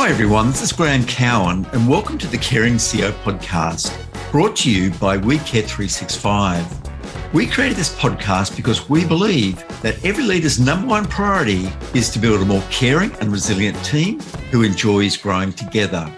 Hi, 0.00 0.10
everyone. 0.10 0.46
This 0.46 0.62
is 0.62 0.70
Graham 0.70 1.04
Cowan, 1.06 1.66
and 1.72 1.88
welcome 1.88 2.18
to 2.18 2.28
the 2.28 2.38
Caring 2.38 2.74
CEO 2.74 3.10
podcast, 3.24 3.92
brought 4.30 4.54
to 4.58 4.70
you 4.70 4.92
by 4.92 5.16
We 5.16 5.38
Care 5.38 5.62
365. 5.62 7.34
We 7.34 7.48
created 7.48 7.76
this 7.76 7.92
podcast 7.96 8.54
because 8.54 8.88
we 8.88 9.04
believe 9.04 9.56
that 9.82 10.02
every 10.04 10.22
leader's 10.22 10.60
number 10.60 10.86
one 10.86 11.04
priority 11.06 11.68
is 11.94 12.10
to 12.10 12.20
build 12.20 12.40
a 12.40 12.44
more 12.44 12.62
caring 12.70 13.10
and 13.14 13.32
resilient 13.32 13.76
team 13.84 14.20
who 14.52 14.62
enjoys 14.62 15.16
growing 15.16 15.52
together. 15.52 16.08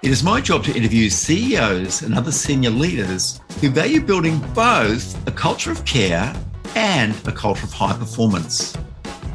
It 0.00 0.10
is 0.10 0.22
my 0.22 0.40
job 0.40 0.64
to 0.64 0.74
interview 0.74 1.10
CEOs 1.10 2.00
and 2.00 2.14
other 2.14 2.32
senior 2.32 2.70
leaders 2.70 3.42
who 3.60 3.68
value 3.68 4.00
building 4.00 4.38
both 4.54 5.28
a 5.28 5.30
culture 5.30 5.70
of 5.70 5.84
care 5.84 6.34
and 6.76 7.14
a 7.28 7.32
culture 7.32 7.66
of 7.66 7.74
high 7.74 7.92
performance. 7.92 8.74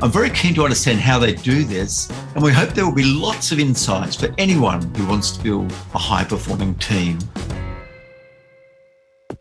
I'm 0.03 0.11
very 0.11 0.29
keen 0.31 0.53
to 0.55 0.65
understand 0.65 0.99
how 0.99 1.17
they 1.17 1.31
do 1.31 1.63
this, 1.63 2.09
and 2.35 2.43
we 2.43 2.51
hope 2.51 2.71
there 2.71 2.85
will 2.85 2.93
be 2.93 3.05
lots 3.05 3.53
of 3.53 3.59
insights 3.61 4.17
for 4.17 4.27
anyone 4.37 4.81
who 4.95 5.07
wants 5.07 5.31
to 5.31 5.41
build 5.41 5.71
a 5.95 5.97
high 5.97 6.25
performing 6.25 6.75
team. 6.75 7.19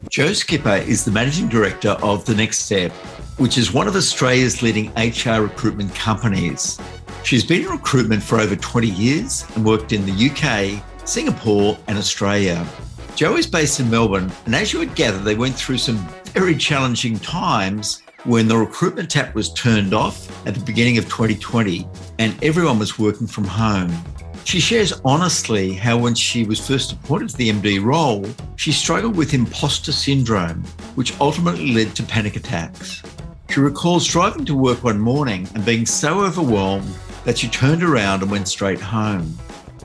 Jo 0.08 0.32
Skipper 0.32 0.76
is 0.76 1.04
the 1.04 1.10
Managing 1.10 1.48
Director 1.48 1.96
of 2.00 2.24
The 2.24 2.36
Next 2.36 2.60
Step, 2.60 2.92
which 3.38 3.58
is 3.58 3.72
one 3.72 3.88
of 3.88 3.96
Australia's 3.96 4.62
leading 4.62 4.92
HR 4.94 5.42
recruitment 5.42 5.92
companies. 5.96 6.78
She's 7.24 7.42
been 7.42 7.62
in 7.62 7.68
recruitment 7.68 8.22
for 8.22 8.38
over 8.38 8.54
20 8.54 8.86
years 8.86 9.44
and 9.56 9.64
worked 9.64 9.92
in 9.92 10.06
the 10.06 10.30
UK, 10.30 10.80
Singapore, 11.04 11.76
and 11.88 11.98
Australia. 11.98 12.64
Joe 13.16 13.36
is 13.36 13.48
based 13.48 13.80
in 13.80 13.90
Melbourne, 13.90 14.30
and 14.46 14.54
as 14.54 14.72
you 14.72 14.78
would 14.78 14.94
gather, 14.94 15.18
they 15.18 15.34
went 15.34 15.56
through 15.56 15.78
some 15.78 15.96
very 16.26 16.54
challenging 16.54 17.18
times 17.18 18.00
when 18.24 18.46
the 18.46 18.56
recruitment 18.56 19.10
tap 19.10 19.34
was 19.34 19.52
turned 19.52 19.92
off 19.92 20.46
at 20.46 20.54
the 20.54 20.60
beginning 20.60 20.96
of 20.96 21.04
2020 21.06 21.88
and 22.20 22.36
everyone 22.44 22.78
was 22.78 22.96
working 22.96 23.26
from 23.26 23.42
home. 23.42 23.92
She 24.44 24.60
shares 24.60 24.92
honestly 25.04 25.72
how, 25.72 25.98
when 25.98 26.14
she 26.14 26.44
was 26.44 26.64
first 26.64 26.92
appointed 26.92 27.30
to 27.30 27.36
the 27.36 27.50
MD 27.50 27.82
role, 27.82 28.24
she 28.56 28.70
struggled 28.70 29.16
with 29.16 29.34
imposter 29.34 29.90
syndrome, 29.90 30.62
which 30.94 31.18
ultimately 31.20 31.72
led 31.72 31.96
to 31.96 32.04
panic 32.04 32.36
attacks. 32.36 33.02
She 33.50 33.58
recalls 33.58 34.06
driving 34.06 34.44
to 34.46 34.54
work 34.54 34.84
one 34.84 35.00
morning 35.00 35.48
and 35.54 35.64
being 35.64 35.84
so 35.84 36.20
overwhelmed 36.20 36.94
that 37.24 37.38
she 37.38 37.48
turned 37.48 37.82
around 37.82 38.22
and 38.22 38.30
went 38.30 38.46
straight 38.46 38.80
home. 38.80 39.36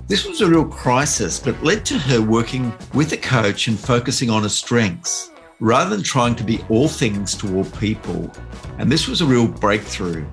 This 0.07 0.27
was 0.27 0.41
a 0.41 0.47
real 0.47 0.65
crisis, 0.65 1.39
but 1.39 1.61
led 1.63 1.85
to 1.85 1.97
her 1.97 2.21
working 2.21 2.71
with 2.93 3.11
a 3.13 3.17
coach 3.17 3.67
and 3.67 3.79
focusing 3.79 4.29
on 4.29 4.43
her 4.43 4.49
strengths 4.49 5.31
rather 5.59 5.95
than 5.95 6.03
trying 6.03 6.35
to 6.35 6.43
be 6.43 6.63
all 6.69 6.87
things 6.87 7.35
to 7.35 7.57
all 7.57 7.65
people. 7.65 8.31
And 8.77 8.91
this 8.91 9.07
was 9.07 9.21
a 9.21 9.25
real 9.25 9.47
breakthrough. 9.47 10.25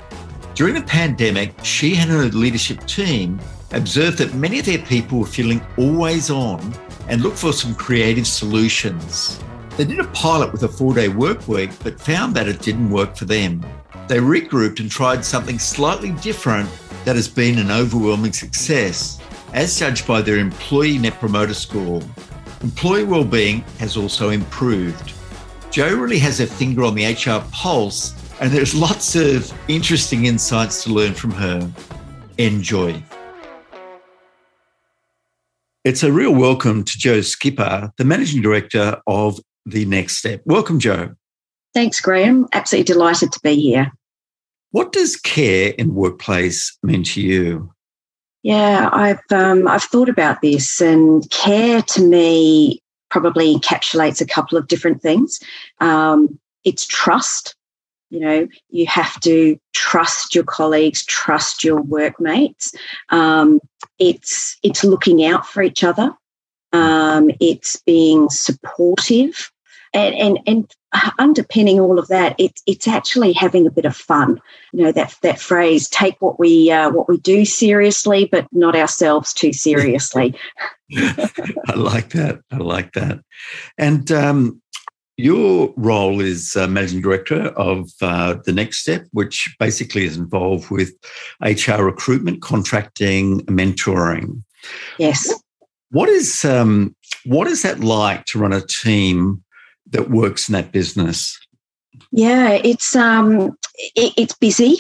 During 0.55 0.75
the 0.75 0.83
pandemic, 0.83 1.53
she 1.63 1.97
and 1.97 2.11
her 2.11 2.25
leadership 2.27 2.85
team 2.87 3.41
observed 3.73 4.19
that 4.19 4.35
many 4.35 4.61
of 4.61 4.67
their 4.67 4.79
people 4.79 5.19
were 5.19 5.27
feeling 5.27 5.61
always 5.77 6.31
on 6.31 6.75
and 7.09 7.23
looked 7.23 7.39
for 7.39 7.53
some 7.53 7.75
creative 7.75 8.27
solutions. 8.27 9.43
They 9.77 9.85
did 9.85 9.99
a 9.99 10.05
pilot 10.09 10.53
with 10.53 10.63
a 10.63 10.69
four 10.69 10.95
day 10.95 11.09
work 11.09 11.49
week, 11.49 11.71
but 11.83 12.01
found 12.01 12.35
that 12.37 12.47
it 12.47 12.61
didn't 12.61 12.91
work 12.91 13.17
for 13.17 13.25
them. 13.25 13.65
They 14.07 14.19
regrouped 14.19 14.79
and 14.81 14.91
tried 14.91 15.25
something 15.25 15.59
slightly 15.59 16.13
different 16.13 16.69
that 17.05 17.17
has 17.17 17.27
been 17.27 17.59
an 17.59 17.71
overwhelming 17.71 18.33
success, 18.33 19.21
as 19.53 19.79
judged 19.79 20.07
by 20.07 20.23
their 20.23 20.39
employee 20.39 20.99
net 20.99 21.19
promoter 21.19 21.55
score. 21.55 22.01
Employee 22.65 23.05
well-being 23.05 23.61
has 23.79 23.95
also 23.95 24.31
improved. 24.31 25.13
Jo 25.71 25.95
really 25.95 26.19
has 26.19 26.39
her 26.39 26.47
finger 26.47 26.83
on 26.85 26.95
the 26.95 27.05
HR 27.05 27.47
pulse, 27.53 28.15
and 28.41 28.51
there's 28.51 28.75
lots 28.87 29.15
of 29.17 29.53
interesting 29.69 30.25
insights 30.25 30.83
to 30.85 30.91
learn 30.91 31.13
from 31.13 31.31
her. 31.33 31.71
Enjoy. 32.39 33.03
It's 35.85 36.03
a 36.03 36.11
real 36.11 36.35
welcome 36.35 36.85
to 36.85 36.99
Jo 36.99 37.21
Skipper, 37.21 37.93
the 37.99 38.05
Managing 38.07 38.41
Director 38.41 38.99
of 39.07 39.39
The 39.67 39.85
Next 39.85 40.17
Step. 40.17 40.41
Welcome, 40.47 40.79
Jo. 40.79 41.15
Thanks, 41.75 42.01
Graham. 42.01 42.49
Absolutely 42.55 42.95
delighted 42.95 43.31
to 43.33 43.41
be 43.41 43.57
here. 43.57 43.93
What 44.71 44.93
does 44.93 45.17
care 45.17 45.75
in 45.77 45.95
workplace 45.95 46.79
mean 46.83 47.03
to 47.05 47.21
you? 47.21 47.74
Yeah, 48.45 48.91
I've 48.93 49.23
um, 49.31 49.67
I've 49.67 49.85
thought 49.85 50.11
about 50.11 50.43
this, 50.43 50.83
and 50.83 51.29
care 51.31 51.81
to 51.81 52.03
me 52.03 52.83
probably 53.09 53.57
encapsulates 53.57 54.21
a 54.21 54.27
couple 54.27 54.59
of 54.59 54.69
different 54.69 55.01
things. 55.01 55.41
Um, 55.81 56.39
it's 56.63 56.87
trust. 56.87 57.57
You 58.11 58.21
know, 58.21 58.49
you 58.69 58.87
have 58.87 59.19
to 59.21 59.59
trust 59.73 60.35
your 60.35 60.45
colleagues, 60.45 61.07
trust 61.07 61.65
your 61.65 61.81
workmates. 61.81 62.75
Um, 63.09 63.61
it's 63.99 64.59
it's 64.63 64.85
looking 64.85 65.25
out 65.25 65.47
for 65.47 65.63
each 65.63 65.83
other. 65.83 66.15
Um, 66.75 67.31
it's 67.41 67.77
being 67.87 68.29
supportive 68.29 69.51
and, 69.95 70.15
and, 70.15 70.39
and 70.47 70.75
underpinning 71.19 71.81
all 71.81 71.99
of 71.99 72.09
that, 72.09 72.35
it, 72.39 72.61
it's 72.67 72.87
actually 72.89 73.33
having 73.33 73.67
a 73.67 73.71
bit 73.71 73.85
of 73.85 73.97
fun. 73.97 74.41
You 74.73 74.85
know 74.85 74.93
that 74.93 75.17
that 75.23 75.39
phrase: 75.39 75.89
"Take 75.89 76.21
what 76.21 76.39
we 76.39 76.71
uh, 76.71 76.91
what 76.91 77.09
we 77.09 77.19
do 77.19 77.45
seriously, 77.45 78.29
but 78.31 78.47
not 78.53 78.77
ourselves 78.77 79.33
too 79.33 79.53
seriously." 79.53 80.35
I 80.97 81.75
like 81.75 82.11
that. 82.11 82.41
I 82.53 82.57
like 82.59 82.93
that. 82.93 83.21
And 83.79 84.11
um, 84.13 84.61
your 85.17 85.73
role 85.77 86.21
is 86.21 86.57
uh, 86.57 86.67
managing 86.67 87.01
director 87.01 87.49
of 87.51 87.91
uh, 88.03 88.37
the 88.45 88.53
Next 88.53 88.79
Step, 88.79 89.07
which 89.13 89.55
basically 89.59 90.05
is 90.05 90.17
involved 90.17 90.71
with 90.71 90.93
HR 91.41 91.83
recruitment, 91.83 92.43
contracting, 92.43 93.41
mentoring. 93.43 94.43
Yes. 94.99 95.33
What 95.91 96.09
is 96.09 96.45
um, 96.45 96.97
what 97.25 97.47
is 97.47 97.63
that 97.63 97.81
like 97.81 98.25
to 98.27 98.39
run 98.39 98.53
a 98.53 98.61
team 98.61 99.44
that 99.91 100.11
works 100.11 100.49
in 100.49 100.55
that 100.55 100.73
business? 100.73 101.39
Yeah, 102.11 102.51
it's 102.51 102.95
um, 102.97 103.57
it, 103.95 104.13
it's 104.17 104.35
busy, 104.35 104.77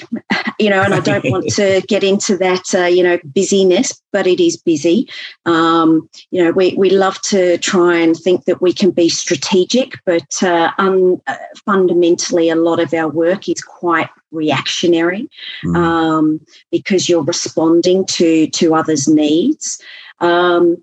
you 0.59 0.71
know, 0.71 0.83
and 0.83 0.95
I 0.95 1.01
don't 1.01 1.29
want 1.31 1.49
to 1.55 1.81
get 1.89 2.05
into 2.05 2.37
that, 2.39 2.63
uh, 2.75 2.87
you 2.87 3.03
know, 3.03 3.19
busyness, 3.25 4.01
but 4.13 4.27
it 4.27 4.41
is 4.41 4.57
busy. 4.57 5.09
Um, 5.47 6.09
you 6.31 6.43
know, 6.43 6.53
we 6.53 6.75
we 6.75 6.91
love 6.91 7.21
to 7.23 7.59
try 7.59 7.97
and 7.97 8.17
think 8.17 8.45
that 8.45 8.63
we 8.63 8.73
can 8.73 8.91
be 8.91 9.09
strategic, 9.09 9.99
but 10.05 10.43
uh, 10.43 10.71
uh, 10.79 11.37
fundamentally, 11.65 12.49
a 12.51 12.57
lot 12.57 12.81
of 12.81 12.93
our 12.95 13.09
work 13.09 13.49
is 13.49 13.61
quite 13.61 14.11
reactionary 14.31 15.29
mm. 15.65 15.77
um, 15.77 16.41
because 16.71 17.09
you're 17.09 17.25
responding 17.25 18.07
to 18.07 18.49
to 18.49 18.75
others' 18.75 19.09
needs. 19.09 19.81
Um, 20.21 20.83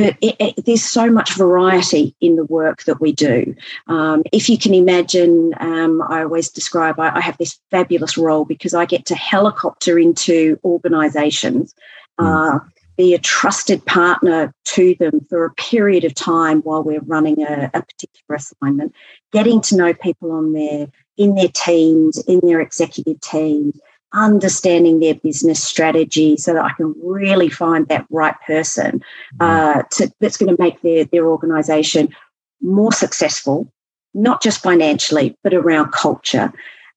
but 0.00 0.16
it, 0.22 0.36
it, 0.40 0.64
there's 0.64 0.82
so 0.82 1.10
much 1.10 1.36
variety 1.36 2.14
in 2.22 2.36
the 2.36 2.44
work 2.46 2.84
that 2.84 3.02
we 3.02 3.12
do. 3.12 3.54
Um, 3.86 4.22
if 4.32 4.48
you 4.48 4.56
can 4.56 4.72
imagine, 4.72 5.52
um, 5.60 6.02
I 6.08 6.22
always 6.22 6.48
describe 6.48 6.98
I, 6.98 7.16
I, 7.16 7.20
have 7.20 7.36
this 7.36 7.58
fabulous 7.70 8.16
role 8.16 8.46
because 8.46 8.72
I 8.72 8.86
get 8.86 9.04
to 9.06 9.14
helicopter 9.14 9.98
into 9.98 10.58
organisations, 10.64 11.74
mm. 12.18 12.56
uh, 12.56 12.60
be 12.96 13.12
a 13.12 13.18
trusted 13.18 13.84
partner 13.84 14.54
to 14.64 14.94
them 14.98 15.26
for 15.28 15.44
a 15.44 15.54
period 15.54 16.04
of 16.04 16.14
time 16.14 16.62
while 16.62 16.82
we're 16.82 17.00
running 17.00 17.42
a, 17.42 17.70
a 17.74 17.82
particular 17.82 18.36
assignment, 18.36 18.94
getting 19.32 19.60
to 19.60 19.76
know 19.76 19.92
people 19.92 20.32
on 20.32 20.54
their 20.54 20.86
in 21.18 21.34
their 21.34 21.48
teams, 21.48 22.16
in 22.24 22.40
their 22.42 22.62
executive 22.62 23.20
teams, 23.20 23.78
understanding 24.12 25.00
their 25.00 25.14
business 25.14 25.62
strategy 25.62 26.36
so 26.36 26.54
that 26.54 26.64
I 26.64 26.72
can 26.76 26.94
really 27.02 27.48
find 27.48 27.86
that 27.88 28.06
right 28.10 28.34
person 28.46 29.02
mm-hmm. 29.38 29.40
uh, 29.40 29.82
to, 29.82 30.12
that's 30.20 30.36
going 30.36 30.54
to 30.54 30.62
make 30.62 30.80
their, 30.82 31.04
their 31.04 31.26
organization 31.26 32.14
more 32.60 32.92
successful, 32.92 33.72
not 34.14 34.42
just 34.42 34.62
financially, 34.62 35.36
but 35.42 35.54
around 35.54 35.92
culture. 35.92 36.52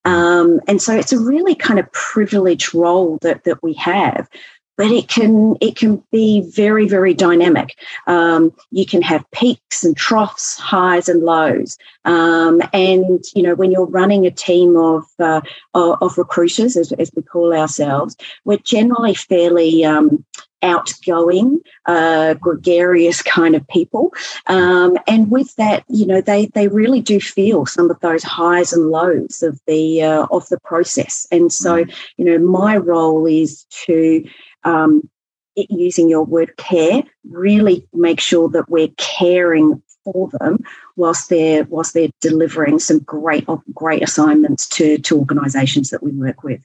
Um, 0.06 0.60
and 0.68 0.82
so 0.82 0.96
it's 0.96 1.14
a 1.14 1.20
really 1.20 1.56
kind 1.56 1.80
of 1.80 1.92
privileged 1.92 2.74
role 2.74 3.20
that, 3.22 3.46
that 3.46 3.64
we 3.64 3.74
have 3.76 4.28
but 4.78 4.88
it 4.88 5.08
can 5.08 5.56
it 5.62 5.76
can 5.76 6.04
be 6.12 6.42
very 6.52 6.88
very 6.88 7.14
dynamic. 7.14 7.78
Um, 8.08 8.54
you 8.72 8.86
can 8.86 9.02
have 9.02 9.30
peaks 9.32 9.84
and 9.84 9.96
troughs, 9.96 10.58
highs 10.58 11.08
and 11.08 11.24
lows, 11.24 11.78
um, 12.06 12.62
and 12.74 13.24
you 13.36 13.44
know 13.44 13.56
when 13.56 13.72
you're 13.72 13.86
running 13.86 14.26
a 14.26 14.32
team 14.32 14.76
of 14.76 15.06
uh, 15.20 15.42
of 15.74 16.18
recruiters, 16.18 16.76
as, 16.76 16.92
as, 16.94 17.12
we 17.16 17.22
call 17.22 17.54
ourselves, 17.54 18.16
we're 18.46 18.58
generally 18.58 19.14
fairly 19.14 19.86
um, 19.86 20.26
outgoing, 20.62 21.60
uh, 21.86 22.34
gregarious 22.36 23.22
kind 23.22 23.56
of 23.56 23.68
people, 23.68 24.12
um, 24.48 24.98
and 25.08 25.30
with 25.30 25.54
that, 25.56 25.84
you 25.88 26.06
know 26.06 26.22
they 26.22 26.48
they 26.48 26.68
really 26.68 27.02
do 27.02 27.20
feel 27.20 27.66
some 27.66 27.92
of 27.92 28.00
those 28.00 28.24
highs 28.24 28.74
and 28.74 28.90
lows 28.90 29.44
of 29.44 29.60
the 29.68 30.02
uh, 30.02 30.26
of 30.32 30.48
the 30.50 30.60
process, 30.62 31.28
and 31.32 31.54
so 31.54 31.84
mm. 31.84 31.94
you 32.18 32.26
know 32.26 32.40
my 32.40 32.76
role 32.78 33.28
is 33.28 33.66
to 33.86 34.24
um, 34.66 35.10
using 35.56 36.10
your 36.10 36.24
word 36.24 36.56
care, 36.58 37.04
really 37.30 37.88
make 37.94 38.20
sure 38.20 38.50
that 38.50 38.70
we're 38.70 38.90
caring 38.98 39.82
for 40.04 40.30
them 40.40 40.60
whilst 40.96 41.30
they're 41.30 41.64
whilst 41.66 41.94
they're 41.94 42.10
delivering 42.22 42.80
some 42.80 43.00
great 43.00 43.48
great 43.74 44.04
assignments 44.04 44.68
to 44.68 44.98
to 45.00 45.18
organisations 45.18 45.90
that 45.90 46.04
we 46.04 46.12
work 46.12 46.44
with. 46.44 46.62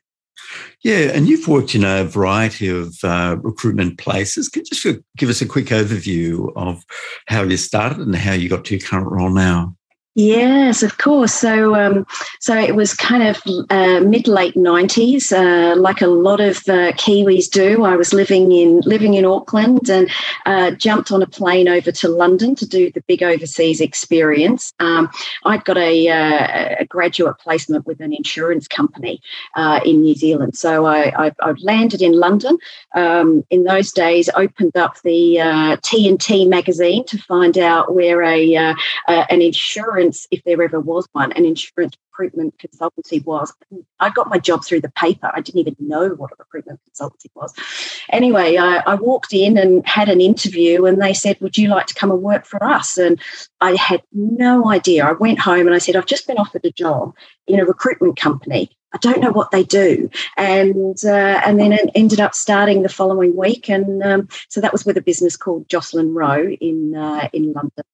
Yeah, 0.82 1.10
and 1.12 1.28
you've 1.28 1.48
worked 1.48 1.74
in 1.74 1.84
a 1.84 2.04
variety 2.04 2.68
of 2.68 2.96
uh, 3.02 3.36
recruitment 3.40 3.98
places. 3.98 4.48
Can 4.48 4.60
you 4.60 4.76
just 4.76 5.02
give 5.16 5.28
us 5.28 5.42
a 5.42 5.46
quick 5.46 5.66
overview 5.66 6.52
of 6.56 6.84
how 7.26 7.42
you 7.42 7.56
started 7.56 7.98
and 7.98 8.14
how 8.14 8.32
you 8.32 8.48
got 8.48 8.64
to 8.66 8.76
your 8.76 8.86
current 8.86 9.10
role 9.10 9.30
now? 9.30 9.76
Yes, 10.14 10.82
of 10.82 10.98
course. 10.98 11.32
So, 11.32 11.76
um, 11.76 12.04
so 12.40 12.52
it 12.56 12.74
was 12.74 12.92
kind 12.92 13.22
of 13.22 13.40
uh, 13.70 14.00
mid 14.00 14.26
late 14.26 14.56
nineties, 14.56 15.30
uh, 15.30 15.76
like 15.78 16.00
a 16.00 16.08
lot 16.08 16.40
of 16.40 16.56
uh, 16.68 16.90
Kiwis 16.92 17.48
do. 17.48 17.84
I 17.84 17.94
was 17.94 18.12
living 18.12 18.50
in 18.50 18.80
living 18.80 19.14
in 19.14 19.24
Auckland 19.24 19.88
and 19.88 20.10
uh, 20.44 20.72
jumped 20.72 21.12
on 21.12 21.22
a 21.22 21.26
plane 21.28 21.68
over 21.68 21.92
to 21.92 22.08
London 22.08 22.56
to 22.56 22.66
do 22.66 22.90
the 22.90 23.02
big 23.02 23.22
overseas 23.22 23.80
experience. 23.80 24.72
Um, 24.80 25.08
I'd 25.44 25.64
got 25.64 25.78
a, 25.78 26.08
uh, 26.08 26.76
a, 26.80 26.84
graduate 26.84 27.38
placement 27.38 27.86
with 27.86 28.00
an 28.00 28.12
insurance 28.12 28.66
company 28.66 29.22
uh, 29.54 29.78
in 29.84 30.02
New 30.02 30.16
Zealand, 30.16 30.56
so 30.56 30.84
I, 30.86 31.26
I, 31.26 31.32
I 31.40 31.52
landed 31.60 32.02
in 32.02 32.18
London. 32.18 32.58
Um, 32.96 33.44
in 33.50 33.62
those 33.62 33.92
days, 33.92 34.28
opened 34.34 34.76
up 34.76 35.00
the 35.02 35.36
TNT 35.84 36.48
magazine 36.48 37.04
to 37.04 37.18
find 37.18 37.56
out 37.56 37.94
where 37.94 38.22
a 38.24 38.74
an 39.06 39.42
insurance 39.42 40.07
insurance, 40.08 40.26
if 40.30 40.42
there 40.44 40.62
ever 40.62 40.80
was 40.80 41.06
one, 41.12 41.32
an 41.32 41.44
insurance 41.44 41.96
recruitment 42.10 42.54
consultancy 42.58 43.24
was. 43.24 43.52
I 44.00 44.10
got 44.10 44.28
my 44.28 44.38
job 44.38 44.64
through 44.64 44.80
the 44.80 44.90
paper. 44.90 45.30
I 45.32 45.40
didn't 45.40 45.60
even 45.60 45.76
know 45.80 46.10
what 46.10 46.32
a 46.32 46.36
recruitment 46.38 46.80
consultancy 46.90 47.26
was. 47.34 47.54
Anyway, 48.10 48.56
I, 48.56 48.78
I 48.86 48.94
walked 48.94 49.32
in 49.32 49.56
and 49.56 49.86
had 49.86 50.08
an 50.08 50.20
interview, 50.20 50.84
and 50.86 51.00
they 51.00 51.14
said, 51.14 51.40
Would 51.40 51.58
you 51.58 51.68
like 51.68 51.86
to 51.86 51.94
come 51.94 52.10
and 52.10 52.22
work 52.22 52.46
for 52.46 52.62
us? 52.62 52.98
And 52.98 53.20
I 53.60 53.72
had 53.76 54.02
no 54.12 54.70
idea. 54.70 55.04
I 55.04 55.12
went 55.12 55.38
home 55.38 55.66
and 55.66 55.74
I 55.74 55.78
said, 55.78 55.96
I've 55.96 56.06
just 56.06 56.26
been 56.26 56.38
offered 56.38 56.64
a 56.64 56.72
job 56.72 57.14
in 57.46 57.60
a 57.60 57.64
recruitment 57.64 58.16
company. 58.18 58.70
I 58.94 58.98
don't 58.98 59.20
know 59.20 59.32
what 59.32 59.50
they 59.50 59.64
do, 59.64 60.08
and 60.38 60.96
uh, 61.04 61.42
and 61.44 61.60
then 61.60 61.74
it 61.74 61.90
ended 61.94 62.20
up 62.20 62.34
starting 62.34 62.82
the 62.82 62.88
following 62.88 63.36
week, 63.36 63.68
and 63.68 64.02
um, 64.02 64.28
so 64.48 64.62
that 64.62 64.72
was 64.72 64.86
with 64.86 64.96
a 64.96 65.02
business 65.02 65.36
called 65.36 65.68
Joslin 65.68 66.14
Rowe 66.14 66.48
in 66.48 66.96
uh, 66.96 67.28
in 67.34 67.52
London. 67.52 67.84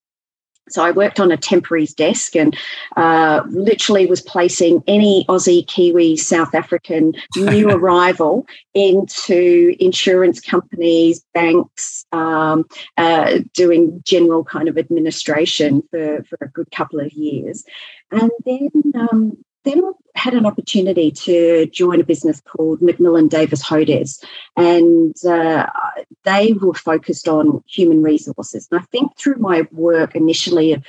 So 0.68 0.82
I 0.82 0.90
worked 0.92 1.20
on 1.20 1.30
a 1.30 1.36
temporaries 1.36 1.92
desk 1.92 2.34
and 2.36 2.56
uh, 2.96 3.42
literally 3.48 4.06
was 4.06 4.22
placing 4.22 4.82
any 4.86 5.24
Aussie, 5.28 5.66
Kiwi, 5.66 6.16
South 6.16 6.54
African 6.54 7.12
new 7.36 7.70
arrival 7.70 8.46
into 8.72 9.76
insurance 9.78 10.40
companies, 10.40 11.22
banks, 11.34 12.06
um, 12.12 12.64
uh, 12.96 13.40
doing 13.52 14.00
general 14.04 14.44
kind 14.44 14.68
of 14.68 14.78
administration 14.78 15.82
for, 15.90 16.24
for 16.24 16.38
a 16.40 16.48
good 16.48 16.70
couple 16.70 17.00
of 17.00 17.12
years. 17.12 17.64
And 18.10 18.30
then 18.44 18.70
um, 18.94 19.44
then 19.64 19.84
I 19.84 19.92
had 20.18 20.34
an 20.34 20.46
opportunity 20.46 21.10
to 21.10 21.66
join 21.66 22.00
a 22.00 22.04
business 22.04 22.40
called 22.40 22.80
Macmillan 22.82 23.28
Davies 23.28 23.62
Hodes, 23.62 24.22
and 24.56 25.14
uh, 25.24 25.66
they 26.24 26.52
were 26.52 26.74
focused 26.74 27.28
on 27.28 27.62
human 27.66 28.02
resources. 28.02 28.68
And 28.70 28.80
I 28.80 28.84
think 28.84 29.16
through 29.16 29.36
my 29.36 29.66
work 29.72 30.14
initially 30.14 30.72
of 30.72 30.84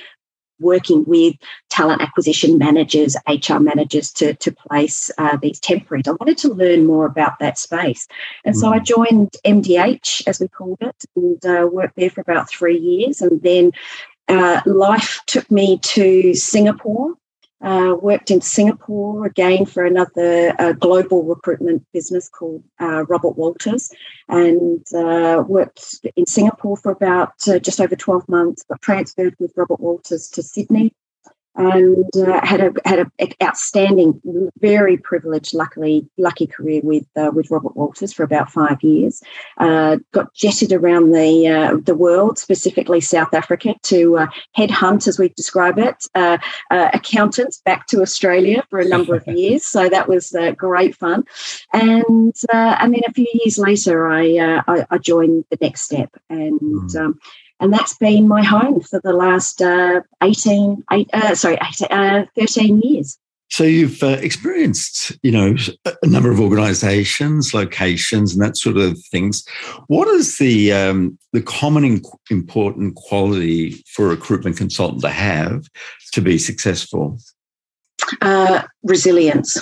working 0.58 1.04
with 1.04 1.34
talent 1.68 2.00
acquisition 2.00 2.58
managers, 2.58 3.16
HR 3.28 3.58
managers 3.58 4.10
to, 4.12 4.34
to 4.34 4.52
place 4.52 5.10
uh, 5.18 5.36
these 5.36 5.60
temporaries, 5.60 6.08
I 6.08 6.12
wanted 6.12 6.38
to 6.38 6.52
learn 6.52 6.86
more 6.86 7.06
about 7.06 7.38
that 7.40 7.58
space. 7.58 8.06
And 8.44 8.54
mm. 8.54 8.58
so 8.58 8.72
I 8.72 8.78
mm. 8.78 8.84
joined 8.84 9.36
MDH, 9.44 10.26
as 10.26 10.40
we 10.40 10.48
called 10.48 10.78
it, 10.80 11.04
and 11.14 11.44
uh, 11.44 11.66
worked 11.70 11.96
there 11.96 12.10
for 12.10 12.22
about 12.22 12.48
three 12.48 12.78
years. 12.78 13.20
And 13.20 13.42
then 13.42 13.72
uh, 14.28 14.60
life 14.64 15.20
took 15.26 15.50
me 15.50 15.78
to 15.78 16.34
Singapore 16.34 17.14
uh, 17.66 17.96
worked 18.00 18.30
in 18.30 18.40
Singapore 18.40 19.26
again 19.26 19.66
for 19.66 19.84
another 19.84 20.54
uh, 20.60 20.72
global 20.72 21.24
recruitment 21.24 21.84
business 21.92 22.28
called 22.28 22.62
uh, 22.80 23.04
Robert 23.06 23.36
Walters, 23.36 23.90
and 24.28 24.86
uh, 24.94 25.42
worked 25.46 25.96
in 26.14 26.26
Singapore 26.26 26.76
for 26.76 26.92
about 26.92 27.34
uh, 27.48 27.58
just 27.58 27.80
over 27.80 27.96
12 27.96 28.28
months. 28.28 28.62
Got 28.62 28.80
transferred 28.82 29.34
with 29.40 29.52
Robert 29.56 29.80
Walters 29.80 30.28
to 30.28 30.44
Sydney, 30.44 30.94
and 31.56 32.04
uh, 32.16 32.44
had 32.44 32.60
a 32.60 32.72
had 32.84 32.98
an 32.98 33.32
outstanding, 33.42 34.20
very 34.58 34.96
privileged, 34.96 35.54
luckily 35.54 36.06
lucky 36.18 36.46
career 36.46 36.80
with 36.84 37.06
uh, 37.16 37.30
with 37.34 37.50
Robert 37.50 37.76
Walters 37.76 38.12
for 38.12 38.22
about 38.22 38.50
five 38.50 38.82
years. 38.82 39.22
Uh, 39.56 39.96
got 40.12 40.32
jetted 40.34 40.72
around 40.72 41.12
the 41.12 41.48
uh, 41.48 41.76
the 41.82 41.94
world, 41.94 42.38
specifically 42.38 43.00
South 43.00 43.32
Africa, 43.32 43.74
to 43.84 44.18
uh, 44.18 44.26
headhunt, 44.56 45.08
as 45.08 45.18
we 45.18 45.30
describe 45.30 45.78
it, 45.78 46.04
uh, 46.14 46.38
accountants 46.70 47.60
back 47.64 47.86
to 47.86 48.02
Australia 48.02 48.62
for 48.68 48.78
a 48.78 48.88
number 48.88 49.14
of 49.14 49.26
years. 49.26 49.64
So 49.64 49.88
that 49.88 50.08
was 50.08 50.36
great 50.56 50.94
fun. 50.94 51.24
And 51.72 52.34
and 52.52 52.94
then 52.94 53.02
a 53.06 53.12
few 53.12 53.28
years 53.32 53.58
later, 53.58 54.08
I 54.08 54.62
I, 54.66 54.86
I, 54.90 54.98
joined 54.98 55.44
the 55.50 55.58
Next 55.60 55.82
Step 55.82 56.10
and. 56.28 56.60
Mm. 56.60 56.96
Um, 56.96 57.18
and 57.60 57.72
that's 57.72 57.96
been 57.96 58.28
my 58.28 58.42
home 58.42 58.80
for 58.80 59.00
the 59.00 59.12
last 59.12 59.62
uh, 59.62 60.00
18, 60.22 60.84
eight, 60.92 61.10
uh, 61.12 61.34
sorry, 61.34 61.58
18, 61.80 61.88
uh, 61.90 62.26
13 62.38 62.80
years. 62.82 63.18
So 63.48 63.62
you've 63.62 64.02
uh, 64.02 64.18
experienced, 64.20 65.12
you 65.22 65.30
know, 65.30 65.54
a 65.84 66.06
number 66.06 66.30
of 66.30 66.40
organisations, 66.40 67.54
locations, 67.54 68.34
and 68.34 68.42
that 68.42 68.56
sort 68.56 68.76
of 68.76 68.98
things. 69.10 69.46
What 69.86 70.08
is 70.08 70.38
the 70.38 70.72
um, 70.72 71.16
the 71.32 71.42
common 71.42 72.02
important 72.28 72.96
quality 72.96 73.84
for 73.86 74.06
a 74.06 74.10
recruitment 74.10 74.56
consultant 74.56 75.02
to 75.02 75.10
have 75.10 75.64
to 76.12 76.20
be 76.20 76.38
successful? 76.38 77.18
Uh, 78.20 78.62
resilience. 78.82 79.56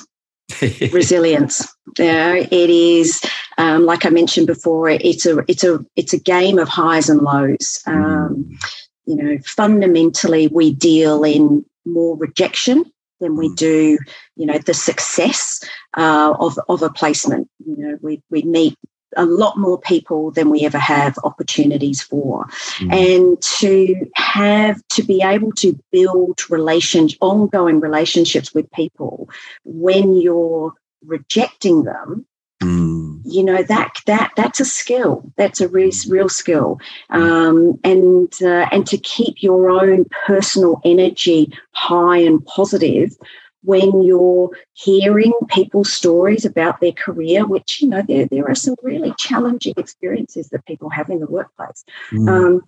resilience. 0.91 1.69
Yeah, 1.99 2.35
it 2.35 2.71
is 2.71 3.21
um, 3.59 3.85
like 3.85 4.05
I 4.05 4.11
mentioned 4.11 4.47
before. 4.47 4.89
It's 4.89 5.27
a 5.27 5.45
it's 5.49 5.65
a 5.65 5.85
it's 5.97 6.13
a 6.13 6.19
game 6.19 6.59
of 6.59 6.69
highs 6.69 7.09
and 7.09 7.21
lows. 7.21 7.83
Um, 7.87 8.59
you 9.07 9.17
know, 9.17 9.39
fundamentally, 9.45 10.49
we 10.49 10.73
deal 10.73 11.25
in 11.25 11.65
more 11.85 12.17
rejection 12.17 12.91
than 13.21 13.37
we 13.37 13.53
do, 13.55 13.99
you 14.37 14.47
know, 14.47 14.59
the 14.59 14.75
success 14.75 15.63
uh, 15.97 16.35
of 16.39 16.59
of 16.69 16.83
a 16.83 16.91
placement. 16.91 17.49
You 17.65 17.77
know, 17.77 17.99
we 18.03 18.23
we 18.31 18.43
meet 18.43 18.77
a 19.17 19.25
lot 19.25 19.57
more 19.57 19.81
people 19.81 20.33
than 20.33 20.51
we 20.51 20.65
ever 20.65 20.79
have 20.79 21.17
opportunities 21.23 22.03
for. 22.03 22.47
Mm. 22.79 22.93
And 22.93 23.43
to 23.43 24.07
have 24.17 24.81
to 24.89 25.03
be 25.03 25.23
able 25.23 25.53
to 25.53 25.79
build 25.93 26.51
relations, 26.51 27.17
ongoing 27.21 27.79
relationships 27.79 28.53
with 28.53 28.71
people 28.73 29.29
when 29.65 30.17
you're 30.17 30.75
rejecting 31.07 31.85
them. 31.85 32.27
Mm. 32.63 33.21
You 33.25 33.43
know 33.43 33.63
that 33.63 34.01
that 34.07 34.33
that's 34.37 34.61
a 34.61 34.65
skill. 34.65 35.33
That's 35.37 35.61
a 35.61 35.69
real, 35.69 35.91
real 36.09 36.29
skill, 36.29 36.79
um, 37.11 37.79
and 37.83 38.33
uh, 38.41 38.69
and 38.71 38.87
to 38.87 38.97
keep 38.97 39.43
your 39.43 39.71
own 39.71 40.07
personal 40.27 40.81
energy 40.85 41.53
high 41.73 42.19
and 42.19 42.45
positive 42.47 43.17
when 43.65 44.03
you're 44.03 44.51
hearing 44.75 45.33
people's 45.49 45.91
stories 45.93 46.45
about 46.45 46.81
their 46.81 46.93
career, 46.93 47.47
which, 47.47 47.81
you 47.81 47.89
know, 47.89 48.03
there, 48.03 48.27
there 48.27 48.47
are 48.47 48.55
some 48.55 48.75
really 48.83 49.13
challenging 49.19 49.73
experiences 49.79 50.51
that 50.51 50.67
people 50.67 50.91
have 50.91 51.09
in 51.09 51.19
the 51.19 51.27
workplace. 51.27 51.83
Mm. 52.13 52.29
Um, 52.29 52.63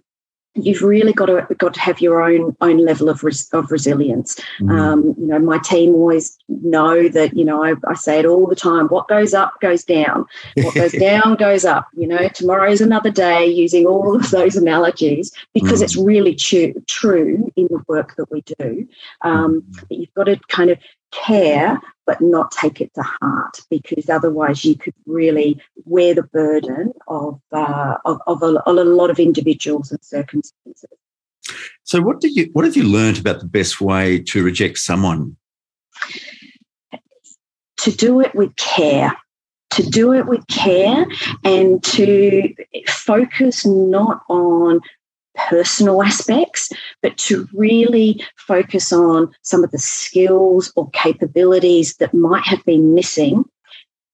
you've 0.56 0.82
really 0.82 1.12
got 1.12 1.26
to 1.26 1.46
got 1.58 1.74
to 1.74 1.80
have 1.80 2.00
your 2.00 2.22
own 2.22 2.56
own 2.60 2.78
level 2.78 3.08
of 3.08 3.22
res, 3.22 3.48
of 3.52 3.70
resilience. 3.70 4.40
Mm. 4.60 4.70
Um, 4.70 5.14
you 5.18 5.26
know, 5.26 5.38
my 5.38 5.58
team 5.58 5.94
always 5.94 6.36
know 6.48 7.08
that. 7.08 7.36
You 7.36 7.44
know, 7.44 7.62
I, 7.62 7.74
I, 7.86 7.94
say 7.94 8.18
it 8.18 8.26
all 8.26 8.46
the 8.46 8.56
time: 8.56 8.88
what 8.88 9.08
goes 9.08 9.34
up 9.34 9.60
goes 9.60 9.84
down. 9.84 10.26
What 10.56 10.74
goes 10.74 10.92
down 10.98 11.36
goes 11.36 11.64
up. 11.64 11.88
You 11.96 12.08
know, 12.08 12.28
tomorrow 12.28 12.70
is 12.70 12.80
another 12.80 13.10
day. 13.10 13.46
Using 13.46 13.86
all 13.86 14.16
of 14.16 14.30
those 14.30 14.56
analogies 14.56 15.32
because 15.54 15.80
mm. 15.80 15.84
it's 15.84 15.96
really 15.96 16.34
true 16.34 16.74
true 16.86 17.52
in 17.56 17.68
the 17.70 17.82
work 17.88 18.16
that 18.16 18.30
we 18.30 18.42
do. 18.58 18.88
Um, 19.22 19.62
mm. 19.62 19.86
you've 19.90 20.14
got 20.14 20.24
to 20.24 20.38
kind 20.48 20.70
of 20.70 20.78
care 21.24 21.80
but 22.06 22.20
not 22.20 22.52
take 22.52 22.80
it 22.80 22.94
to 22.94 23.02
heart 23.02 23.60
because 23.68 24.08
otherwise 24.08 24.64
you 24.64 24.76
could 24.76 24.94
really 25.06 25.60
wear 25.84 26.14
the 26.14 26.22
burden 26.22 26.92
of, 27.08 27.40
uh, 27.52 27.96
of, 28.04 28.20
of, 28.26 28.42
a, 28.42 28.62
of, 28.66 28.76
a, 28.76 28.84
lot 28.84 29.10
of 29.10 29.18
individuals 29.18 29.90
and 29.90 30.02
circumstances. 30.02 30.84
So, 31.82 32.00
what 32.00 32.20
do 32.20 32.28
you 32.28 32.50
what 32.52 32.64
have 32.64 32.76
you 32.76 32.82
learned 32.82 33.18
about 33.18 33.40
the 33.40 33.46
best 33.46 33.80
way 33.80 34.18
to 34.20 34.42
reject 34.42 34.78
someone? 34.78 35.36
To 37.78 37.90
do 37.92 38.20
it 38.20 38.34
with 38.34 38.54
care. 38.56 39.16
To 39.70 39.82
do 39.82 40.12
it 40.12 40.26
with 40.26 40.46
care 40.48 41.06
and 41.44 41.82
to 41.84 42.54
focus 42.88 43.64
not 43.66 44.22
on 44.28 44.80
personal 45.36 46.02
aspects, 46.02 46.70
but 47.02 47.16
to 47.18 47.48
really 47.52 48.22
focus 48.36 48.92
on 48.92 49.32
some 49.42 49.64
of 49.64 49.70
the 49.70 49.78
skills 49.78 50.72
or 50.76 50.90
capabilities 50.90 51.96
that 51.96 52.14
might 52.14 52.44
have 52.44 52.64
been 52.64 52.94
missing. 52.94 53.44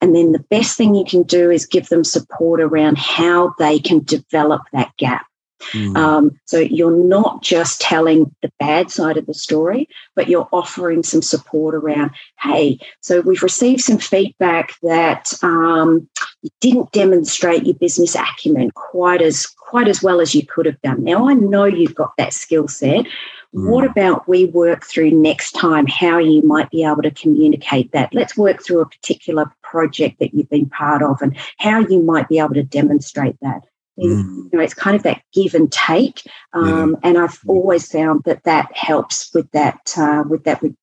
And 0.00 0.16
then 0.16 0.32
the 0.32 0.44
best 0.50 0.76
thing 0.76 0.94
you 0.94 1.04
can 1.04 1.22
do 1.22 1.50
is 1.50 1.64
give 1.64 1.88
them 1.88 2.04
support 2.04 2.60
around 2.60 2.98
how 2.98 3.54
they 3.58 3.78
can 3.78 4.00
develop 4.00 4.62
that 4.72 4.92
gap. 4.96 5.26
Mm. 5.72 5.96
Um, 5.96 6.40
so 6.46 6.58
you're 6.58 6.96
not 6.96 7.42
just 7.42 7.80
telling 7.80 8.34
the 8.42 8.52
bad 8.58 8.90
side 8.90 9.16
of 9.16 9.26
the 9.26 9.34
story, 9.34 9.88
but 10.14 10.28
you're 10.28 10.48
offering 10.52 11.02
some 11.02 11.22
support 11.22 11.74
around, 11.74 12.10
hey, 12.40 12.78
so 13.00 13.20
we've 13.20 13.42
received 13.42 13.80
some 13.80 13.98
feedback 13.98 14.74
that 14.82 15.32
um, 15.42 16.08
you 16.42 16.50
didn't 16.60 16.92
demonstrate 16.92 17.64
your 17.64 17.74
business 17.74 18.14
acumen 18.14 18.70
quite 18.72 19.22
as 19.22 19.46
quite 19.46 19.88
as 19.88 20.02
well 20.02 20.20
as 20.20 20.34
you 20.34 20.46
could 20.46 20.66
have 20.66 20.80
done. 20.82 21.02
Now 21.02 21.28
I 21.28 21.34
know 21.34 21.64
you've 21.64 21.94
got 21.94 22.12
that 22.18 22.34
skill 22.34 22.68
set. 22.68 23.06
Mm. 23.54 23.70
What 23.70 23.84
about 23.84 24.28
we 24.28 24.46
work 24.46 24.84
through 24.84 25.10
next 25.10 25.52
time 25.52 25.86
how 25.86 26.18
you 26.18 26.42
might 26.42 26.70
be 26.70 26.84
able 26.84 27.02
to 27.02 27.10
communicate 27.10 27.92
that? 27.92 28.14
Let's 28.14 28.36
work 28.36 28.62
through 28.64 28.80
a 28.80 28.88
particular 28.88 29.52
project 29.62 30.18
that 30.20 30.34
you've 30.34 30.50
been 30.50 30.68
part 30.68 31.02
of 31.02 31.20
and 31.22 31.36
how 31.58 31.80
you 31.80 32.02
might 32.02 32.28
be 32.28 32.38
able 32.38 32.54
to 32.54 32.62
demonstrate 32.62 33.36
that. 33.40 33.62
Mm. 33.98 34.50
You 34.50 34.50
know, 34.54 34.60
it's 34.60 34.74
kind 34.74 34.96
of 34.96 35.02
that 35.02 35.22
give 35.34 35.54
and 35.54 35.70
take, 35.70 36.22
um, 36.54 36.92
yeah. 37.02 37.08
and 37.08 37.18
I've 37.18 37.38
always 37.46 37.90
found 37.90 38.22
that 38.24 38.44
that 38.44 38.74
helps 38.74 39.32
with 39.34 39.50
that 39.52 39.92
uh, 39.98 40.24
with 40.28 40.44
that 40.44 40.62
with 40.62 40.74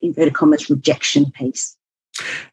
inverted 0.00 0.34
commas 0.34 0.70
rejection 0.70 1.30
piece. 1.32 1.76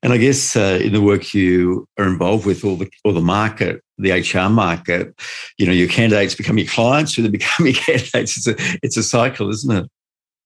And 0.01 0.12
I 0.12 0.18
guess 0.18 0.56
uh, 0.56 0.80
in 0.82 0.94
the 0.94 1.01
work 1.01 1.34
you 1.34 1.88
are 1.98 2.08
involved 2.08 2.46
with, 2.46 2.65
or 2.65 2.77
the 2.77 2.89
or 3.06 3.13
the 3.13 3.22
market, 3.22 3.82
the 3.98 4.12
HR 4.12 4.50
market, 4.50 5.13
you 5.58 5.65
know, 5.65 5.72
your 5.72 5.88
candidates 5.88 6.36
become 6.36 6.58
your 6.58 6.68
clients, 6.68 7.13
who 7.13 7.22
then 7.22 7.32
become 7.32 7.65
your 7.65 7.75
candidates. 7.86 8.38
It's 8.38 8.48
a 8.48 8.56
it's 8.84 8.98
a 8.98 9.03
cycle, 9.03 9.50
isn't 9.50 9.72
it? 9.72 9.89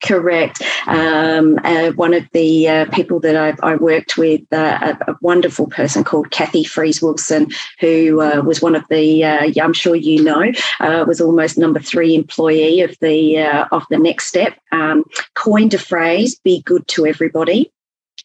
Correct. 0.06 0.62
Um, 0.86 1.60
uh, 1.64 1.90
one 1.92 2.14
of 2.14 2.30
the 2.32 2.68
uh, 2.68 2.86
people 2.92 3.20
that 3.22 3.36
I've, 3.36 3.60
I 3.64 3.76
worked 3.76 4.18
with, 4.18 4.42
uh, 4.54 4.96
a, 5.08 5.12
a, 5.12 5.18
wonderful 5.22 5.66
person 5.66 6.04
called 6.04 6.30
Kathy 6.30 6.64
Fries 6.64 7.02
Wilson, 7.02 7.50
who 7.80 8.22
uh, 8.22 8.42
was 8.42 8.62
one 8.62 8.76
of 8.76 8.84
the, 8.90 9.24
uh, 9.24 9.52
I'm 9.60 9.74
sure 9.74 9.96
you 9.96 10.24
know, 10.24 10.52
uh, 10.80 11.06
was 11.08 11.20
almost 11.20 11.58
number 11.58 11.80
three 11.80 12.14
employee 12.14 12.82
of 12.82 12.96
the 13.02 13.68
of 13.72 13.84
the 13.90 13.98
Next 13.98 14.28
Step. 14.28 14.60
Um, 14.72 15.06
coined 15.34 15.74
a 15.74 15.80
phrase: 15.80 16.40
"Be 16.44 16.62
good 16.62 16.88
to 16.90 17.08
everybody," 17.08 17.72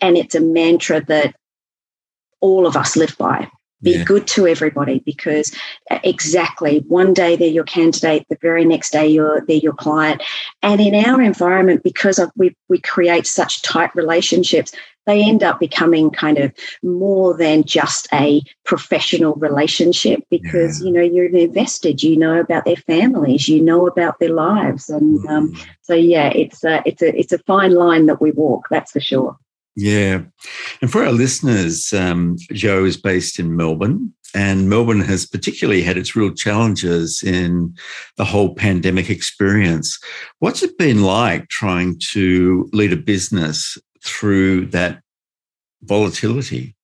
and 0.02 0.18
it's 0.18 0.34
a 0.34 0.40
mantra 0.40 1.02
that 1.06 1.34
all 2.40 2.66
of 2.66 2.76
us 2.76 2.96
live 2.96 3.16
by 3.16 3.50
be 3.82 3.92
yeah. 3.92 4.04
good 4.04 4.26
to 4.26 4.46
everybody 4.46 5.00
because 5.00 5.54
uh, 5.90 5.98
exactly 6.04 6.84
one 6.88 7.12
day 7.12 7.36
they're 7.36 7.48
your 7.48 7.64
candidate 7.64 8.26
the 8.28 8.38
very 8.40 8.64
next 8.64 8.90
day 8.90 9.06
you're 9.06 9.44
they're 9.46 9.56
your 9.56 9.72
client 9.72 10.22
and 10.62 10.80
in 10.80 10.94
our 10.94 11.20
environment 11.20 11.82
because 11.82 12.18
of, 12.18 12.30
we, 12.36 12.54
we 12.68 12.78
create 12.78 13.26
such 13.26 13.62
tight 13.62 13.94
relationships 13.94 14.72
they 15.06 15.24
end 15.24 15.42
up 15.42 15.58
becoming 15.58 16.10
kind 16.10 16.38
of 16.38 16.52
more 16.82 17.36
than 17.36 17.64
just 17.64 18.06
a 18.12 18.42
professional 18.64 19.34
relationship 19.34 20.22
because 20.30 20.80
yeah. 20.80 20.86
you 20.86 20.92
know 20.92 21.02
you're 21.02 21.26
invested 21.26 22.02
you 22.02 22.16
know 22.16 22.38
about 22.38 22.64
their 22.64 22.76
families 22.76 23.48
you 23.48 23.60
know 23.60 23.86
about 23.86 24.18
their 24.20 24.32
lives 24.32 24.88
and 24.88 25.26
um, 25.26 25.52
mm. 25.52 25.66
so 25.82 25.94
yeah 25.94 26.28
it's 26.28 26.64
a, 26.64 26.82
it's 26.84 27.02
a 27.02 27.18
it's 27.18 27.32
a 27.32 27.38
fine 27.38 27.74
line 27.74 28.06
that 28.06 28.20
we 28.20 28.30
walk 28.32 28.68
that's 28.70 28.92
for 28.92 29.00
sure 29.00 29.36
yeah. 29.80 30.20
And 30.82 30.92
for 30.92 31.02
our 31.02 31.12
listeners, 31.12 31.92
um, 31.94 32.36
Jo 32.52 32.84
is 32.84 32.98
based 32.98 33.38
in 33.38 33.56
Melbourne, 33.56 34.12
and 34.34 34.68
Melbourne 34.68 35.00
has 35.00 35.24
particularly 35.24 35.80
had 35.80 35.96
its 35.96 36.14
real 36.14 36.34
challenges 36.34 37.22
in 37.22 37.74
the 38.18 38.26
whole 38.26 38.54
pandemic 38.54 39.08
experience. 39.08 39.98
What's 40.40 40.62
it 40.62 40.76
been 40.76 41.02
like 41.02 41.48
trying 41.48 41.98
to 42.10 42.68
lead 42.74 42.92
a 42.92 42.96
business 42.96 43.78
through 44.04 44.66
that 44.66 45.00
volatility? 45.82 46.76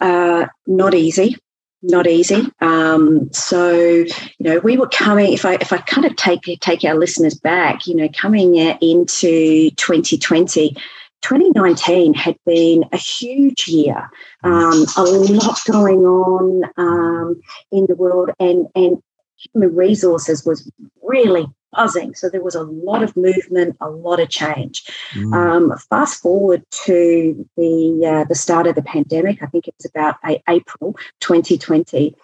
Uh, 0.00 0.46
not 0.66 0.94
easy 0.94 1.36
not 1.82 2.06
easy. 2.06 2.42
Um, 2.60 3.32
so 3.32 3.72
you 3.78 4.08
know, 4.40 4.58
we 4.60 4.76
were 4.76 4.88
coming. 4.88 5.32
If 5.32 5.44
I 5.44 5.54
if 5.54 5.72
I 5.72 5.78
kind 5.78 6.04
of 6.04 6.16
take 6.16 6.40
take 6.60 6.84
our 6.84 6.96
listeners 6.96 7.34
back, 7.34 7.86
you 7.86 7.94
know, 7.94 8.08
coming 8.08 8.56
into 8.56 9.70
2020, 9.70 10.76
2019 11.22 12.14
had 12.14 12.36
been 12.46 12.84
a 12.92 12.96
huge 12.96 13.68
year, 13.68 14.08
um, 14.44 14.86
a 14.96 15.02
lot 15.02 15.58
going 15.66 16.00
on 16.00 16.62
um, 16.76 17.40
in 17.72 17.86
the 17.86 17.96
world, 17.96 18.30
and, 18.38 18.66
and 18.74 19.02
human 19.36 19.74
resources 19.74 20.44
was 20.44 20.70
really 21.02 21.46
buzzing. 21.72 22.14
So 22.14 22.28
there 22.28 22.42
was 22.42 22.54
a 22.54 22.62
lot 22.62 23.02
of 23.02 23.16
movement, 23.16 23.76
a 23.80 23.90
lot 23.90 24.20
of 24.20 24.28
change. 24.28 24.84
Mm. 25.14 25.34
Um, 25.34 25.78
fast 25.90 26.22
forward 26.22 26.64
to 26.84 27.48
the 27.56 28.06
uh, 28.06 28.24
the 28.24 28.34
start 28.34 28.66
of 28.66 28.74
the 28.74 28.82
pandemic, 28.82 29.42
I 29.42 29.46
think 29.46 29.68
it 29.68 29.74
was 29.78 29.90
about 29.90 30.16
April 30.48 30.96
2020. 31.20 32.14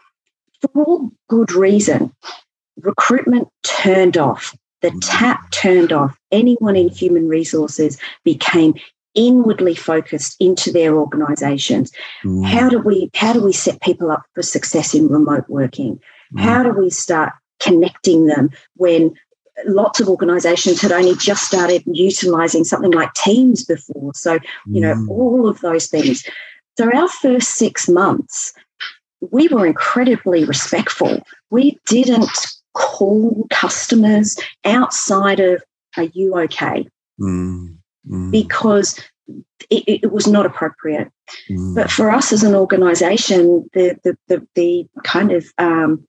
For 0.60 0.70
all 0.74 1.10
good 1.28 1.52
reason, 1.52 2.12
recruitment 2.80 3.48
turned 3.62 4.16
off 4.16 4.54
the 4.84 4.90
tap 5.00 5.50
turned 5.50 5.92
off. 5.92 6.14
Anyone 6.30 6.76
in 6.76 6.90
human 6.90 7.26
resources 7.26 7.98
became 8.22 8.74
inwardly 9.14 9.74
focused 9.74 10.36
into 10.40 10.70
their 10.70 10.94
organizations. 10.94 11.90
Mm. 12.22 12.44
How 12.44 12.68
do 12.68 12.78
we 12.78 13.10
how 13.14 13.32
do 13.32 13.40
we 13.40 13.52
set 13.52 13.80
people 13.80 14.10
up 14.10 14.22
for 14.34 14.42
success 14.42 14.92
in 14.94 15.08
remote 15.08 15.48
working? 15.48 16.00
Mm. 16.34 16.40
How 16.40 16.62
do 16.62 16.70
we 16.70 16.90
start 16.90 17.32
connecting 17.60 18.26
them 18.26 18.50
when 18.76 19.14
lots 19.66 20.00
of 20.00 20.08
organizations 20.08 20.82
had 20.82 20.92
only 20.92 21.14
just 21.16 21.44
started 21.44 21.82
utilizing 21.86 22.64
something 22.64 22.90
like 22.90 23.14
Teams 23.14 23.64
before. 23.64 24.12
So, 24.12 24.40
you 24.66 24.80
know, 24.80 24.94
mm. 24.94 25.08
all 25.08 25.48
of 25.48 25.60
those 25.60 25.86
things. 25.86 26.28
So 26.76 26.90
our 26.92 27.08
first 27.08 27.54
6 27.54 27.88
months 27.88 28.52
we 29.30 29.48
were 29.48 29.66
incredibly 29.66 30.44
respectful. 30.44 31.22
We 31.50 31.78
didn't 31.86 32.30
call 32.74 33.46
customers 33.50 34.36
outside 34.64 35.40
of, 35.40 35.62
are 35.96 36.04
you 36.04 36.36
okay? 36.36 36.86
Mm, 37.20 37.76
mm. 38.08 38.30
Because 38.30 39.00
it, 39.70 40.02
it, 40.04 40.12
was 40.12 40.26
not 40.26 40.46
appropriate. 40.46 41.10
Mm. 41.50 41.74
But 41.74 41.90
for 41.90 42.10
us 42.10 42.32
as 42.32 42.42
an 42.42 42.54
organisation, 42.54 43.68
the, 43.72 43.98
the, 44.04 44.18
the, 44.28 44.46
the, 44.54 44.88
kind 45.04 45.32
of 45.32 45.46
um, 45.58 46.06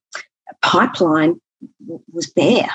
pipeline 0.61 1.39
w- 1.81 2.03
was 2.11 2.29
bare. 2.29 2.69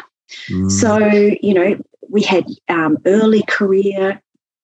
Mm. 0.48 0.70
So, 0.70 0.98
you 1.42 1.54
know, 1.54 1.80
we 2.08 2.22
had 2.22 2.46
um, 2.68 2.98
early 3.04 3.42
career 3.42 4.20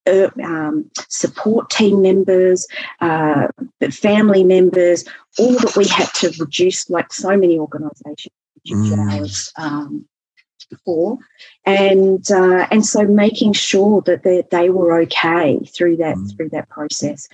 uh, 0.07 0.31
um, 0.43 0.89
support 1.09 1.69
team 1.71 2.01
members, 2.01 2.67
uh, 3.01 3.49
family 3.91 4.45
members, 4.45 5.05
all 5.39 5.53
that 5.53 5.77
we 5.77 5.87
had 5.89 6.09
to 6.15 6.33
reduce, 6.39 6.89
like 6.89 7.13
so 7.13 7.37
many 7.37 7.59
organisations, 7.59 8.33
mm. 8.67 9.13
hours 9.13 9.53
um, 9.57 10.07
for, 10.85 11.19
and 11.65 12.31
uh, 12.31 12.67
and 12.71 12.85
so 12.85 13.05
making 13.05 13.53
sure 13.53 14.03
that 14.03 14.23
they, 14.23 14.43
they 14.51 14.71
were 14.71 15.01
okay 15.03 15.61
through 15.75 15.97
that 15.97 16.17
mm. 16.17 16.37
through 16.37 16.51
that 16.51 16.69
process. 16.69 17.29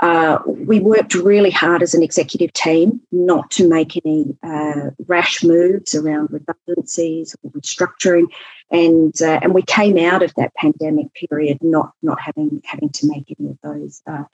Uh, 0.00 0.38
we 0.46 0.78
worked 0.78 1.14
really 1.14 1.50
hard 1.50 1.82
as 1.82 1.92
an 1.92 2.04
executive 2.04 2.52
team 2.52 3.00
not 3.10 3.50
to 3.50 3.68
make 3.68 4.00
any 4.04 4.36
uh, 4.44 4.90
rash 5.06 5.42
moves 5.42 5.92
around 5.92 6.28
redundancies 6.30 7.34
or 7.42 7.50
restructuring, 7.50 8.26
and 8.70 9.20
uh, 9.20 9.40
and 9.42 9.54
we 9.54 9.62
came 9.62 9.98
out 9.98 10.22
of 10.22 10.32
that 10.34 10.54
pandemic 10.54 11.12
period 11.14 11.58
not 11.62 11.92
not 12.02 12.20
having 12.20 12.62
having 12.64 12.90
to 12.90 13.08
make 13.08 13.34
any 13.38 13.50
of 13.50 13.58
those 13.62 14.02
uh, 14.06 14.24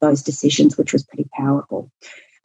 those 0.00 0.22
decisions, 0.22 0.78
which 0.78 0.92
was 0.92 1.04
pretty 1.04 1.28
powerful. 1.36 1.90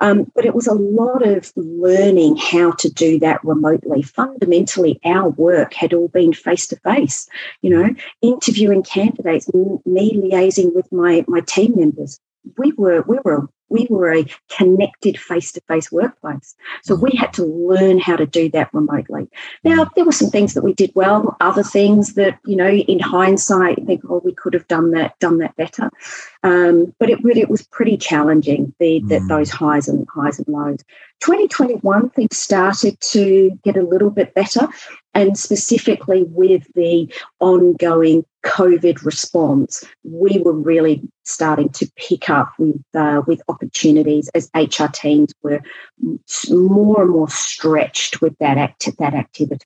Um, 0.02 0.32
but 0.34 0.46
it 0.46 0.56
was 0.56 0.68
a 0.68 0.74
lot 0.74 1.28
of 1.28 1.52
learning 1.56 2.38
how 2.38 2.72
to 2.72 2.90
do 2.90 3.20
that 3.20 3.44
remotely. 3.44 4.02
Fundamentally, 4.02 5.00
our 5.04 5.30
work 5.30 5.74
had 5.74 5.94
all 5.94 6.08
been 6.08 6.34
face 6.34 6.68
to 6.68 6.78
face, 6.78 7.28
you 7.62 7.70
know, 7.70 7.94
interviewing 8.22 8.84
candidates, 8.84 9.54
me 9.54 9.80
liaising 9.86 10.74
with 10.74 10.92
my, 10.92 11.26
my 11.28 11.42
team 11.42 11.76
members. 11.76 12.20
We 12.58 12.74
were, 12.74 13.02
we 13.02 13.20
were 13.24 13.48
we 13.70 13.88
were 13.90 14.14
a 14.14 14.26
connected 14.50 15.20
face 15.20 15.52
to 15.54 15.62
face 15.62 15.92
workplace. 15.92 16.56
So 16.84 16.96
we 16.96 17.12
had 17.12 17.32
to 17.34 17.46
learn 17.46 18.00
how 18.00 18.16
to 18.16 18.26
do 18.26 18.50
that 18.50 18.74
remotely. 18.74 19.30
Now, 19.64 19.90
there 19.96 20.06
were 20.06 20.12
some 20.12 20.30
things 20.30 20.54
that 20.56 20.64
we 20.64 20.74
did 20.74 20.92
well, 20.96 21.38
other 21.40 21.64
things 21.64 22.16
that, 22.16 22.40
you 22.46 22.56
know, 22.56 22.70
in 22.70 23.00
hindsight, 23.00 23.80
I 23.80 23.86
think, 23.86 24.02
oh, 24.10 24.22
we 24.24 24.34
could 24.34 24.54
have 24.54 24.68
done 24.68 24.92
that, 24.92 25.18
done 25.20 25.38
that 25.38 25.56
better. 25.56 25.90
Um, 26.44 26.94
but 27.00 27.10
it 27.10 27.24
really 27.24 27.42
it 27.42 27.50
was 27.50 27.64
pretty 27.64 27.98
challenging, 27.98 28.74
the, 28.80 29.02
the, 29.08 29.20
mm. 29.20 29.28
those 29.28 29.52
highs 29.52 29.88
and 29.88 30.08
highs 30.14 30.40
and 30.40 30.48
lows. 30.48 30.84
2021, 31.22 32.10
things 32.12 32.38
started 32.38 33.00
to 33.02 33.52
get 33.64 33.76
a 33.76 33.84
little 33.84 34.10
bit 34.10 34.34
better, 34.34 34.68
and 35.14 35.38
specifically 35.38 36.24
with 36.24 36.66
the 36.76 37.14
ongoing 37.40 38.24
COVID 38.46 39.04
response, 39.04 39.84
we 40.04 40.40
were 40.40 40.54
really 40.54 41.02
starting 41.24 41.70
to 41.70 41.92
pick 41.96 42.30
up 42.30 42.54
with 42.58 42.82
uh, 42.96 43.22
with 43.28 43.42
opportunities 43.48 44.30
as 44.30 44.50
HR 44.56 44.88
teams 44.94 45.34
were 45.44 45.62
more 46.50 47.02
and 47.02 47.12
more 47.12 47.30
stretched 47.30 48.22
with 48.22 48.38
that 48.40 48.58
act 48.58 48.88
that 48.98 49.14
activity. 49.14 49.66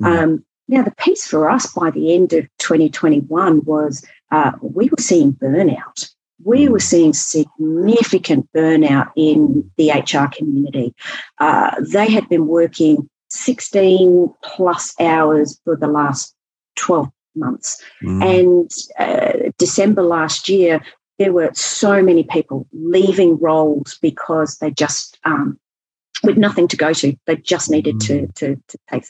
Mm. 0.00 0.06
Um, 0.06 0.44
now, 0.68 0.82
the 0.82 0.94
piece 0.96 1.26
for 1.26 1.48
us 1.48 1.72
by 1.72 1.90
the 1.90 2.14
end 2.14 2.32
of 2.32 2.44
2021 2.58 3.64
was 3.64 4.04
uh, 4.32 4.52
we 4.60 4.88
were 4.88 5.00
seeing 5.00 5.32
burnout. 5.32 6.10
We 6.42 6.66
mm. 6.66 6.70
were 6.70 6.80
seeing 6.80 7.12
significant 7.12 8.48
burnout 8.52 9.10
in 9.14 9.70
the 9.76 9.90
HR 9.90 10.28
community. 10.34 10.94
Uh, 11.38 11.72
they 11.80 12.10
had 12.10 12.28
been 12.28 12.46
working 12.46 13.08
16 13.28 14.32
plus 14.42 14.94
hours 15.00 15.60
for 15.64 15.76
the 15.76 15.88
last 15.88 16.34
12 16.76 17.10
months. 17.36 17.82
Mm. 18.02 18.38
And 18.38 18.70
uh, 18.98 19.50
December 19.58 20.02
last 20.02 20.48
year, 20.48 20.82
there 21.18 21.32
were 21.32 21.50
so 21.54 22.02
many 22.02 22.24
people 22.24 22.66
leaving 22.72 23.38
roles 23.38 23.98
because 24.02 24.58
they 24.58 24.70
just 24.70 25.18
um, 25.24 25.58
with 26.22 26.36
nothing 26.36 26.68
to 26.68 26.76
go 26.76 26.92
to. 26.92 27.16
They 27.26 27.36
just 27.36 27.70
needed 27.70 28.00
to, 28.02 28.12
mm. 28.22 28.34
to, 28.34 28.56
to 28.68 28.78
take 28.90 29.04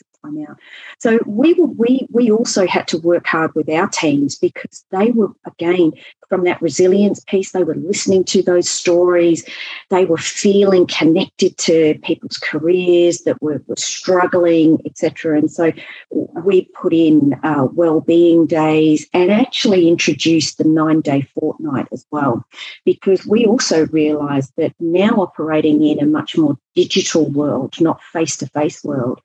So 0.99 1.19
we 1.25 1.53
were, 1.53 1.67
we 1.67 2.07
we 2.11 2.31
also 2.31 2.67
had 2.67 2.87
to 2.89 2.97
work 2.97 3.27
hard 3.27 3.53
with 3.55 3.69
our 3.69 3.87
teams 3.87 4.37
because 4.37 4.83
they 4.91 5.11
were 5.11 5.31
again 5.45 5.91
from 6.29 6.43
that 6.43 6.61
resilience 6.61 7.23
piece. 7.23 7.51
They 7.51 7.63
were 7.63 7.75
listening 7.75 8.23
to 8.25 8.43
those 8.43 8.69
stories. 8.69 9.47
They 9.89 10.05
were 10.05 10.17
feeling 10.17 10.85
connected 10.85 11.57
to 11.59 11.97
people's 12.03 12.37
careers 12.37 13.21
that 13.21 13.41
were, 13.41 13.63
were 13.67 13.75
struggling, 13.77 14.79
etc. 14.85 15.37
And 15.37 15.49
so 15.51 15.71
we 16.11 16.65
put 16.73 16.93
in 16.93 17.39
uh, 17.43 17.67
well-being 17.71 18.45
days 18.45 19.07
and 19.13 19.31
actually 19.31 19.87
introduced 19.87 20.57
the 20.57 20.65
nine-day 20.65 21.21
fortnight 21.39 21.87
as 21.91 22.05
well, 22.11 22.45
because 22.83 23.25
we 23.25 23.45
also 23.45 23.85
realised 23.87 24.51
that 24.57 24.73
now 24.79 25.11
operating 25.11 25.83
in 25.83 25.99
a 26.01 26.05
much 26.05 26.37
more 26.37 26.57
digital 26.75 27.29
world, 27.29 27.79
not 27.79 28.01
face-to-face 28.03 28.83
world, 28.83 29.21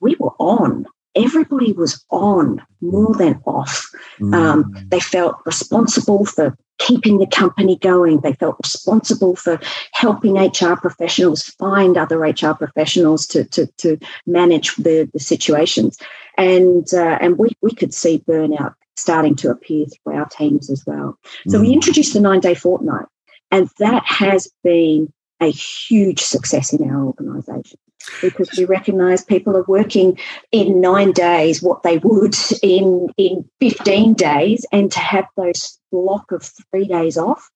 we 0.00 0.16
were 0.18 0.34
on 0.38 0.86
everybody 1.14 1.72
was 1.72 2.04
on 2.10 2.62
more 2.80 3.14
than 3.14 3.40
off. 3.44 3.90
Mm. 4.20 4.34
Um, 4.34 4.88
they 4.90 5.00
felt 5.00 5.36
responsible 5.44 6.24
for 6.24 6.56
keeping 6.78 7.18
the 7.18 7.26
company 7.26 7.76
going. 7.76 8.20
They 8.20 8.32
felt 8.34 8.56
responsible 8.62 9.36
for 9.36 9.60
helping 9.92 10.34
HR 10.34 10.76
professionals 10.76 11.42
find 11.42 11.96
other 11.96 12.20
HR 12.20 12.52
professionals 12.52 13.26
to, 13.28 13.44
to, 13.44 13.66
to 13.78 13.98
manage 14.26 14.74
the, 14.76 15.10
the 15.12 15.20
situations. 15.20 15.98
And, 16.38 16.86
uh, 16.94 17.18
and 17.20 17.38
we, 17.38 17.50
we 17.60 17.72
could 17.72 17.92
see 17.92 18.24
burnout 18.26 18.74
starting 18.96 19.34
to 19.34 19.50
appear 19.50 19.86
through 19.86 20.14
our 20.14 20.26
teams 20.26 20.70
as 20.70 20.84
well. 20.86 21.18
So 21.48 21.58
mm. 21.58 21.62
we 21.62 21.72
introduced 21.72 22.14
the 22.14 22.20
nine 22.20 22.40
day 22.40 22.54
fortnight, 22.54 23.06
and 23.50 23.68
that 23.78 24.04
has 24.06 24.50
been 24.62 25.12
a 25.40 25.50
huge 25.50 26.20
success 26.20 26.72
in 26.72 26.88
our 26.90 27.04
organisation 27.04 27.78
because 28.22 28.48
we 28.56 28.64
recognise 28.64 29.24
people 29.24 29.56
are 29.56 29.64
working 29.64 30.18
in 30.52 30.80
nine 30.80 31.12
days 31.12 31.62
what 31.62 31.82
they 31.82 31.98
would 31.98 32.34
in 32.62 33.08
in 33.16 33.44
15 33.60 34.14
days 34.14 34.64
and 34.72 34.90
to 34.92 35.00
have 35.00 35.26
those 35.36 35.78
block 35.92 36.32
of 36.32 36.42
three 36.70 36.86
days 36.86 37.18
off 37.18 37.50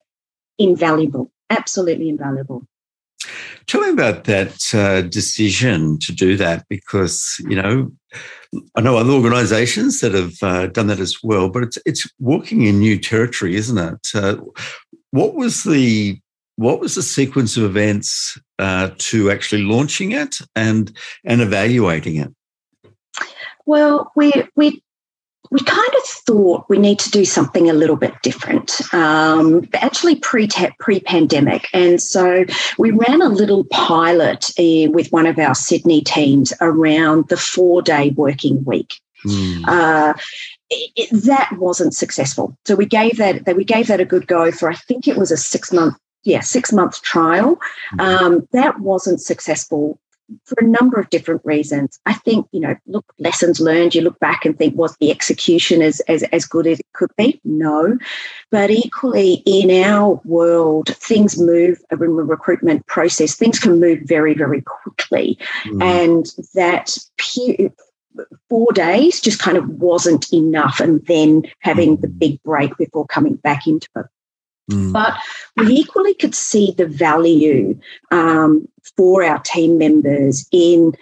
invaluable 0.58 1.30
absolutely 1.50 2.08
invaluable 2.08 2.66
Tell 3.66 3.80
me 3.80 3.90
about 3.90 4.24
that 4.24 4.74
uh, 4.74 5.02
decision 5.02 5.98
to 6.00 6.12
do 6.12 6.36
that 6.36 6.66
because, 6.68 7.36
you 7.48 7.56
know, 7.56 7.90
I 8.76 8.82
know 8.82 8.98
other 8.98 9.12
organizations 9.12 10.00
that 10.00 10.12
have 10.12 10.34
uh, 10.42 10.66
done 10.66 10.88
that 10.88 11.00
as 11.00 11.16
well, 11.22 11.48
but 11.48 11.62
it's, 11.62 11.78
it's 11.86 12.06
walking 12.18 12.62
in 12.62 12.78
new 12.78 12.98
territory, 12.98 13.56
isn't 13.56 13.78
it? 13.78 14.06
Uh, 14.14 14.36
what 15.12 15.34
was 15.34 15.64
the 15.64 16.20
what 16.56 16.80
was 16.80 16.94
the 16.94 17.02
sequence 17.02 17.56
of 17.56 17.64
events 17.64 18.38
uh, 18.58 18.90
to 18.99 19.30
actually 19.30 19.62
launching 19.62 20.12
it 20.12 20.38
and 20.54 20.96
and 21.25 21.40
evaluating 21.40 22.16
it? 22.16 22.32
Well, 23.66 24.12
we 24.14 24.32
we 24.56 24.82
we 25.50 25.61
kind 25.61 25.94
of 25.94 26.02
thought 26.04 26.68
we 26.68 26.78
need 26.78 26.99
to 27.00 27.11
do 27.11 27.25
something 27.25 27.68
a 27.68 27.75
little 27.75 27.96
bit 27.96 28.14
different, 28.23 28.80
um, 28.92 29.68
actually 29.75 30.16
pre 30.16 30.49
pre 30.78 31.00
pandemic, 31.00 31.68
and 31.73 32.00
so 32.00 32.44
we 32.78 32.90
ran 32.90 33.23
a 33.23 33.28
little 33.28 33.64
pilot 33.64 34.50
uh, 34.58 34.90
with 34.90 35.11
one 35.12 35.26
of 35.26 35.38
our 35.38 35.54
Sydney 35.54 36.02
teams 36.02 36.52
around 36.61 37.28
the 37.28 37.37
four 37.37 37.82
day 37.82 38.11
working 38.11 38.64
week. 38.64 39.00
Mm. 39.26 39.64
Uh, 39.66 40.14
it, 40.70 41.25
that 41.25 41.50
wasn't 41.58 41.94
successful. 41.94 42.56
So 42.66 42.75
we 42.75 42.87
gave 42.87 43.16
that, 43.18 43.44
that 43.46 43.56
we 43.56 43.64
gave 43.64 43.87
that 43.87 44.00
a 44.00 44.04
good 44.04 44.26
go 44.26 44.50
for 44.50 44.70
I 44.70 44.75
think 44.75 45.08
it 45.08 45.16
was 45.16 45.30
a 45.30 45.37
six 45.37 45.73
month 45.73 45.96
yeah, 46.24 46.40
six 46.40 46.72
month 46.72 47.02
trial. 47.02 47.56
Mm-hmm. 47.94 48.00
Um, 48.00 48.48
that 48.52 48.80
wasn't 48.80 49.20
successful 49.20 49.98
for 50.44 50.56
a 50.58 50.66
number 50.66 50.98
of 50.98 51.10
different 51.10 51.42
reasons. 51.44 51.98
I 52.06 52.14
think, 52.14 52.46
you 52.52 52.60
know, 52.60 52.74
look, 52.87 53.04
lessons 53.18 53.60
learned, 53.60 53.94
you 53.94 54.00
look 54.00 54.18
back 54.20 54.44
and 54.44 54.56
think, 54.56 54.76
was 54.76 54.96
the 54.96 55.10
execution 55.10 55.82
as, 55.82 56.00
as, 56.08 56.22
as 56.24 56.46
good 56.46 56.66
as 56.66 56.80
it 56.80 56.87
could 56.94 57.10
be? 57.16 57.40
No. 57.44 57.98
But 58.50 58.70
equally, 58.70 59.42
in 59.44 59.70
our 59.84 60.20
world, 60.24 60.96
things 60.96 61.38
move 61.38 61.78
in 61.90 61.98
the 61.98 62.06
recruitment 62.06 62.87
process, 62.87 63.34
things 63.34 63.58
can 63.58 63.78
move 63.78 64.00
very, 64.04 64.34
very 64.34 64.62
quickly. 64.62 65.38
Mm. 65.64 65.82
And 65.82 66.26
that 66.54 66.96
four 68.48 68.72
days 68.72 69.20
just 69.20 69.40
kind 69.40 69.58
of 69.58 69.68
wasn't 69.68 70.32
enough. 70.32 70.80
And 70.80 71.04
then 71.06 71.42
having 71.60 71.96
the 71.96 72.08
mm. 72.08 72.18
big 72.18 72.42
break 72.44 72.76
before 72.78 73.06
coming 73.06 73.37
back 73.37 73.66
into 73.66 73.88
it. 73.96 74.06
Mm. 74.70 74.92
But 74.92 75.14
we 75.57 75.66
equally 75.74 76.14
could 76.14 76.35
see 76.35 76.72
the 76.77 76.87
value 76.87 77.79
um, 78.11 78.68
for 78.96 79.22
our 79.22 79.38
team 79.40 79.79
members 79.79 80.46
in 80.53 80.94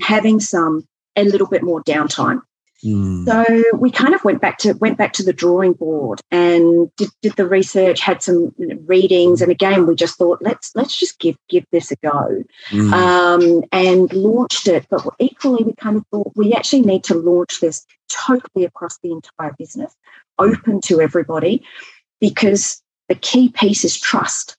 having 0.00 0.40
some 0.40 0.86
a 1.16 1.24
little 1.24 1.46
bit 1.46 1.62
more 1.62 1.82
downtime. 1.82 2.42
Mm. 2.84 3.24
So 3.26 3.62
we 3.78 3.92
kind 3.92 4.12
of 4.12 4.24
went 4.24 4.40
back 4.40 4.58
to 4.58 4.72
went 4.74 4.98
back 4.98 5.12
to 5.14 5.22
the 5.22 5.32
drawing 5.32 5.74
board 5.74 6.20
and 6.32 6.90
did, 6.96 7.10
did 7.22 7.36
the 7.36 7.46
research, 7.46 8.00
had 8.00 8.22
some 8.22 8.52
readings, 8.86 9.40
and 9.40 9.52
again 9.52 9.86
we 9.86 9.94
just 9.94 10.18
thought 10.18 10.42
let's 10.42 10.72
let's 10.74 10.96
just 10.96 11.20
give 11.20 11.36
give 11.48 11.64
this 11.70 11.92
a 11.92 11.96
go, 11.96 12.42
mm. 12.70 12.92
um, 12.92 13.62
and 13.70 14.12
launched 14.12 14.66
it. 14.66 14.86
But 14.90 15.06
equally, 15.20 15.62
we 15.62 15.74
kind 15.74 15.96
of 15.96 16.04
thought 16.10 16.32
we 16.34 16.54
actually 16.54 16.82
need 16.82 17.04
to 17.04 17.14
launch 17.14 17.60
this 17.60 17.86
totally 18.08 18.64
across 18.64 18.98
the 18.98 19.12
entire 19.12 19.54
business, 19.56 19.94
open 20.40 20.80
to 20.82 21.00
everybody, 21.00 21.64
because 22.20 22.81
the 23.08 23.14
key 23.14 23.50
piece 23.50 23.84
is 23.84 23.98
trust. 23.98 24.56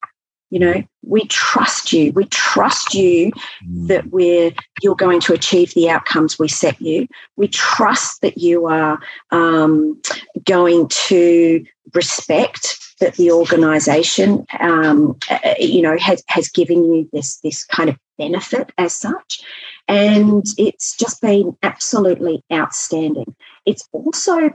You 0.49 0.60
know, 0.60 0.84
we 1.01 1.25
trust 1.25 1.91
you. 1.93 2.12
We 2.12 2.25
trust 2.25 2.93
you 2.93 3.32
mm. 3.67 3.88
that 3.88 4.12
we're 4.12 4.53
you're 4.84 4.95
going 4.95 5.19
to 5.21 5.34
achieve 5.34 5.73
the 5.73 5.89
outcomes 5.89 6.38
we 6.38 6.47
set 6.47 6.79
you. 6.79 7.08
We 7.38 7.47
trust 7.47 8.21
that 8.21 8.38
you 8.38 8.67
are 8.67 8.99
um, 9.32 9.99
going 10.45 10.89
to 10.89 11.65
respect 11.95 12.77
that 12.99 13.15
the 13.15 13.32
organisation, 13.32 14.45
um, 14.60 15.17
uh, 15.29 15.56
you 15.60 15.82
know, 15.82 15.97
has 15.97 16.23
has 16.27 16.49
given 16.49 16.86
you 16.86 17.10
this 17.12 17.38
this 17.38 17.63
kind 17.65 17.89
of 17.89 17.97
benefit 18.19 18.71
as 18.77 18.93
such, 18.93 19.41
and 19.88 20.45
it's 20.58 20.95
just 20.95 21.19
been 21.19 21.58
absolutely 21.63 22.43
outstanding. 22.53 23.36
It's 23.65 23.89
also 23.91 24.51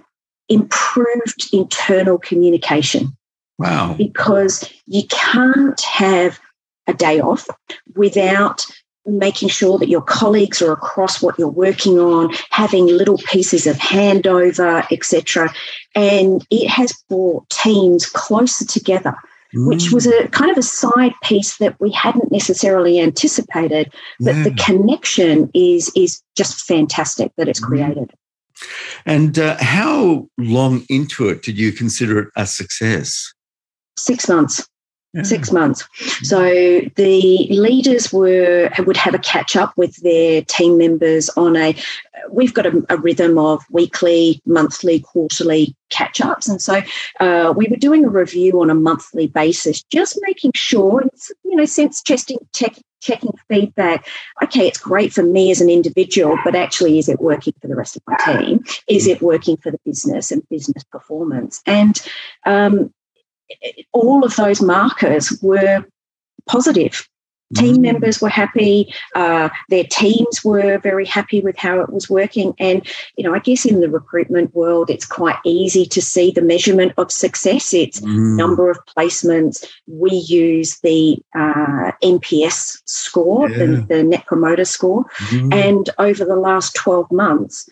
improved 0.48 1.52
internal 1.52 2.18
communication. 2.18 3.16
Wow. 3.58 3.94
Because 3.94 4.72
you 4.86 5.02
can't 5.08 5.80
have 5.80 6.38
a 6.86 6.94
day 6.94 7.20
off 7.20 7.46
without 7.94 8.64
making 9.08 9.48
sure 9.48 9.78
that 9.78 9.88
your 9.88 10.02
colleagues 10.02 10.60
are 10.62 10.72
across 10.72 11.22
what 11.22 11.38
you're 11.38 11.48
working 11.48 11.98
on, 11.98 12.32
having 12.50 12.86
little 12.86 13.18
pieces 13.18 13.66
of 13.66 13.76
handover, 13.76 14.86
etc. 14.92 15.52
And 15.94 16.46
it 16.50 16.68
has 16.68 16.92
brought 17.08 17.48
teams 17.50 18.06
closer 18.06 18.66
together, 18.66 19.14
mm. 19.54 19.66
which 19.66 19.92
was 19.92 20.06
a 20.06 20.28
kind 20.28 20.50
of 20.50 20.58
a 20.58 20.62
side 20.62 21.14
piece 21.22 21.56
that 21.56 21.80
we 21.80 21.90
hadn't 21.90 22.30
necessarily 22.30 23.00
anticipated. 23.00 23.92
But 24.20 24.36
yeah. 24.36 24.42
the 24.44 24.54
connection 24.54 25.50
is 25.54 25.90
is 25.96 26.22
just 26.36 26.60
fantastic 26.66 27.32
that 27.36 27.48
it's 27.48 27.60
mm. 27.60 27.66
created. 27.66 28.12
And 29.06 29.38
uh, 29.38 29.56
how 29.60 30.28
long 30.36 30.84
into 30.88 31.28
it 31.28 31.42
did 31.42 31.56
you 31.56 31.72
consider 31.72 32.18
it 32.18 32.28
a 32.36 32.44
success? 32.44 33.32
Six 33.98 34.28
months. 34.28 34.68
Yeah. 35.14 35.22
Six 35.22 35.50
months. 35.50 35.88
So 36.22 36.42
the 36.96 37.46
leaders 37.48 38.12
were 38.12 38.70
would 38.80 38.96
have 38.98 39.14
a 39.14 39.18
catch 39.18 39.56
up 39.56 39.72
with 39.74 39.96
their 40.02 40.42
team 40.42 40.76
members 40.76 41.30
on 41.30 41.56
a. 41.56 41.74
We've 42.30 42.52
got 42.52 42.66
a, 42.66 42.84
a 42.90 42.98
rhythm 42.98 43.38
of 43.38 43.64
weekly, 43.70 44.42
monthly, 44.44 45.00
quarterly 45.00 45.74
catch 45.88 46.20
ups, 46.20 46.46
and 46.46 46.60
so 46.60 46.82
uh, 47.20 47.54
we 47.56 47.68
were 47.68 47.76
doing 47.76 48.04
a 48.04 48.10
review 48.10 48.60
on 48.60 48.68
a 48.68 48.74
monthly 48.74 49.28
basis, 49.28 49.82
just 49.84 50.18
making 50.20 50.52
sure, 50.54 51.00
it's 51.00 51.32
you 51.42 51.56
know, 51.56 51.64
sense 51.64 52.02
testing, 52.02 52.36
check, 52.54 52.76
checking 53.00 53.32
feedback. 53.48 54.06
Okay, 54.42 54.68
it's 54.68 54.78
great 54.78 55.14
for 55.14 55.22
me 55.22 55.50
as 55.50 55.62
an 55.62 55.70
individual, 55.70 56.38
but 56.44 56.54
actually, 56.54 56.98
is 56.98 57.08
it 57.08 57.18
working 57.18 57.54
for 57.62 57.68
the 57.68 57.76
rest 57.76 57.96
of 57.96 58.02
my 58.06 58.16
team? 58.26 58.62
Is 58.88 59.06
it 59.06 59.22
working 59.22 59.56
for 59.56 59.70
the 59.70 59.80
business 59.86 60.30
and 60.30 60.46
business 60.50 60.84
performance? 60.84 61.62
And 61.64 61.98
um, 62.44 62.92
all 63.92 64.24
of 64.24 64.36
those 64.36 64.60
markers 64.60 65.38
were 65.42 65.84
positive. 66.46 67.08
Team 67.54 67.76
mm. 67.76 67.80
members 67.80 68.20
were 68.20 68.28
happy. 68.28 68.92
Uh, 69.14 69.48
their 69.70 69.84
teams 69.84 70.44
were 70.44 70.78
very 70.78 71.06
happy 71.06 71.40
with 71.40 71.56
how 71.56 71.80
it 71.80 71.90
was 71.90 72.10
working. 72.10 72.54
And, 72.58 72.86
you 73.16 73.24
know, 73.24 73.34
I 73.34 73.38
guess 73.38 73.64
in 73.64 73.80
the 73.80 73.88
recruitment 73.88 74.54
world, 74.54 74.90
it's 74.90 75.06
quite 75.06 75.38
easy 75.44 75.86
to 75.86 76.02
see 76.02 76.30
the 76.30 76.42
measurement 76.42 76.92
of 76.98 77.10
success. 77.10 77.72
It's 77.72 78.00
mm. 78.00 78.36
number 78.36 78.70
of 78.70 78.78
placements. 78.94 79.66
We 79.86 80.10
use 80.10 80.78
the 80.80 81.16
uh, 81.34 81.92
NPS 82.02 82.82
score, 82.84 83.48
yeah. 83.48 83.58
the, 83.58 83.86
the, 83.88 84.02
Net 84.02 84.26
Promoter 84.26 84.66
Score. 84.66 85.04
Mm. 85.28 85.54
And 85.54 85.90
over 85.98 86.26
the 86.26 86.36
last 86.36 86.74
12 86.74 87.10
months, 87.10 87.66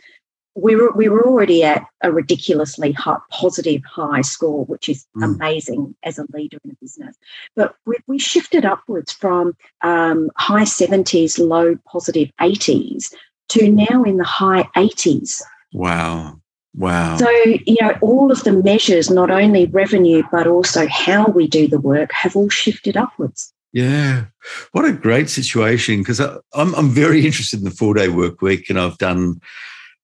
we 0.56 0.74
were 0.74 0.90
we 0.92 1.08
were 1.08 1.26
already 1.26 1.62
at 1.62 1.84
a 2.02 2.10
ridiculously 2.10 2.92
high, 2.92 3.18
positive 3.30 3.82
high 3.84 4.22
score, 4.22 4.64
which 4.64 4.88
is 4.88 5.06
mm. 5.16 5.24
amazing 5.24 5.94
as 6.02 6.18
a 6.18 6.26
leader 6.32 6.58
in 6.64 6.70
a 6.70 6.74
business. 6.80 7.14
But 7.54 7.76
we, 7.84 7.96
we 8.06 8.18
shifted 8.18 8.64
upwards 8.64 9.12
from 9.12 9.54
um, 9.82 10.30
high 10.36 10.64
seventies, 10.64 11.38
low 11.38 11.76
positive 11.86 12.06
positive 12.06 12.30
eighties 12.40 13.14
to 13.48 13.70
now 13.70 14.02
in 14.04 14.16
the 14.16 14.24
high 14.24 14.68
eighties. 14.76 15.42
Wow. 15.72 16.40
Wow. 16.74 17.16
So, 17.16 17.30
you 17.30 17.76
know, 17.80 17.94
all 18.02 18.30
of 18.30 18.44
the 18.44 18.52
measures, 18.52 19.08
not 19.08 19.30
only 19.30 19.64
revenue, 19.66 20.22
but 20.30 20.46
also 20.46 20.86
how 20.88 21.26
we 21.26 21.48
do 21.48 21.66
the 21.66 21.80
work, 21.80 22.10
have 22.12 22.36
all 22.36 22.50
shifted 22.50 22.98
upwards. 22.98 23.52
Yeah. 23.72 24.26
What 24.72 24.84
a 24.84 24.92
great 24.92 25.30
situation. 25.30 26.00
Because 26.00 26.20
I'm, 26.20 26.74
I'm 26.74 26.90
very 26.90 27.24
interested 27.24 27.60
in 27.60 27.64
the 27.64 27.70
four 27.70 27.94
day 27.94 28.08
work 28.08 28.42
week 28.42 28.68
and 28.68 28.78
I've 28.78 28.98
done 28.98 29.40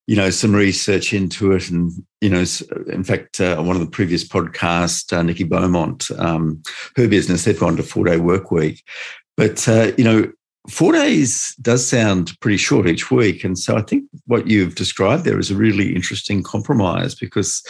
you 0.06 0.16
know 0.16 0.30
some 0.30 0.54
research 0.54 1.12
into 1.12 1.52
it 1.52 1.70
and 1.70 1.92
you 2.20 2.28
know 2.28 2.44
in 2.88 3.04
fact 3.04 3.40
uh, 3.40 3.62
one 3.62 3.76
of 3.76 3.80
the 3.80 3.90
previous 3.90 4.26
podcasts 4.26 5.12
uh, 5.12 5.22
nikki 5.22 5.44
beaumont 5.44 6.10
um, 6.18 6.62
her 6.96 7.08
business 7.08 7.44
they've 7.44 7.60
gone 7.60 7.76
to 7.76 7.82
four 7.82 8.04
day 8.04 8.16
work 8.16 8.50
week. 8.50 8.82
But 9.36 9.66
uh, 9.68 9.92
you 9.96 10.04
know 10.04 10.32
four 10.68 10.92
days 10.92 11.54
does 11.60 11.86
sound 11.86 12.38
pretty 12.40 12.56
short 12.56 12.86
each 12.86 13.10
week. 13.10 13.42
And 13.42 13.58
so 13.58 13.76
i 13.76 13.82
think 13.82 14.04
what 14.26 14.46
you've 14.46 14.74
described 14.74 15.24
there 15.24 15.38
is 15.38 15.50
a 15.50 15.56
really 15.56 15.94
interesting 15.94 16.42
compromise 16.42 17.14
because 17.14 17.62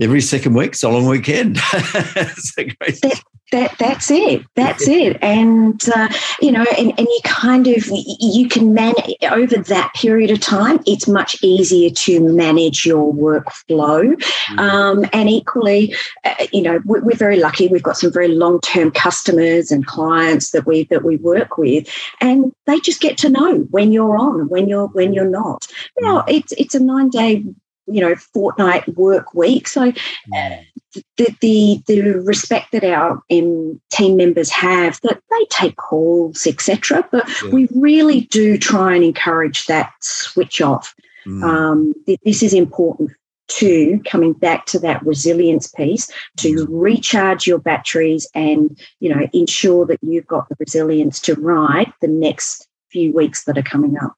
every 0.00 0.20
second 0.20 0.54
week's 0.54 0.82
a 0.82 0.88
long 0.88 1.06
weekend. 1.06 1.58
So 1.70 2.64
that, 2.64 3.22
that, 3.52 3.76
that's 3.78 4.10
it. 4.10 4.44
That's 4.56 4.86
it. 4.86 5.16
And 5.22 5.80
uh, 5.94 6.08
you 6.40 6.52
know 6.52 6.64
and, 6.76 6.92
and 6.98 7.06
you 7.08 7.20
kind 7.24 7.66
of 7.66 7.84
you 7.88 8.46
can 8.48 8.74
manage 8.74 9.16
over 9.30 9.56
that 9.56 9.92
period 9.94 10.30
of 10.30 10.38
time 10.40 10.80
it's 10.86 11.08
much 11.08 11.42
easier 11.42 11.88
to 11.90 12.20
manage 12.20 12.84
your 12.84 13.12
workflow. 13.12 14.22
Um, 14.58 15.06
and 15.12 15.30
equally 15.30 15.94
uh, 16.24 16.46
you 16.52 16.62
know 16.62 16.80
we're, 16.84 17.00
we're, 17.00 17.16
very 17.16 17.38
lucky. 17.38 17.68
We've 17.68 17.82
got 17.82 17.96
some 17.96 18.12
very 18.12 18.28
long-term 18.28 18.92
customers 18.92 19.70
and 19.70 19.86
clients 19.86 20.50
that 20.50 20.66
we 20.66 20.84
that 20.84 21.04
we 21.04 21.16
work 21.16 21.56
with 21.56 21.88
and 22.20 22.52
they 22.66 22.80
just 22.80 23.00
get 23.00 23.16
to 23.18 23.28
know 23.28 23.58
when 23.70 23.92
you're 23.92 24.16
on 24.16 24.48
when 24.48 24.68
you're 24.68 24.88
when 24.88 25.14
you're 25.14 25.28
not. 25.28 25.66
Now 26.00 26.20
mm. 26.22 26.34
it's 26.34 26.52
it's 26.52 26.74
a 26.74 26.80
nine 26.80 27.08
day 27.08 27.44
you 27.86 28.00
know 28.00 28.14
fortnight 28.14 28.86
work 28.96 29.34
week 29.34 29.66
so 29.66 29.92
uh. 30.34 30.50
The, 30.94 31.36
the 31.40 31.82
the 31.86 32.00
respect 32.24 32.72
that 32.72 32.84
our 32.84 33.22
um, 33.30 33.80
team 33.90 34.16
members 34.16 34.50
have 34.50 35.00
that 35.02 35.20
they 35.30 35.44
take 35.46 35.76
calls 35.76 36.46
etc 36.46 37.06
but 37.10 37.28
yeah. 37.44 37.50
we 37.50 37.68
really 37.74 38.22
do 38.22 38.58
try 38.58 38.94
and 38.94 39.04
encourage 39.04 39.66
that 39.66 39.92
switch 40.00 40.60
off 40.60 40.94
mm. 41.26 41.42
um, 41.42 41.94
this 42.24 42.42
is 42.42 42.52
important 42.52 43.10
too 43.48 44.00
coming 44.06 44.32
back 44.32 44.66
to 44.66 44.78
that 44.78 45.04
resilience 45.04 45.68
piece 45.68 46.10
to 46.36 46.54
mm. 46.54 46.66
recharge 46.70 47.46
your 47.46 47.58
batteries 47.58 48.28
and 48.34 48.78
you 49.00 49.12
know 49.12 49.28
ensure 49.32 49.84
that 49.86 49.98
you've 50.02 50.26
got 50.26 50.48
the 50.48 50.56
resilience 50.58 51.20
to 51.20 51.34
ride 51.34 51.92
the 52.00 52.08
next 52.08 52.68
few 52.90 53.12
weeks 53.12 53.44
that 53.44 53.58
are 53.58 53.62
coming 53.62 53.96
up 53.98 54.14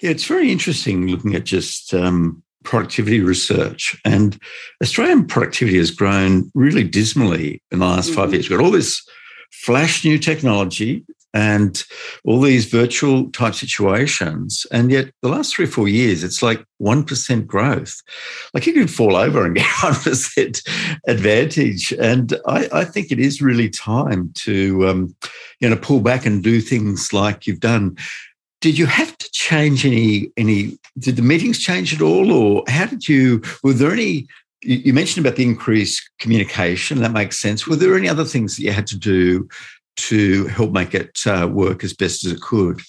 yeah 0.00 0.10
it's 0.10 0.26
very 0.26 0.50
interesting 0.50 1.08
looking 1.08 1.34
at 1.34 1.44
just 1.44 1.92
um, 1.92 2.42
productivity 2.66 3.20
research. 3.20 3.98
And 4.04 4.38
Australian 4.82 5.26
productivity 5.26 5.78
has 5.78 5.90
grown 5.90 6.50
really 6.54 6.84
dismally 6.84 7.62
in 7.70 7.78
the 7.78 7.86
last 7.86 8.10
mm-hmm. 8.10 8.20
five 8.20 8.32
years. 8.32 8.50
We've 8.50 8.58
got 8.58 8.64
all 8.64 8.72
this 8.72 9.02
flash 9.52 10.04
new 10.04 10.18
technology 10.18 11.06
and 11.32 11.84
all 12.24 12.40
these 12.40 12.64
virtual 12.64 13.30
type 13.30 13.54
situations. 13.54 14.66
And 14.72 14.90
yet, 14.90 15.10
the 15.20 15.28
last 15.28 15.54
three 15.54 15.66
or 15.66 15.68
four 15.68 15.86
years, 15.86 16.24
it's 16.24 16.42
like 16.42 16.64
1% 16.80 17.46
growth. 17.46 17.94
Like 18.54 18.66
you 18.66 18.72
could 18.72 18.90
fall 18.90 19.16
over 19.16 19.44
and 19.44 19.54
get 19.54 19.66
1% 19.66 20.68
advantage. 21.06 21.92
And 21.92 22.38
I, 22.46 22.68
I 22.72 22.84
think 22.84 23.10
it 23.10 23.20
is 23.20 23.42
really 23.42 23.68
time 23.68 24.32
to, 24.36 24.88
um, 24.88 25.14
you 25.60 25.68
know, 25.68 25.76
pull 25.76 26.00
back 26.00 26.24
and 26.24 26.42
do 26.42 26.60
things 26.60 27.12
like 27.12 27.46
you've 27.46 27.60
done 27.60 27.96
did 28.60 28.78
you 28.78 28.86
have 28.86 29.16
to 29.18 29.30
change 29.32 29.84
any 29.84 30.30
any 30.36 30.78
did 30.98 31.16
the 31.16 31.22
meetings 31.22 31.58
change 31.58 31.94
at 31.94 32.00
all 32.00 32.32
or 32.32 32.64
how 32.68 32.86
did 32.86 33.08
you 33.08 33.42
were 33.62 33.72
there 33.72 33.92
any 33.92 34.26
you 34.62 34.92
mentioned 34.92 35.24
about 35.24 35.36
the 35.36 35.44
increased 35.44 36.10
communication 36.18 37.00
that 37.00 37.12
makes 37.12 37.38
sense. 37.38 37.66
Were 37.66 37.76
there 37.76 37.96
any 37.96 38.08
other 38.08 38.24
things 38.24 38.56
that 38.56 38.62
you 38.62 38.72
had 38.72 38.86
to 38.88 38.98
do 38.98 39.48
to 39.96 40.46
help 40.46 40.72
make 40.72 40.94
it 40.94 41.20
uh, 41.26 41.48
work 41.50 41.84
as 41.84 41.94
best 41.94 42.24
as 42.24 42.32
it 42.32 42.40
could? 42.40 42.80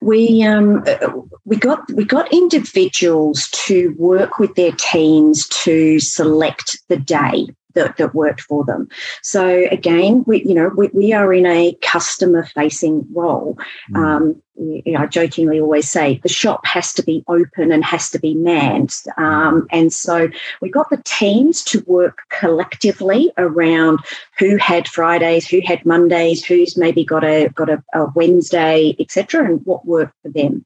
We 0.00 0.42
um, 0.42 0.84
uh, 0.86 1.12
we 1.44 1.56
got 1.56 1.90
we 1.92 2.04
got 2.04 2.32
individuals 2.32 3.48
to 3.66 3.94
work 3.96 4.38
with 4.38 4.54
their 4.54 4.72
teams 4.72 5.48
to 5.48 5.98
select 5.98 6.78
the 6.88 6.98
day 6.98 7.46
that, 7.74 7.96
that 7.96 8.14
worked 8.14 8.40
for 8.40 8.64
them. 8.64 8.88
So 9.22 9.66
again, 9.70 10.24
we 10.26 10.44
you 10.44 10.54
know 10.54 10.70
we, 10.76 10.88
we 10.88 11.12
are 11.12 11.32
in 11.32 11.46
a 11.46 11.76
customer 11.82 12.44
facing 12.44 13.06
role. 13.12 13.58
Mm. 13.92 13.96
Um, 13.96 14.42
you 14.56 14.92
know, 14.92 15.00
I 15.00 15.06
jokingly 15.06 15.60
always 15.60 15.90
say 15.90 16.20
the 16.22 16.28
shop 16.28 16.64
has 16.64 16.92
to 16.94 17.02
be 17.02 17.24
open 17.26 17.72
and 17.72 17.84
has 17.84 18.08
to 18.10 18.20
be 18.20 18.34
manned. 18.34 18.94
Um, 19.16 19.66
and 19.72 19.92
so 19.92 20.28
we 20.60 20.70
got 20.70 20.90
the 20.90 21.02
teams 21.04 21.64
to 21.64 21.80
work 21.86 22.22
collectively 22.30 23.32
around 23.36 23.98
who 24.38 24.56
had 24.56 24.86
Fridays, 24.86 25.48
who 25.48 25.60
had 25.64 25.84
Mondays, 25.84 26.44
who's 26.44 26.76
maybe 26.76 27.04
got 27.04 27.24
a 27.24 27.48
got 27.48 27.68
a, 27.68 27.82
a 27.94 28.06
Wednesday, 28.14 28.94
etc., 29.00 29.44
and 29.44 29.60
what 29.66 29.86
worked 29.86 30.14
for 30.22 30.30
them. 30.30 30.64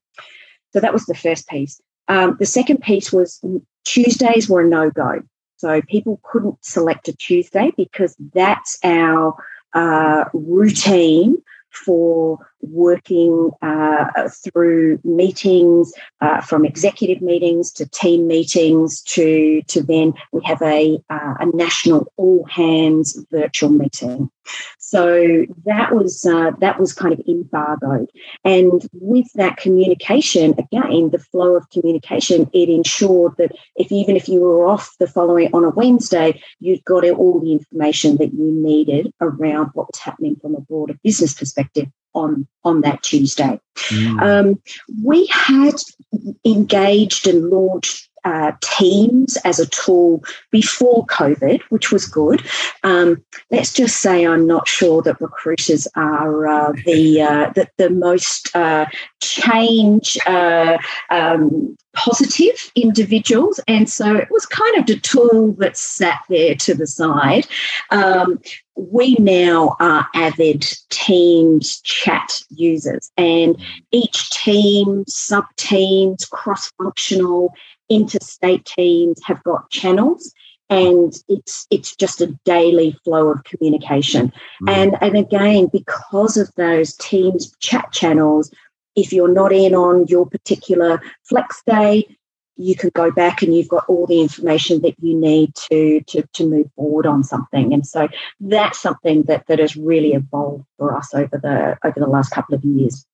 So 0.72 0.80
that 0.80 0.92
was 0.92 1.06
the 1.06 1.14
first 1.14 1.48
piece. 1.48 1.80
Um, 2.08 2.36
the 2.38 2.46
second 2.46 2.82
piece 2.82 3.12
was 3.12 3.42
Tuesdays 3.84 4.48
were 4.48 4.62
a 4.62 4.68
no 4.68 4.90
go. 4.90 5.22
So 5.58 5.82
people 5.82 6.20
couldn't 6.22 6.64
select 6.64 7.08
a 7.08 7.12
Tuesday 7.12 7.72
because 7.76 8.16
that's 8.32 8.78
our 8.84 9.34
uh, 9.74 10.24
routine 10.32 11.42
for 11.70 12.38
working 12.62 13.50
uh, 13.62 14.28
through 14.44 15.00
meetings, 15.04 15.92
uh, 16.20 16.40
from 16.40 16.64
executive 16.64 17.22
meetings 17.22 17.72
to 17.72 17.88
team 17.88 18.26
meetings 18.26 19.02
to 19.02 19.62
to 19.68 19.82
then 19.82 20.12
we 20.32 20.40
have 20.44 20.60
a 20.62 20.98
uh, 21.10 21.34
a 21.40 21.46
national 21.56 22.12
all 22.16 22.44
hands 22.46 23.18
virtual 23.30 23.70
meeting. 23.70 24.30
So 24.78 25.44
that 25.66 25.94
was 25.94 26.24
uh, 26.24 26.52
that 26.60 26.80
was 26.80 26.92
kind 26.94 27.12
of 27.12 27.20
embargoed, 27.28 28.10
and 28.44 28.88
with 28.94 29.30
that 29.34 29.58
communication, 29.58 30.54
again, 30.58 31.10
the 31.10 31.18
flow 31.18 31.54
of 31.54 31.68
communication, 31.68 32.48
it 32.54 32.70
ensured 32.70 33.36
that 33.36 33.52
if 33.76 33.92
even 33.92 34.16
if 34.16 34.28
you 34.28 34.40
were 34.40 34.66
off 34.66 34.96
the 34.98 35.06
following 35.06 35.50
on 35.52 35.64
a 35.64 35.70
Wednesday, 35.70 36.40
you'd 36.60 36.84
got 36.84 37.04
all 37.10 37.40
the 37.40 37.52
information 37.52 38.16
that 38.16 38.32
you 38.32 38.50
needed 38.52 39.12
around 39.20 39.70
what 39.74 39.88
was 39.88 40.00
happening 40.00 40.36
from 40.40 40.54
a 40.54 40.60
broader 40.60 40.94
business 41.04 41.34
perspective 41.34 41.86
on 42.14 42.46
on 42.64 42.80
that 42.82 43.02
Tuesday. 43.02 43.60
Mm. 43.76 44.22
Um, 44.22 44.62
we 45.02 45.26
had 45.26 45.76
engaged 46.44 47.26
and 47.26 47.48
launched 47.50 48.07
uh, 48.28 48.52
Teams 48.60 49.36
as 49.44 49.58
a 49.58 49.66
tool 49.66 50.22
before 50.50 51.06
COVID, 51.06 51.62
which 51.70 51.90
was 51.90 52.06
good. 52.06 52.42
Um, 52.84 53.24
let's 53.50 53.72
just 53.72 53.96
say 54.00 54.26
I'm 54.26 54.46
not 54.46 54.68
sure 54.68 55.00
that 55.02 55.20
recruiters 55.20 55.88
are 55.96 56.46
uh, 56.46 56.72
the, 56.84 57.22
uh, 57.22 57.50
the, 57.54 57.68
the 57.78 57.90
most 57.90 58.54
uh, 58.54 58.86
change 59.20 60.18
uh, 60.26 60.76
um, 61.10 61.76
positive 61.94 62.70
individuals, 62.74 63.60
and 63.66 63.88
so 63.88 64.14
it 64.14 64.28
was 64.30 64.46
kind 64.46 64.76
of 64.76 64.86
the 64.86 65.00
tool 65.00 65.52
that 65.58 65.76
sat 65.76 66.20
there 66.28 66.54
to 66.54 66.74
the 66.74 66.86
side. 66.86 67.46
Um, 67.90 68.40
we 68.76 69.16
now 69.16 69.76
are 69.80 70.06
avid 70.14 70.64
Teams 70.90 71.80
chat 71.80 72.42
users, 72.50 73.10
and 73.16 73.56
each 73.90 74.30
team, 74.30 75.04
sub 75.08 75.46
teams, 75.56 76.24
cross 76.26 76.70
functional, 76.78 77.52
interstate 77.88 78.64
teams 78.64 79.20
have 79.24 79.42
got 79.44 79.70
channels 79.70 80.32
and 80.70 81.14
it's 81.28 81.66
it's 81.70 81.96
just 81.96 82.20
a 82.20 82.38
daily 82.44 82.96
flow 83.04 83.28
of 83.28 83.42
communication 83.44 84.32
mm. 84.62 84.70
and 84.70 84.96
and 85.00 85.16
again 85.16 85.68
because 85.72 86.36
of 86.36 86.52
those 86.56 86.94
teams 86.96 87.54
chat 87.60 87.90
channels 87.92 88.50
if 88.94 89.12
you're 89.12 89.32
not 89.32 89.52
in 89.52 89.74
on 89.74 90.06
your 90.08 90.26
particular 90.26 91.00
flex 91.24 91.62
day 91.66 92.06
you 92.58 92.74
can 92.74 92.90
go 92.94 93.10
back 93.10 93.40
and 93.40 93.54
you've 93.54 93.68
got 93.68 93.84
all 93.88 94.06
the 94.06 94.20
information 94.20 94.82
that 94.82 94.94
you 95.00 95.16
need 95.16 95.54
to, 95.54 96.00
to, 96.08 96.24
to 96.34 96.44
move 96.44 96.66
forward 96.74 97.06
on 97.06 97.22
something. 97.22 97.72
And 97.72 97.86
so 97.86 98.08
that's 98.40 98.80
something 98.82 99.22
that, 99.22 99.46
that 99.46 99.60
has 99.60 99.76
really 99.76 100.12
evolved 100.12 100.64
for 100.76 100.94
us 100.94 101.14
over 101.14 101.38
the 101.38 101.78
over 101.84 102.00
the 102.00 102.08
last 102.08 102.30
couple 102.30 102.56
of 102.56 102.64
years. 102.64 103.06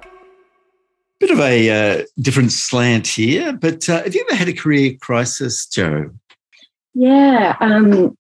Bit 1.18 1.30
of 1.30 1.40
a 1.40 1.70
uh, 1.70 2.02
different 2.20 2.52
slant 2.52 3.08
here, 3.08 3.54
but 3.54 3.88
uh, 3.88 4.04
have 4.04 4.14
you 4.14 4.24
ever 4.28 4.36
had 4.36 4.48
a 4.48 4.52
career 4.52 4.94
crisis, 5.00 5.66
Jo? 5.66 6.10
Yeah, 6.94 7.56
um, 7.58 8.16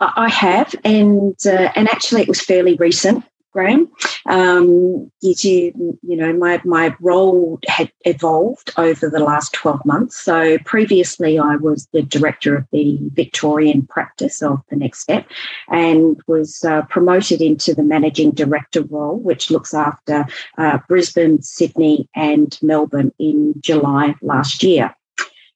I 0.00 0.28
have, 0.28 0.74
and 0.84 1.36
uh, 1.46 1.70
and 1.76 1.88
actually, 1.88 2.22
it 2.22 2.28
was 2.28 2.40
fairly 2.40 2.74
recent. 2.76 3.22
Graham. 3.58 3.90
Um, 4.26 5.10
you, 5.20 5.98
you 6.02 6.16
know, 6.16 6.32
my, 6.32 6.62
my 6.64 6.94
role 7.00 7.58
had 7.66 7.90
evolved 8.04 8.72
over 8.76 9.10
the 9.10 9.18
last 9.18 9.52
12 9.52 9.84
months. 9.84 10.16
So 10.16 10.58
previously, 10.58 11.40
I 11.40 11.56
was 11.56 11.88
the 11.92 12.02
director 12.02 12.54
of 12.54 12.66
the 12.70 12.98
Victorian 13.14 13.84
practice 13.84 14.42
of 14.42 14.60
the 14.70 14.76
Next 14.76 15.00
Step 15.00 15.26
and 15.72 16.20
was 16.28 16.62
uh, 16.62 16.82
promoted 16.82 17.40
into 17.40 17.74
the 17.74 17.82
managing 17.82 18.30
director 18.30 18.82
role, 18.82 19.18
which 19.18 19.50
looks 19.50 19.74
after 19.74 20.24
uh, 20.56 20.78
Brisbane, 20.86 21.42
Sydney, 21.42 22.08
and 22.14 22.56
Melbourne 22.62 23.12
in 23.18 23.54
July 23.58 24.14
last 24.22 24.62
year. 24.62 24.94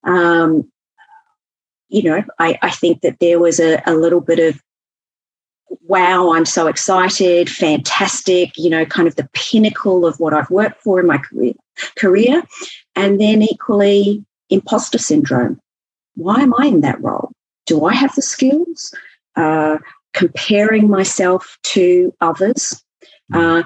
Um, 0.03 0.69
you 1.89 2.03
know, 2.03 2.25
I, 2.41 2.59
I, 2.63 2.71
think 2.71 3.03
that 3.03 3.21
there 3.21 3.39
was 3.39 3.61
a, 3.61 3.81
a 3.87 3.95
little 3.95 4.23
bit 4.23 4.41
of 4.41 4.61
wow, 5.83 6.33
I'm 6.33 6.45
so 6.45 6.67
excited, 6.67 7.51
fantastic, 7.51 8.51
you 8.57 8.71
know, 8.71 8.85
kind 8.85 9.09
of 9.09 9.17
the 9.17 9.29
pinnacle 9.33 10.07
of 10.07 10.19
what 10.21 10.35
I've 10.35 10.51
worked 10.51 10.83
for 10.83 11.01
in 11.01 11.07
my 11.07 11.19
career. 11.19 11.55
career. 11.97 12.43
And 12.95 13.21
then 13.21 13.43
equally, 13.43 14.25
imposter 14.51 14.99
syndrome. 14.99 15.59
Why 16.15 16.41
am 16.41 16.55
I 16.59 16.67
in 16.67 16.83
that 16.83 17.01
role? 17.01 17.33
Do 17.67 17.87
I 17.87 17.95
have 17.95 18.15
the 18.15 18.23
skills? 18.23 18.95
Uh, 19.35 19.79
comparing 20.13 20.91
myself 20.91 21.57
to 21.63 22.15
others, 22.21 22.85
uh, 23.33 23.63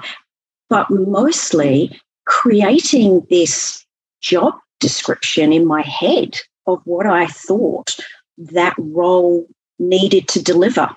but 0.69 0.89
mostly 0.89 1.99
creating 2.25 3.25
this 3.29 3.85
job 4.21 4.53
description 4.79 5.51
in 5.51 5.65
my 5.65 5.81
head 5.81 6.37
of 6.67 6.81
what 6.85 7.05
I 7.05 7.27
thought 7.27 7.97
that 8.37 8.75
role 8.77 9.45
needed 9.79 10.27
to 10.29 10.43
deliver 10.43 10.95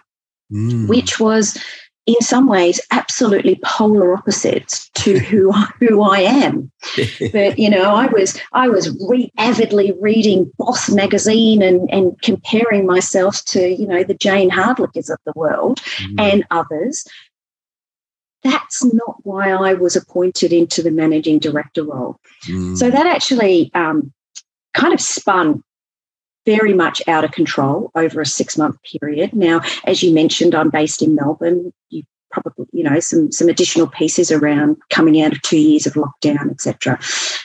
mm. 0.51 0.89
which 0.89 1.21
was 1.21 1.59
in 2.07 2.21
some 2.21 2.49
ways 2.49 2.81
absolutely 2.91 3.61
polar 3.63 4.15
opposites 4.15 4.89
to 4.91 5.19
who 5.31 5.53
who 5.53 6.03
I 6.03 6.21
am. 6.21 6.71
but 7.33 7.59
you 7.59 7.71
know, 7.71 7.95
I 7.95 8.07
was 8.07 8.39
I 8.53 8.69
was 8.69 8.97
re- 9.09 9.33
avidly 9.39 9.93
reading 10.01 10.51
Boss 10.59 10.91
magazine 10.91 11.63
and 11.63 11.89
and 11.91 12.21
comparing 12.23 12.87
myself 12.87 13.45
to 13.47 13.69
you 13.69 13.87
know 13.87 14.03
the 14.03 14.15
Jayne 14.15 14.51
Hrdlickas 14.51 15.11
of 15.11 15.19
the 15.25 15.33
world 15.37 15.81
mm. 15.99 16.21
and 16.21 16.45
others. 16.51 17.05
That's 18.43 18.83
not 18.95 19.17
why 19.25 19.51
I 19.51 19.75
was 19.75 19.97
appointed 19.97 20.51
into 20.51 20.83
the 20.83 20.91
managing 20.91 21.41
director 21.41 21.85
role. 21.85 22.19
Mm. 22.47 22.75
So 22.75 22.91
that 22.91 23.07
actually 23.07 23.71
um, 23.75 24.15
kind 24.73 24.95
of 24.95 25.01
spun 25.01 25.63
very 26.51 26.75
much 26.75 27.01
out 27.07 27.25
of 27.25 27.31
control 27.31 27.93
over 27.95 28.21
a 28.21 28.27
six 28.27 28.59
month 28.59 28.77
period. 28.83 29.33
Now, 29.33 29.61
as 29.85 30.03
you 30.03 30.13
mentioned, 30.13 30.55
I'm 30.55 30.71
based 30.71 31.01
in 31.01 31.15
Melbourne. 31.15 31.73
You 31.91 32.03
probably, 32.33 32.67
you 32.73 32.83
know, 32.83 32.99
some 32.99 33.31
some 33.31 33.49
additional 33.49 33.87
pieces 33.87 34.33
around 34.33 34.77
coming 34.91 35.23
out 35.23 35.33
of 35.33 35.43
two 35.43 35.59
years 35.59 35.87
of 35.87 35.95
lockdown, 35.95 36.51
etc. 36.51 36.99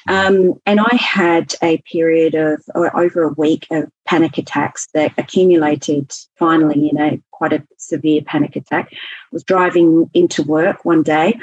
Um, 0.07 0.53
and 0.65 0.79
I 0.79 0.95
had 0.95 1.53
a 1.61 1.77
period 1.91 2.33
of 2.33 2.63
over 2.75 3.23
a 3.23 3.33
week 3.33 3.67
of 3.69 3.89
panic 4.05 4.39
attacks 4.39 4.87
that 4.95 5.13
accumulated 5.19 6.11
finally 6.37 6.89
in 6.89 6.99
a 6.99 7.21
quite 7.31 7.53
a 7.53 7.63
severe 7.77 8.21
panic 8.25 8.55
attack. 8.55 8.89
I 8.91 8.97
was 9.31 9.43
driving 9.43 10.09
into 10.13 10.41
work 10.41 10.83
one 10.83 11.03
day 11.03 11.37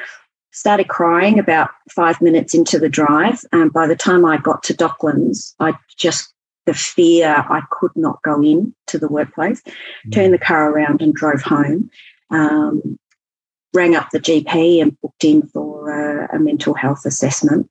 started 0.52 0.86
crying 0.86 1.38
about 1.38 1.70
five 1.90 2.20
minutes 2.20 2.54
into 2.54 2.78
the 2.78 2.88
drive. 2.88 3.42
And 3.52 3.72
by 3.72 3.86
the 3.86 3.96
time 3.96 4.24
I 4.24 4.36
got 4.36 4.62
to 4.64 4.74
Docklands, 4.74 5.54
I 5.58 5.72
just 5.96 6.31
the 6.66 6.74
fear 6.74 7.44
I 7.48 7.62
could 7.70 7.92
not 7.96 8.22
go 8.22 8.42
in 8.42 8.74
to 8.88 8.98
the 8.98 9.08
workplace, 9.08 9.62
mm. 10.06 10.12
turned 10.12 10.32
the 10.32 10.38
car 10.38 10.70
around 10.70 11.02
and 11.02 11.14
drove 11.14 11.42
home. 11.42 11.90
Um, 12.30 12.98
rang 13.74 13.94
up 13.94 14.10
the 14.10 14.20
GP 14.20 14.82
and 14.82 15.00
booked 15.00 15.24
in 15.24 15.42
for 15.48 15.90
a, 15.90 16.36
a 16.36 16.38
mental 16.38 16.74
health 16.74 17.04
assessment. 17.06 17.68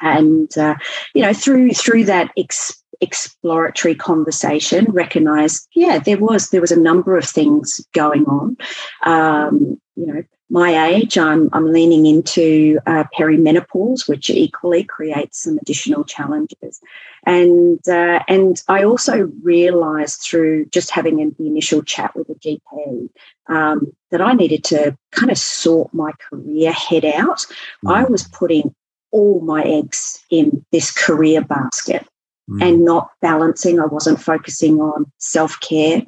And 0.00 0.56
uh, 0.58 0.76
you 1.14 1.22
know, 1.22 1.32
through 1.32 1.72
through 1.72 2.04
that 2.04 2.30
ex- 2.36 2.82
exploratory 3.00 3.94
conversation, 3.94 4.86
recognised, 4.86 5.66
yeah, 5.74 5.98
there 5.98 6.18
was 6.18 6.50
there 6.50 6.60
was 6.60 6.72
a 6.72 6.80
number 6.80 7.16
of 7.16 7.24
things 7.24 7.80
going 7.94 8.26
on. 8.26 8.56
Um, 9.04 9.80
you 9.96 10.06
know, 10.06 10.22
my 10.48 10.88
age, 10.88 11.18
I'm, 11.18 11.48
I'm 11.52 11.72
leaning 11.72 12.06
into 12.06 12.78
uh, 12.86 13.04
perimenopause, 13.18 14.08
which 14.08 14.30
equally 14.30 14.84
creates 14.84 15.42
some 15.42 15.58
additional 15.58 16.04
challenges. 16.04 16.80
And, 17.24 17.80
uh, 17.88 18.20
and 18.28 18.62
I 18.68 18.84
also 18.84 19.32
realised 19.42 20.20
through 20.22 20.66
just 20.66 20.90
having 20.90 21.16
the 21.16 21.46
initial 21.46 21.82
chat 21.82 22.14
with 22.14 22.28
a 22.30 22.34
GP 22.34 23.08
um, 23.48 23.92
that 24.12 24.20
I 24.20 24.34
needed 24.34 24.62
to 24.64 24.96
kind 25.10 25.32
of 25.32 25.38
sort 25.38 25.92
my 25.92 26.12
career 26.30 26.70
head 26.70 27.04
out. 27.04 27.44
Mm. 27.84 27.92
I 27.92 28.04
was 28.04 28.28
putting 28.28 28.72
all 29.10 29.40
my 29.40 29.64
eggs 29.64 30.22
in 30.30 30.64
this 30.70 30.92
career 30.92 31.42
basket. 31.42 32.06
Mm. 32.48 32.62
And 32.62 32.84
not 32.84 33.10
balancing. 33.20 33.80
I 33.80 33.86
wasn't 33.86 34.20
focusing 34.20 34.80
on 34.80 35.10
self 35.18 35.58
care, 35.58 36.04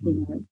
you 0.00 0.12
mm. 0.12 0.28
know, 0.28 0.44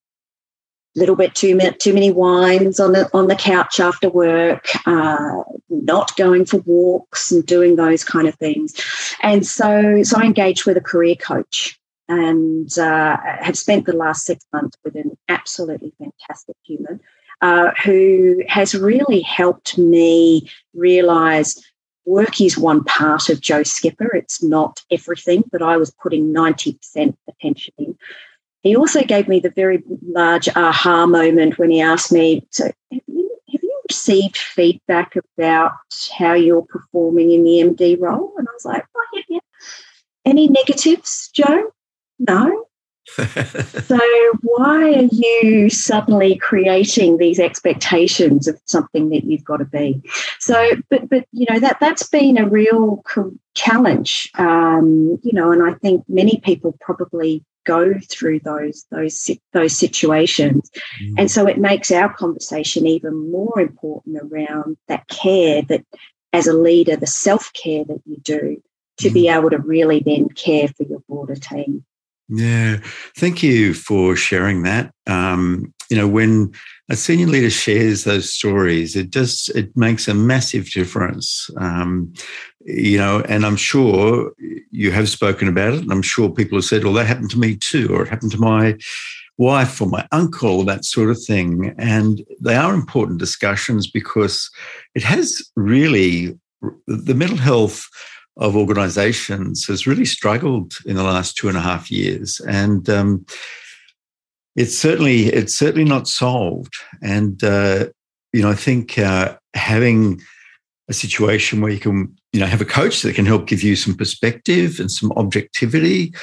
little 0.96 1.16
bit 1.16 1.34
too 1.34 1.54
many, 1.54 1.76
too 1.76 1.92
many 1.92 2.10
wines 2.10 2.80
on 2.80 2.92
the 2.92 3.08
on 3.12 3.28
the 3.28 3.36
couch 3.36 3.80
after 3.80 4.08
work, 4.08 4.68
uh, 4.86 5.42
not 5.68 6.16
going 6.16 6.44
for 6.44 6.58
walks 6.58 7.30
and 7.30 7.44
doing 7.46 7.76
those 7.76 8.02
kind 8.04 8.26
of 8.26 8.34
things. 8.36 8.74
And 9.22 9.46
so, 9.46 10.02
so 10.02 10.18
I 10.18 10.24
engaged 10.24 10.66
with 10.66 10.76
a 10.76 10.80
career 10.82 11.14
coach 11.14 11.78
and 12.08 12.76
uh, 12.78 13.16
have 13.40 13.58
spent 13.58 13.86
the 13.86 13.96
last 13.96 14.24
six 14.24 14.44
months 14.52 14.76
with 14.84 14.94
an 14.94 15.16
absolutely 15.28 15.92
fantastic 15.98 16.56
human 16.64 17.00
uh, 17.40 17.70
who 17.84 18.42
has 18.48 18.74
really 18.74 19.20
helped 19.20 19.76
me 19.78 20.48
realize 20.74 21.56
work 22.04 22.40
is 22.40 22.56
one 22.56 22.84
part 22.84 23.28
of 23.28 23.40
Jo 23.40 23.62
Skipper. 23.62 24.14
It's 24.14 24.42
not 24.42 24.80
everything, 24.90 25.44
but 25.50 25.62
I 25.62 25.76
was 25.76 25.90
putting 25.90 26.32
90% 26.32 27.16
attention 27.28 27.74
in. 27.78 27.98
He 28.66 28.74
also 28.74 29.04
gave 29.04 29.28
me 29.28 29.38
the 29.38 29.50
very 29.50 29.80
large 30.08 30.48
aha 30.48 31.06
moment 31.06 31.56
when 31.56 31.70
he 31.70 31.80
asked 31.80 32.10
me, 32.10 32.44
So, 32.50 32.64
have 32.64 33.02
you, 33.06 33.38
have 33.52 33.62
you 33.62 33.82
received 33.88 34.36
feedback 34.36 35.14
about 35.14 35.70
how 36.18 36.34
you're 36.34 36.62
performing 36.62 37.30
in 37.30 37.44
the 37.44 37.62
MD 37.62 37.96
role? 38.00 38.34
And 38.36 38.48
I 38.48 38.52
was 38.52 38.64
like, 38.64 38.84
Oh, 38.96 39.06
yeah, 39.14 39.22
yeah. 39.28 39.38
Any 40.24 40.48
negatives, 40.48 41.30
Jo? 41.32 41.70
No. 42.18 42.66
so 43.16 44.00
why 44.42 44.94
are 44.94 45.08
you 45.12 45.70
suddenly 45.70 46.34
creating 46.34 47.18
these 47.18 47.38
expectations 47.38 48.48
of 48.48 48.60
something 48.64 49.10
that 49.10 49.22
you've 49.22 49.44
got 49.44 49.58
to 49.58 49.64
be 49.64 50.02
so 50.40 50.70
but 50.90 51.08
but 51.08 51.24
you 51.30 51.46
know 51.48 51.60
that 51.60 51.78
that's 51.80 52.08
been 52.08 52.36
a 52.36 52.48
real 52.48 53.00
challenge 53.54 54.28
um, 54.34 55.20
you 55.22 55.32
know 55.32 55.52
and 55.52 55.62
i 55.62 55.72
think 55.74 56.02
many 56.08 56.40
people 56.44 56.76
probably 56.80 57.44
go 57.66 57.94
through 58.10 58.40
those 58.40 58.86
those 58.90 59.30
those 59.52 59.76
situations 59.76 60.70
mm. 61.02 61.14
and 61.18 61.30
so 61.30 61.46
it 61.46 61.58
makes 61.58 61.90
our 61.90 62.12
conversation 62.14 62.86
even 62.86 63.30
more 63.30 63.60
important 63.60 64.16
around 64.22 64.76
that 64.88 65.06
care 65.08 65.62
that 65.62 65.84
as 66.36 66.46
a 66.46 66.52
leader, 66.52 66.96
the 66.96 67.06
self 67.06 67.52
care 67.52 67.84
that 67.84 68.02
you 68.04 68.18
do 68.18 68.62
to 68.98 69.10
mm. 69.10 69.14
be 69.14 69.28
able 69.28 69.50
to 69.50 69.58
really 69.58 70.00
then 70.00 70.28
care 70.28 70.68
for 70.68 70.84
your 70.84 71.00
broader 71.08 71.34
team. 71.34 71.84
Yeah, 72.28 72.78
thank 73.16 73.42
you 73.42 73.72
for 73.72 74.16
sharing 74.16 74.62
that. 74.64 74.92
Um, 75.06 75.72
you 75.88 75.96
know, 75.96 76.08
when 76.08 76.50
a 76.90 76.96
senior 76.96 77.28
leader 77.28 77.50
shares 77.50 78.02
those 78.02 78.32
stories, 78.34 78.96
it 78.96 79.10
just 79.10 79.48
it 79.50 79.76
makes 79.76 80.08
a 80.08 80.14
massive 80.14 80.68
difference. 80.70 81.48
Um, 81.58 82.12
you 82.64 82.98
know, 82.98 83.20
and 83.28 83.46
I'm 83.46 83.54
sure 83.56 84.32
you 84.72 84.90
have 84.90 85.08
spoken 85.08 85.46
about 85.46 85.74
it, 85.74 85.82
and 85.82 85.92
I'm 85.92 86.02
sure 86.02 86.28
people 86.28 86.58
have 86.58 86.64
said, 86.64 86.82
"Well, 86.82 86.94
that 86.94 87.06
happened 87.06 87.30
to 87.30 87.38
me 87.38 87.56
too," 87.56 87.88
or 87.92 88.02
"It 88.02 88.08
happened 88.08 88.32
to 88.32 88.40
my 88.40 88.76
wife 89.38 89.80
or 89.80 89.86
my 89.88 90.04
uncle," 90.10 90.64
that 90.64 90.84
sort 90.84 91.10
of 91.10 91.22
thing. 91.22 91.74
And 91.78 92.22
they 92.40 92.56
are 92.56 92.74
important 92.74 93.20
discussions 93.20 93.88
because 93.88 94.50
it 94.96 95.04
has 95.04 95.42
really 95.54 96.36
the 96.88 97.14
mental 97.14 97.36
health 97.38 97.86
of 98.36 98.56
organizations 98.56 99.64
has 99.66 99.86
really 99.86 100.04
struggled 100.04 100.74
in 100.84 100.96
the 100.96 101.02
last 101.02 101.36
two 101.36 101.48
and 101.48 101.56
a 101.56 101.60
half 101.60 101.90
years. 101.90 102.40
And 102.40 102.88
um, 102.90 103.24
it's 104.56 104.76
certainly 104.76 105.26
it's 105.26 105.54
certainly 105.54 105.84
not 105.84 106.08
solved. 106.08 106.74
And 107.02 107.42
uh, 107.42 107.86
you 108.32 108.42
know, 108.42 108.50
I 108.50 108.54
think 108.54 108.98
uh, 108.98 109.36
having 109.54 110.20
a 110.88 110.92
situation 110.92 111.60
where 111.60 111.72
you 111.72 111.80
can 111.80 112.14
you 112.32 112.40
know 112.40 112.46
have 112.46 112.60
a 112.60 112.66
coach 112.66 113.02
that 113.02 113.14
can 113.14 113.26
help 113.26 113.46
give 113.46 113.62
you 113.62 113.76
some 113.76 113.94
perspective 113.94 114.78
and 114.78 114.90
some 114.90 115.12
objectivity 115.12 116.14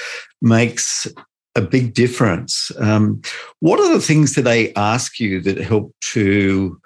makes 0.41 1.07
a 1.55 1.61
big 1.61 1.93
difference. 1.93 2.71
Um, 2.79 3.21
what 3.59 3.79
are 3.79 3.93
the 3.93 4.01
things 4.01 4.33
that 4.33 4.41
they 4.41 4.73
ask 4.73 5.19
you 5.19 5.39
that 5.41 5.57
help 5.57 5.93
to 6.13 6.79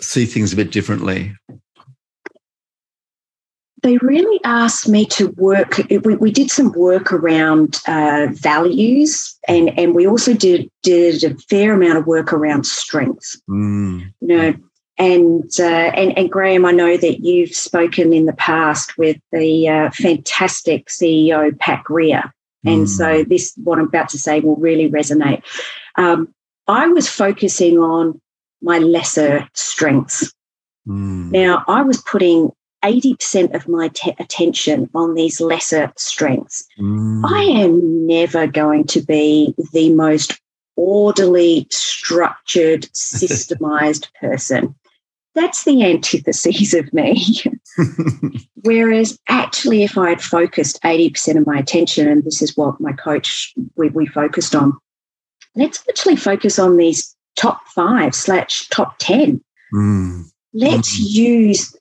see 0.00 0.24
things 0.24 0.52
a 0.52 0.56
bit 0.56 0.72
differently? 0.72 1.34
They 3.82 3.96
really 3.98 4.40
asked 4.44 4.88
me 4.88 5.04
to 5.06 5.28
work. 5.30 5.80
We, 5.90 6.14
we 6.16 6.30
did 6.30 6.50
some 6.50 6.72
work 6.72 7.12
around 7.12 7.80
uh, 7.88 8.28
values, 8.30 9.36
and 9.48 9.76
and 9.78 9.94
we 9.94 10.06
also 10.06 10.34
did 10.34 10.70
did 10.82 11.24
a 11.24 11.36
fair 11.50 11.74
amount 11.74 11.98
of 11.98 12.06
work 12.06 12.32
around 12.32 12.64
strengths. 12.64 13.40
Mm. 13.48 14.12
You 14.20 14.28
know, 14.28 14.54
and 14.98 15.50
uh, 15.58 15.90
and 15.94 16.16
and 16.16 16.30
Graham, 16.30 16.64
I 16.64 16.70
know 16.70 16.96
that 16.96 17.24
you've 17.24 17.54
spoken 17.54 18.12
in 18.12 18.26
the 18.26 18.34
past 18.34 18.96
with 18.98 19.16
the 19.32 19.68
uh, 19.68 19.90
fantastic 19.90 20.86
CEO 20.86 21.58
Pat 21.58 21.82
Grier, 21.82 22.32
and 22.64 22.86
mm. 22.86 22.88
so 22.88 23.24
this 23.24 23.52
what 23.64 23.78
I'm 23.78 23.86
about 23.86 24.10
to 24.10 24.18
say 24.18 24.38
will 24.38 24.56
really 24.56 24.88
resonate. 24.90 25.42
Um, 25.96 26.32
I 26.68 26.86
was 26.86 27.08
focusing 27.08 27.78
on 27.78 28.20
my 28.62 28.78
lesser 28.78 29.48
strengths. 29.54 30.32
Mm. 30.86 31.30
Now, 31.32 31.64
I 31.68 31.82
was 31.82 32.00
putting 32.02 32.50
80% 32.82 33.54
of 33.54 33.68
my 33.68 33.88
te- 33.88 34.14
attention 34.18 34.90
on 34.94 35.14
these 35.14 35.40
lesser 35.40 35.92
strengths. 35.96 36.64
Mm. 36.78 37.22
I 37.24 37.42
am 37.42 38.06
never 38.06 38.46
going 38.46 38.84
to 38.88 39.00
be 39.00 39.54
the 39.72 39.92
most 39.94 40.40
orderly, 40.76 41.66
structured, 41.70 42.82
systemized 42.92 44.08
person. 44.20 44.74
That's 45.34 45.64
the 45.64 45.82
antithesis 45.82 46.74
of 46.74 46.92
me. 46.92 47.24
Whereas 48.62 49.18
actually, 49.28 49.82
if 49.82 49.96
I 49.96 50.10
had 50.10 50.20
focused 50.20 50.82
80% 50.82 51.38
of 51.38 51.46
my 51.46 51.58
attention, 51.58 52.06
and 52.06 52.22
this 52.22 52.42
is 52.42 52.56
what 52.56 52.80
my 52.80 52.92
coach 52.92 53.54
we, 53.76 53.88
we 53.88 54.06
focused 54.06 54.54
on, 54.54 54.78
let's 55.56 55.82
actually 55.88 56.16
focus 56.16 56.58
on 56.58 56.76
these 56.76 57.16
top 57.36 57.62
five 57.68 58.14
slash 58.14 58.68
top 58.68 58.96
10. 58.98 59.42
Mm. 59.74 60.24
Let's 60.52 61.00
mm. 61.00 61.10
use 61.10 61.76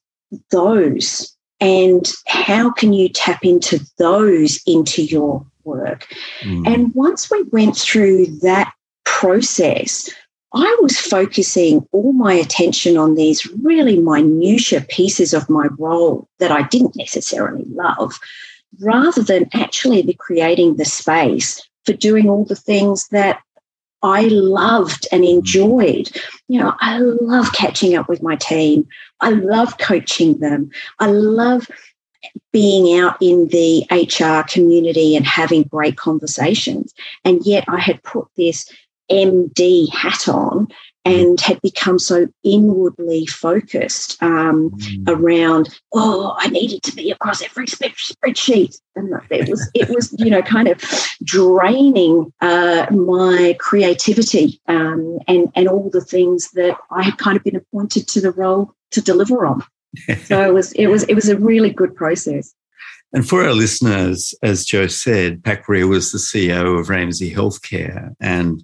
those 0.50 1.36
and 1.60 2.12
how 2.28 2.72
can 2.72 2.94
you 2.94 3.08
tap 3.08 3.44
into 3.44 3.80
those 3.98 4.62
into 4.66 5.04
your 5.04 5.46
work 5.64 6.08
mm. 6.42 6.66
and 6.68 6.94
once 6.96 7.30
we 7.30 7.44
went 7.52 7.78
through 7.78 8.26
that 8.42 8.74
process 9.06 10.10
i 10.54 10.78
was 10.82 10.98
focusing 10.98 11.86
all 11.92 12.14
my 12.14 12.34
attention 12.34 12.98
on 12.98 13.16
these 13.16 13.46
really 13.62 14.00
minutiae 14.00 14.82
pieces 14.82 15.34
of 15.34 15.50
my 15.50 15.68
role 15.78 16.28
that 16.40 16.52
i 16.52 16.64
didn't 16.64 16.96
necessarily 16.96 17.66
love 17.68 18.20
rather 18.80 19.22
than 19.22 19.50
actually 19.54 20.02
creating 20.18 20.78
the 20.78 20.86
space 20.86 21.62
for 21.86 21.94
doing 21.94 22.30
all 22.30 22.46
the 22.46 22.56
things 22.56 23.08
that 23.10 23.42
I 24.04 24.24
loved 24.24 25.08
and 25.12 25.24
enjoyed. 25.24 26.12
You 26.48 26.60
know, 26.60 26.74
I 26.80 27.00
love 27.00 27.54
catching 27.54 27.96
up 27.96 28.10
with 28.10 28.24
my 28.24 28.36
team. 28.36 28.88
I 29.20 29.32
love 29.32 29.78
coaching 29.78 30.40
them. 30.40 30.72
I 31.00 31.08
love 31.08 31.68
being 32.52 33.00
out 33.00 33.18
in 33.22 33.48
the 33.48 33.86
HR 33.92 34.48
community 34.48 35.16
and 35.16 35.26
having 35.26 35.64
great 35.64 35.98
conversations. 35.98 36.94
And 37.26 37.46
yet 37.46 37.66
I 37.68 37.80
had 37.80 38.04
put 38.04 38.28
this 38.38 38.72
MD 39.12 39.90
hat 39.92 40.28
on 40.28 40.68
and 41.04 41.40
had 41.42 41.62
become 41.62 41.98
so 41.98 42.28
inwardly 42.44 43.26
focused 43.26 44.22
um, 44.22 44.72
mm. 44.72 45.10
around 45.10 45.80
oh 45.94 46.36
i 46.38 46.48
needed 46.48 46.82
to 46.84 46.94
be 46.96 47.12
across 47.12 47.42
every 47.42 47.66
spreadsheet 47.66 48.80
and 48.96 49.14
it 49.30 49.50
was 49.50 49.70
it 49.74 49.90
was 49.90 50.14
you 50.20 50.30
know 50.30 50.42
kind 50.42 50.68
of 50.68 50.82
draining 51.24 52.32
uh, 52.42 52.86
my 52.92 53.56
creativity 53.60 54.62
um, 54.68 55.20
and 55.28 55.50
and 55.56 55.68
all 55.68 55.90
the 55.90 56.02
things 56.02 56.52
that 56.52 56.78
i 56.92 57.02
had 57.02 57.18
kind 57.18 57.38
of 57.38 57.44
been 57.44 57.56
appointed 57.56 58.08
to 58.08 58.22
the 58.22 58.32
role 58.32 58.74
to 58.92 59.02
deliver 59.02 59.46
on 59.46 59.64
so 60.26 60.48
it 60.48 60.54
was 60.54 60.72
it 60.74 60.88
was 60.88 61.04
it 61.04 61.16
was 61.16 61.30
a 61.30 61.38
really 61.38 61.70
good 61.70 61.96
process 61.96 62.54
and 63.14 63.28
for 63.28 63.44
our 63.44 63.54
listeners, 63.54 64.34
as 64.42 64.64
Jo 64.64 64.88
said, 64.88 65.44
Grier 65.44 65.88
was 65.88 66.12
the 66.14 66.18
CEO 66.18 66.80
of 66.80 66.90
Ramsay 66.90 67.34
Healthcare. 67.34 68.16
And 68.22 68.64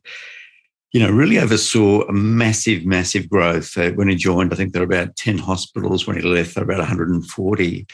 you 0.98 1.04
know, 1.04 1.12
really 1.12 1.38
oversaw 1.38 2.02
a 2.08 2.12
massive, 2.12 2.84
massive 2.84 3.30
growth. 3.30 3.78
Uh, 3.78 3.92
when 3.92 4.10
he 4.10 4.16
joined, 4.16 4.52
I 4.52 4.56
think 4.56 4.74
there 4.74 4.82
were 4.82 4.96
about 4.96 5.16
10 5.16 5.38
hospitals. 5.38 6.08
When 6.08 6.18
he 6.18 6.24
left, 6.24 6.56
there 6.56 6.66
were 6.66 6.72
about 6.74 6.80
140. 6.80 7.88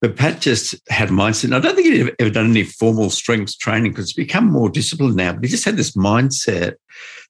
But 0.00 0.16
Pat 0.16 0.40
just 0.40 0.74
had 0.88 1.10
a 1.10 1.12
mindset. 1.12 1.44
And 1.44 1.54
I 1.54 1.60
don't 1.60 1.76
think 1.76 1.86
he'd 1.86 2.12
ever 2.18 2.30
done 2.30 2.50
any 2.50 2.64
formal 2.64 3.10
strength 3.10 3.56
training 3.60 3.92
because 3.92 4.06
it's 4.06 4.12
become 4.12 4.50
more 4.50 4.68
disciplined 4.68 5.14
now. 5.14 5.34
But 5.34 5.44
he 5.44 5.50
just 5.50 5.64
had 5.64 5.76
this 5.76 5.92
mindset 5.92 6.74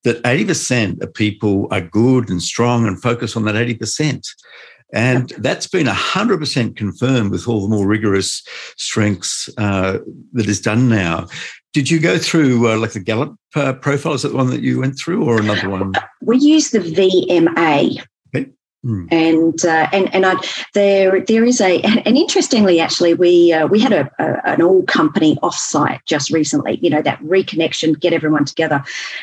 that 0.05 0.23
80% 0.23 1.03
of 1.03 1.13
people 1.13 1.69
are 1.71 1.83
good 1.83 2.31
and 2.31 2.43
strong 2.43 2.87
and 2.87 3.03
focus 3.03 3.37
on 3.37 3.45
that 3.45 3.55
80%. 3.55 4.27
And 4.95 5.29
that's 5.37 5.67
been 5.67 5.89
100% 5.89 6.75
confirmed 6.75 7.33
with 7.33 7.47
all 7.47 7.69
the 7.69 7.77
more 7.77 7.87
rigorous 7.87 8.43
strengths 8.79 9.51
uh, 9.59 9.99
that 10.33 10.49
is 10.49 10.63
done 10.63 10.89
now. 10.89 11.27
Did 11.73 11.91
you 11.91 12.01
go 12.01 12.19
through 12.19 12.71
uh, 12.71 12.77
like 12.77 12.93
the 12.93 13.01
Gallup 13.01 13.35
uh, 13.55 13.73
profile? 13.73 14.13
Is 14.13 14.23
that 14.23 14.29
the 14.29 14.37
one 14.37 14.51
that 14.51 14.61
you 14.61 14.81
went 14.81 14.99
through, 14.99 15.25
or 15.25 15.41
another 15.41 15.71
one? 15.71 15.93
We 16.21 16.39
use 16.39 16.71
the 16.71 16.81
VIA. 16.81 18.05
Hmm. 18.83 19.07
And 19.13 19.65
uh, 19.65 19.89
and 19.93 20.13
and 20.13 20.27
I, 20.27 20.35
there 20.75 21.21
there 21.21 21.45
is 21.45 21.61
a 21.61 21.81
and 21.83 22.17
interestingly 22.17 22.81
actually 22.81 23.15
we 23.15 23.53
uh, 23.53 23.69
we 23.69 23.79
had 23.79 23.93
a, 23.93 24.11
a, 24.19 24.49
an 24.51 24.63
all 24.63 24.83
company 24.83 25.37
offsite 25.37 26.01
just 26.05 26.31
recently 26.31 26.79
you 26.83 26.91
know 26.91 27.01
that 27.03 27.21
reconnection 27.21 27.99
get 27.99 28.13
everyone 28.13 28.45
together 28.45 28.83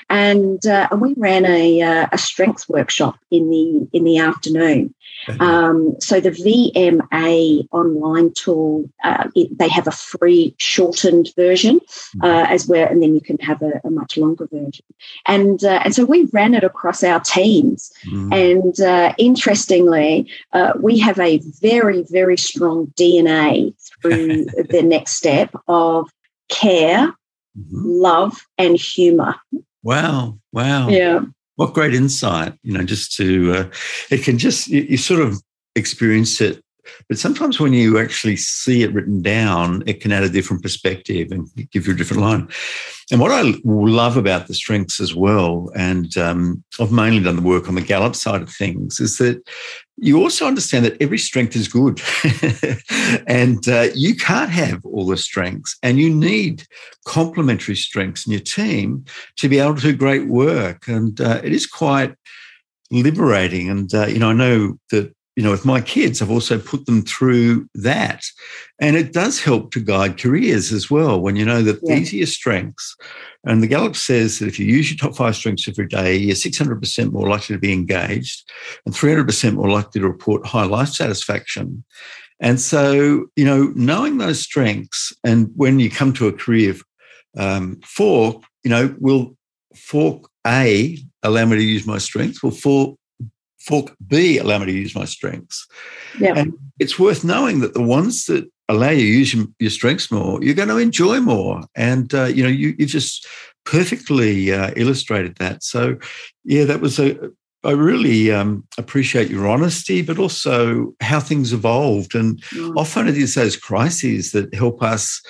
and 0.10 0.66
uh, 0.66 0.88
and 0.92 1.02
we 1.02 1.14
ran 1.18 1.46
a 1.46 1.82
uh, 1.82 2.08
a 2.14 2.18
strengths 2.18 2.70
workshop 2.70 3.20
in 3.32 3.50
the 3.50 3.88
in 3.92 4.06
the 4.06 4.18
afternoon 4.18 4.94
um, 5.40 5.96
so 6.00 6.20
the 6.20 6.32
VIA 6.32 7.64
online 7.72 8.34
tool, 8.34 8.90
uh, 9.04 9.28
it, 9.36 9.58
they 9.58 9.68
have 9.68 9.88
a 9.88 9.92
free 9.92 10.56
shortened 10.58 11.30
version 11.36 11.80
mm-hmm. 11.80 12.24
uh, 12.24 12.46
as 12.50 12.68
well, 12.68 12.88
and 12.88 13.04
then 13.04 13.14
you 13.14 13.22
can 13.22 13.38
have 13.40 13.62
a, 13.62 13.82
a 13.84 13.92
much 13.92 14.18
longer 14.18 14.48
version. 14.48 14.86
And 15.26 15.64
uh, 15.64 15.82
and 15.84 15.94
so 15.94 16.06
we 16.06 16.26
ran 16.26 16.54
it 16.54 16.64
across 16.64 17.04
our 17.04 17.20
teams. 17.20 17.92
Mm. 18.06 18.34
And 18.34 18.80
uh, 18.80 19.14
interestingly, 19.50 20.30
uh, 20.54 20.74
we 20.80 21.00
have 21.00 21.20
a 21.20 21.40
very 21.62 22.04
very 22.10 22.38
strong 22.38 22.88
DNA 22.98 23.74
through 24.02 24.46
the 24.70 24.82
next 24.84 25.14
step 25.14 25.54
of 25.68 26.10
care, 26.50 27.08
mm-hmm. 27.08 27.66
love, 27.72 28.46
and 28.58 28.78
humor. 28.78 29.36
Wow! 29.84 30.38
Wow! 30.52 30.90
Yeah 30.90 31.22
what 31.56 31.74
great 31.74 31.94
insight 31.94 32.54
you 32.64 32.72
know 32.72 32.86
just 32.86 33.14
to 33.14 33.52
uh, 33.52 33.70
it 34.10 34.24
can 34.24 34.38
just 34.38 34.70
you, 34.70 34.82
you, 34.84 34.96
sort 34.96 35.20
of 35.20 35.44
experience 35.76 36.40
it 36.40 36.64
but 37.08 37.18
sometimes 37.18 37.60
when 37.60 37.74
you 37.74 38.00
actually 38.00 38.36
see 38.36 38.84
it 38.84 38.94
written 38.94 39.22
down 39.22 39.84
it 39.86 40.02
can 40.02 40.12
add 40.12 40.24
a 40.24 40.30
different 40.30 40.64
perspective 40.64 41.32
and 41.32 41.50
give 41.72 41.88
you 41.88 41.94
a 41.94 41.98
different 41.98 42.22
line. 42.22 42.48
And 43.12 43.20
what 43.20 43.32
i 43.32 43.42
love 43.64 44.18
about 44.18 44.48
the 44.48 44.54
strengths 44.54 45.00
as 45.00 45.16
well 45.16 45.72
and 45.76 46.16
um, 46.18 46.64
i've 46.80 46.92
mainly 46.92 47.24
done 47.24 47.38
the 47.38 47.42
work 47.42 47.68
on 47.68 47.76
the 47.76 47.82
gallup 47.82 48.16
side 48.16 48.42
of 48.42 48.50
things 48.50 49.00
is 49.00 49.18
that 49.18 49.42
you 50.02 50.22
also 50.22 50.48
understand 50.48 50.86
that 50.86 51.02
every 51.02 51.18
strength 51.18 51.56
is 51.56 51.68
good. 51.68 52.02
And 53.28 53.68
uh, 53.68 53.88
you 53.96 54.16
can't 54.16 54.52
have 54.52 54.86
all 54.86 55.06
the 55.06 55.18
strengths 55.18 55.78
and 55.82 55.98
you 55.98 56.14
need 56.14 56.64
complementary 57.06 57.76
strengths 57.76 58.26
in 58.26 58.32
your 58.32 58.42
team 58.42 59.06
to 59.38 59.50
be 59.50 59.60
able 59.60 59.76
to 59.76 59.82
do 59.82 59.96
great 59.96 60.28
work. 60.28 60.88
And 60.88 61.20
uh, 61.20 61.42
it 61.44 61.52
is 61.52 61.66
quite 61.66 62.14
liberating. 62.92 63.70
And 63.70 63.94
uh, 63.94 64.08
you 64.08 64.20
know 64.20 64.30
i 64.30 64.34
know 64.34 64.78
that 64.92 65.14
you 65.40 65.46
know, 65.46 65.52
with 65.52 65.64
my 65.64 65.80
kids, 65.80 66.22
I've 66.22 66.30
also 66.30 66.60
put 66.60 66.86
them 66.86 67.02
through 67.02 67.66
that. 67.76 68.26
And 68.78 68.98
it 68.98 69.14
does 69.14 69.42
help 69.42 69.72
to 69.72 69.80
guide 69.80 70.18
careers 70.18 70.74
as 70.74 70.92
well 70.92 71.22
when 71.22 71.38
you 71.38 71.46
know 71.46 71.62
that 71.62 71.80
yeah. 71.82 71.96
these 71.96 72.12
are 72.12 72.18
your 72.18 72.28
strengths. 72.28 72.94
And 73.46 73.64
the 73.64 73.68
Gallup 73.68 73.96
says 73.96 74.40
that 74.40 74.50
if 74.50 74.60
you 74.60 74.66
use 74.66 74.92
your 74.92 74.98
top 74.98 75.16
five 75.16 75.38
strengths 75.38 75.66
every 75.66 75.88
day, 75.88 76.14
you're 76.18 76.36
600% 76.36 77.14
more 77.14 77.30
likely 77.30 77.56
to 77.56 77.58
be 77.58 77.72
engaged 77.72 78.52
and 78.86 78.94
300% 78.94 79.54
more 79.54 79.70
likely 79.70 80.02
to 80.02 80.08
report 80.10 80.46
high 80.46 80.66
life 80.66 80.90
satisfaction. 80.90 81.86
And 82.42 82.60
so, 82.60 83.28
you 83.38 83.46
know, 83.46 83.72
knowing 83.78 84.18
those 84.18 84.42
strengths 84.42 85.14
and 85.24 85.50
when 85.56 85.80
you 85.80 85.90
come 85.90 86.12
to 86.16 86.28
a 86.28 86.34
career 86.34 86.76
um, 87.38 87.80
fork, 87.86 88.44
you 88.66 88.70
know, 88.70 88.94
will 89.00 89.38
fork 89.74 90.30
A 90.46 90.98
allow 91.24 91.46
me 91.46 91.56
to 91.56 91.64
use 91.64 91.88
my 91.88 91.98
strengths? 91.98 92.44
Will 92.44 92.52
fork 92.52 92.99
fork 93.60 93.96
B 94.08 94.38
allow 94.38 94.60
me 94.60 94.66
to 94.68 94.72
use 94.72 94.96
my 94.96 95.06
strengths? 95.06 95.68
Yeah. 96.20 96.34
And 96.36 96.54
it's 96.80 97.00
worth 97.00 97.24
knowing 97.24 97.60
that 97.60 97.74
the 97.74 97.84
ones 97.84 98.26
that 98.26 98.50
allow 98.70 98.90
you 98.90 99.02
to 99.02 99.36
use 99.36 99.48
your, 99.60 99.70
strengths 99.70 100.12
more, 100.12 100.42
you're 100.44 100.54
going 100.54 100.70
to 100.70 100.78
enjoy 100.78 101.20
more. 101.20 101.64
And, 101.76 102.14
uh, 102.14 102.26
you 102.26 102.44
know, 102.44 102.50
you, 102.50 102.76
you 102.78 102.86
just 102.86 103.28
perfectly 103.66 104.54
uh, 104.54 104.72
illustrated 104.76 105.36
that. 105.38 105.64
So, 105.64 105.98
yeah, 106.44 106.66
that 106.66 106.80
was 106.80 107.00
a, 107.00 107.18
I 107.64 107.72
really 107.72 108.32
um, 108.32 108.66
appreciate 108.78 109.30
your 109.30 109.48
honesty, 109.48 110.02
but 110.02 110.20
also 110.20 110.94
how 111.02 111.20
things 111.20 111.52
evolved. 111.52 112.16
And 112.16 112.42
mm. 112.44 112.74
often 112.78 113.08
it 113.08 113.18
is 113.18 113.36
those 113.36 113.58
crises 113.58 114.32
that 114.32 114.54
help 114.54 114.82
us 114.82 115.22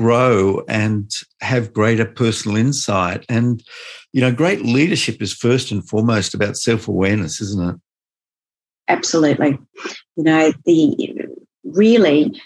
grow 0.00 0.62
and 0.66 1.12
have 1.42 1.74
greater 1.74 2.06
personal 2.06 2.56
insight. 2.56 3.26
And, 3.28 3.62
you 4.14 4.22
know, 4.22 4.32
great 4.32 4.64
leadership 4.64 5.20
is 5.20 5.34
first 5.34 5.70
and 5.70 5.86
foremost 5.86 6.32
about 6.32 6.56
self 6.56 6.88
awareness, 6.88 7.38
isn't 7.42 7.68
it? 7.68 7.76
Absolutely. 8.88 9.58
You 10.16 10.24
know, 10.24 10.52
the 10.64 11.26
really, 11.64 12.40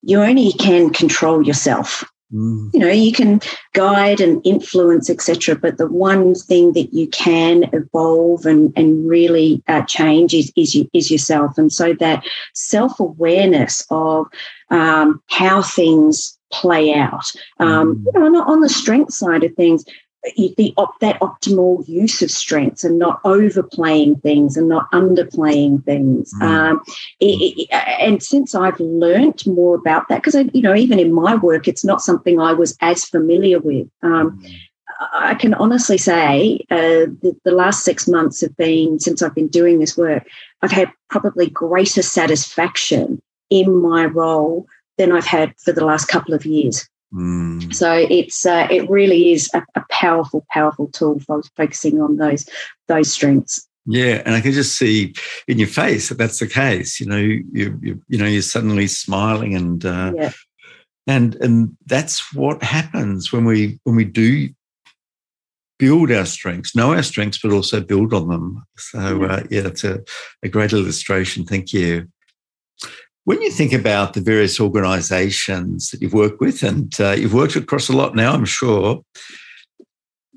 you 0.00 0.22
only 0.22 0.52
can 0.52 0.88
control 0.90 1.46
yourself. 1.46 2.04
Mm. 2.32 2.70
You 2.72 2.80
know, 2.80 2.88
you 2.88 3.12
can 3.12 3.42
guide 3.74 4.22
and 4.22 4.40
influence, 4.46 5.10
etc. 5.10 5.54
But 5.54 5.76
the 5.76 5.86
one 5.86 6.34
thing 6.34 6.72
that 6.72 6.94
you 6.94 7.06
can 7.08 7.68
evolve 7.74 8.46
and 8.46 8.72
and 8.74 9.06
really 9.06 9.62
uh, 9.68 9.82
change 9.82 10.32
is 10.32 10.50
is, 10.56 10.74
is 10.94 11.10
yourself. 11.10 11.58
And 11.58 11.70
so 11.70 11.92
that 12.00 12.24
self 12.54 12.98
awareness 12.98 13.86
of 13.90 14.26
um, 14.70 15.22
how 15.28 15.60
things 15.60 16.38
play 16.52 16.94
out. 16.94 17.32
Um, 17.58 17.96
mm. 17.96 18.14
you 18.14 18.30
know, 18.30 18.42
on 18.44 18.60
the 18.60 18.68
strength 18.68 19.12
side 19.12 19.44
of 19.44 19.54
things, 19.54 19.84
the 20.36 20.72
op, 20.76 20.98
that 21.00 21.18
optimal 21.20 21.86
use 21.88 22.22
of 22.22 22.30
strengths 22.30 22.84
and 22.84 22.98
not 22.98 23.20
overplaying 23.24 24.20
things 24.20 24.56
and 24.56 24.68
not 24.68 24.90
underplaying 24.92 25.84
things. 25.84 26.32
Mm. 26.34 26.42
Um, 26.42 26.82
it, 27.18 27.54
it, 27.58 27.68
and 27.72 28.22
since 28.22 28.54
I've 28.54 28.78
learnt 28.78 29.46
more 29.46 29.74
about 29.74 30.08
that, 30.08 30.22
because 30.22 30.34
you 30.54 30.62
know, 30.62 30.74
even 30.74 30.98
in 31.00 31.12
my 31.12 31.34
work, 31.34 31.66
it's 31.66 31.84
not 31.84 32.02
something 32.02 32.38
I 32.38 32.52
was 32.52 32.76
as 32.80 33.04
familiar 33.04 33.58
with. 33.58 33.88
Um, 34.02 34.40
mm. 34.40 34.54
I 35.12 35.34
can 35.34 35.54
honestly 35.54 35.98
say 35.98 36.64
uh, 36.70 37.10
the, 37.20 37.36
the 37.44 37.50
last 37.50 37.84
six 37.84 38.06
months 38.06 38.40
have 38.40 38.56
been 38.56 39.00
since 39.00 39.22
I've 39.22 39.34
been 39.34 39.48
doing 39.48 39.80
this 39.80 39.96
work. 39.96 40.24
I've 40.62 40.70
had 40.70 40.92
probably 41.08 41.50
greater 41.50 42.02
satisfaction 42.02 43.20
in 43.50 43.82
my 43.82 44.04
role 44.04 44.66
than 44.98 45.12
I've 45.12 45.26
had 45.26 45.54
for 45.58 45.72
the 45.72 45.84
last 45.84 46.06
couple 46.06 46.34
of 46.34 46.44
years. 46.44 46.88
Mm. 47.14 47.74
So 47.74 47.92
it's 47.92 48.46
uh, 48.46 48.66
it 48.70 48.88
really 48.88 49.32
is 49.32 49.50
a, 49.52 49.62
a, 49.74 49.84
powerful, 49.90 50.46
powerful 50.50 50.88
tool 50.88 51.20
for 51.20 51.42
focusing 51.56 52.00
on 52.00 52.16
those 52.16 52.48
those 52.88 53.12
strengths. 53.12 53.68
Yeah, 53.84 54.22
and 54.24 54.34
I 54.34 54.40
can 54.40 54.52
just 54.52 54.78
see 54.78 55.14
in 55.46 55.58
your 55.58 55.68
face 55.68 56.08
that 56.08 56.16
that's 56.16 56.38
the 56.38 56.46
case. 56.46 57.00
You 57.00 57.06
know, 57.06 57.18
you 57.18 57.78
you, 57.82 58.02
you 58.08 58.18
know 58.18 58.24
you're 58.24 58.40
suddenly 58.40 58.86
smiling 58.86 59.54
and 59.54 59.84
uh, 59.84 60.12
yeah. 60.16 60.32
and 61.06 61.34
and 61.36 61.76
that's 61.86 62.32
what 62.32 62.62
happens 62.62 63.30
when 63.30 63.44
we 63.44 63.78
when 63.84 63.96
we 63.96 64.06
do 64.06 64.48
build 65.78 66.12
our 66.12 66.24
strengths, 66.24 66.76
know 66.76 66.94
our 66.94 67.02
strengths, 67.02 67.40
but 67.42 67.52
also 67.52 67.80
build 67.80 68.14
on 68.14 68.28
them. 68.28 68.64
So 68.78 69.20
yeah, 69.20 69.26
uh, 69.26 69.42
yeah 69.50 69.60
that's 69.62 69.84
a, 69.84 70.00
a 70.42 70.48
great 70.48 70.72
illustration. 70.72 71.44
Thank 71.44 71.72
you. 71.72 72.08
When 73.24 73.40
you 73.40 73.50
think 73.50 73.72
about 73.72 74.14
the 74.14 74.20
various 74.20 74.58
organizations 74.60 75.90
that 75.90 76.02
you've 76.02 76.12
worked 76.12 76.40
with, 76.40 76.62
and 76.62 76.92
uh, 77.00 77.12
you've 77.12 77.34
worked 77.34 77.54
across 77.54 77.88
a 77.88 77.96
lot 77.96 78.16
now, 78.16 78.32
I'm 78.32 78.44
sure, 78.44 79.02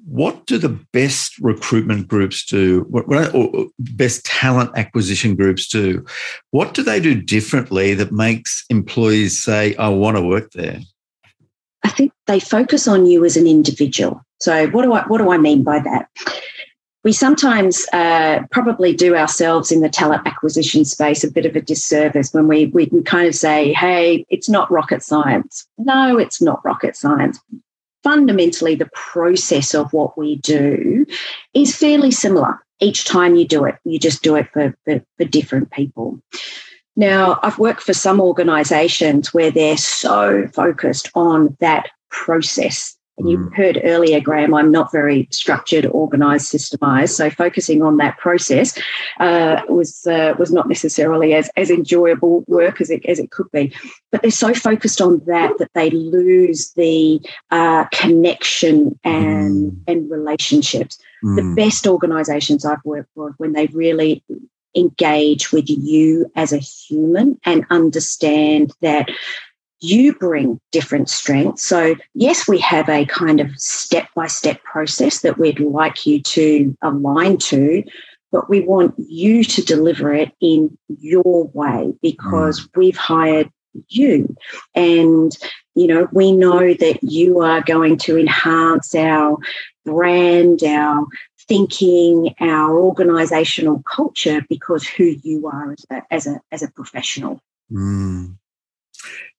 what 0.05 0.45
do 0.45 0.59
the 0.59 0.79
best 0.93 1.33
recruitment 1.39 2.07
groups 2.07 2.45
do? 2.45 2.85
What, 2.89 3.33
or 3.33 3.67
best 3.79 4.23
talent 4.23 4.71
acquisition 4.75 5.35
groups 5.35 5.67
do? 5.67 6.05
What 6.51 6.75
do 6.75 6.83
they 6.83 6.99
do 6.99 7.19
differently 7.19 7.95
that 7.95 8.11
makes 8.11 8.63
employees 8.69 9.41
say, 9.41 9.75
I 9.77 9.89
want 9.89 10.17
to 10.17 10.21
work 10.21 10.51
there? 10.51 10.79
I 11.83 11.89
think 11.89 12.13
they 12.27 12.39
focus 12.39 12.87
on 12.87 13.07
you 13.07 13.25
as 13.25 13.35
an 13.35 13.47
individual. 13.47 14.21
So, 14.39 14.67
what 14.67 14.83
do 14.83 14.93
I, 14.93 15.01
what 15.07 15.17
do 15.17 15.31
I 15.31 15.37
mean 15.37 15.63
by 15.63 15.79
that? 15.79 16.07
We 17.05 17.13
sometimes 17.13 17.85
uh, 17.93 18.41
probably 18.49 18.91
do 18.91 19.15
ourselves 19.15 19.71
in 19.71 19.81
the 19.81 19.89
talent 19.89 20.25
acquisition 20.25 20.83
space 20.83 21.23
a 21.23 21.29
bit 21.29 21.45
of 21.45 21.55
a 21.55 21.61
disservice 21.61 22.33
when 22.33 22.47
we, 22.47 22.65
we 22.65 22.87
kind 23.03 23.27
of 23.27 23.35
say, 23.35 23.71
hey, 23.73 24.25
it's 24.29 24.49
not 24.49 24.71
rocket 24.71 25.03
science. 25.03 25.67
No, 25.77 26.17
it's 26.17 26.41
not 26.41 26.65
rocket 26.65 26.95
science. 26.95 27.39
Fundamentally, 28.03 28.73
the 28.73 28.89
process 28.93 29.75
of 29.75 29.93
what 29.93 30.17
we 30.17 30.37
do 30.37 31.05
is 31.53 31.75
fairly 31.75 32.09
similar 32.09 32.59
each 32.79 33.05
time 33.05 33.35
you 33.35 33.47
do 33.47 33.65
it. 33.65 33.75
You 33.85 33.99
just 33.99 34.23
do 34.23 34.35
it 34.35 34.49
for, 34.51 34.75
for, 34.83 34.99
for 35.17 35.25
different 35.25 35.69
people. 35.69 36.19
Now, 36.95 37.39
I've 37.43 37.59
worked 37.59 37.83
for 37.83 37.93
some 37.93 38.19
organizations 38.19 39.31
where 39.31 39.51
they're 39.51 39.77
so 39.77 40.47
focused 40.47 41.11
on 41.13 41.55
that 41.59 41.87
process 42.09 42.97
and 43.17 43.29
you 43.29 43.37
mm. 43.37 43.55
heard 43.55 43.79
earlier, 43.83 44.19
Graham, 44.19 44.53
I'm 44.53 44.71
not 44.71 44.91
very 44.91 45.27
structured, 45.31 45.85
organised, 45.85 46.51
systemised. 46.51 47.15
So 47.15 47.29
focusing 47.29 47.81
on 47.81 47.97
that 47.97 48.17
process 48.17 48.77
uh, 49.19 49.61
was 49.69 50.05
uh, 50.05 50.33
was 50.37 50.51
not 50.51 50.67
necessarily 50.67 51.33
as, 51.33 51.49
as 51.55 51.69
enjoyable 51.69 52.43
work 52.47 52.81
as 52.81 52.89
it 52.89 53.05
as 53.05 53.19
it 53.19 53.31
could 53.31 53.49
be. 53.51 53.73
But 54.11 54.21
they're 54.21 54.31
so 54.31 54.53
focused 54.53 55.01
on 55.01 55.21
that 55.27 55.57
that 55.59 55.71
they 55.73 55.89
lose 55.91 56.71
the 56.73 57.21
uh, 57.51 57.85
connection 57.85 58.99
and 59.03 59.71
mm. 59.71 59.77
and 59.87 60.11
relationships. 60.11 60.97
Mm. 61.23 61.35
The 61.37 61.61
best 61.61 61.87
organisations 61.87 62.65
I've 62.65 62.83
worked 62.83 63.09
for 63.15 63.33
when 63.37 63.53
they 63.53 63.67
really 63.67 64.23
engage 64.75 65.53
with 65.53 65.69
you 65.69 66.29
as 66.35 66.51
a 66.51 66.57
human 66.57 67.39
and 67.45 67.65
understand 67.69 68.73
that 68.81 69.09
you 69.79 70.13
bring 70.15 70.59
different 70.71 71.09
strengths. 71.09 71.63
So, 71.63 71.95
yes, 72.13 72.47
we 72.47 72.59
have 72.59 72.89
a 72.89 73.05
kind 73.05 73.39
of 73.39 73.51
step 73.59 74.07
by 74.15 74.27
step 74.27 74.63
process 74.63 75.21
that 75.21 75.37
we'd 75.37 75.59
like 75.59 76.05
you 76.05 76.21
to 76.21 76.75
align 76.81 77.37
to, 77.37 77.83
but 78.31 78.49
we 78.49 78.61
want 78.61 78.95
you 78.97 79.43
to 79.43 79.61
deliver 79.61 80.13
it 80.13 80.31
in 80.41 80.77
your 80.87 81.49
way 81.53 81.93
because 82.01 82.61
mm. 82.61 82.69
we've 82.75 82.97
hired 82.97 83.49
you. 83.89 84.35
And, 84.73 85.31
you 85.75 85.87
know, 85.87 86.07
we 86.11 86.31
know 86.31 86.73
that 86.73 86.99
you 87.01 87.41
are 87.41 87.61
going 87.61 87.97
to 87.99 88.17
enhance 88.17 88.95
our 88.95 89.37
brand, 89.83 90.63
our 90.63 91.05
thinking, 91.47 92.33
our 92.39 92.79
organizational 92.79 93.83
culture 93.83 94.43
because 94.49 94.87
who 94.87 95.15
you 95.23 95.47
are 95.47 95.73
as 95.73 95.85
a, 95.91 96.01
as 96.11 96.27
a, 96.27 96.41
as 96.51 96.63
a 96.63 96.71
professional. 96.71 97.39
Mm. 97.71 98.37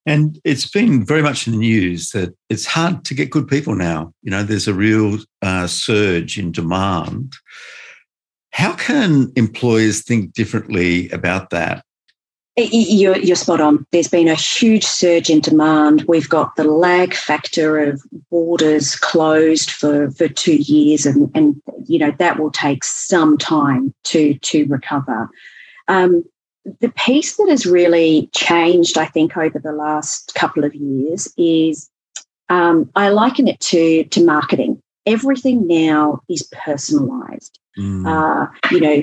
And 0.06 0.40
it's 0.44 0.70
been 0.70 1.04
very 1.04 1.20
much 1.20 1.46
in 1.46 1.52
the 1.52 1.58
news 1.58 2.10
that 2.10 2.32
it's 2.48 2.64
hard 2.64 3.04
to 3.06 3.14
get 3.14 3.30
good 3.30 3.48
people 3.48 3.74
now. 3.74 4.12
You 4.22 4.30
know, 4.30 4.44
there's 4.44 4.68
a 4.68 4.74
real 4.74 5.18
uh, 5.42 5.66
surge 5.66 6.38
in 6.38 6.52
demand. 6.52 7.34
How 8.52 8.74
can 8.74 9.32
employers 9.34 10.02
think 10.02 10.32
differently 10.32 11.10
about 11.10 11.50
that? 11.50 11.84
You're, 12.56 13.18
you're, 13.18 13.36
spot 13.36 13.60
on. 13.60 13.84
There's 13.92 14.08
been 14.08 14.28
a 14.28 14.34
huge 14.34 14.84
surge 14.84 15.28
in 15.28 15.40
demand. 15.40 16.04
We've 16.08 16.28
got 16.28 16.56
the 16.56 16.64
lag 16.64 17.12
factor 17.12 17.78
of 17.78 18.00
borders 18.30 18.96
closed 18.96 19.70
for, 19.70 20.10
for 20.12 20.26
two 20.28 20.56
years, 20.56 21.04
and, 21.04 21.30
and 21.34 21.60
you 21.86 21.98
know 21.98 22.12
that 22.18 22.38
will 22.38 22.50
take 22.50 22.82
some 22.82 23.36
time 23.36 23.92
to 24.04 24.38
to 24.38 24.64
recover. 24.68 25.28
Um, 25.88 26.24
the 26.80 26.92
piece 26.96 27.36
that 27.36 27.48
has 27.48 27.66
really 27.66 28.28
changed, 28.34 28.98
I 28.98 29.06
think, 29.06 29.36
over 29.36 29.58
the 29.58 29.72
last 29.72 30.34
couple 30.34 30.64
of 30.64 30.74
years 30.74 31.32
is 31.36 31.88
um, 32.48 32.90
I 32.94 33.10
liken 33.10 33.48
it 33.48 33.60
to, 33.60 34.04
to 34.04 34.24
marketing. 34.24 34.80
Everything 35.04 35.66
now 35.66 36.20
is 36.28 36.48
personalized. 36.52 37.58
Mm. 37.78 38.06
Uh, 38.06 38.50
you 38.70 38.80
know, 38.80 39.02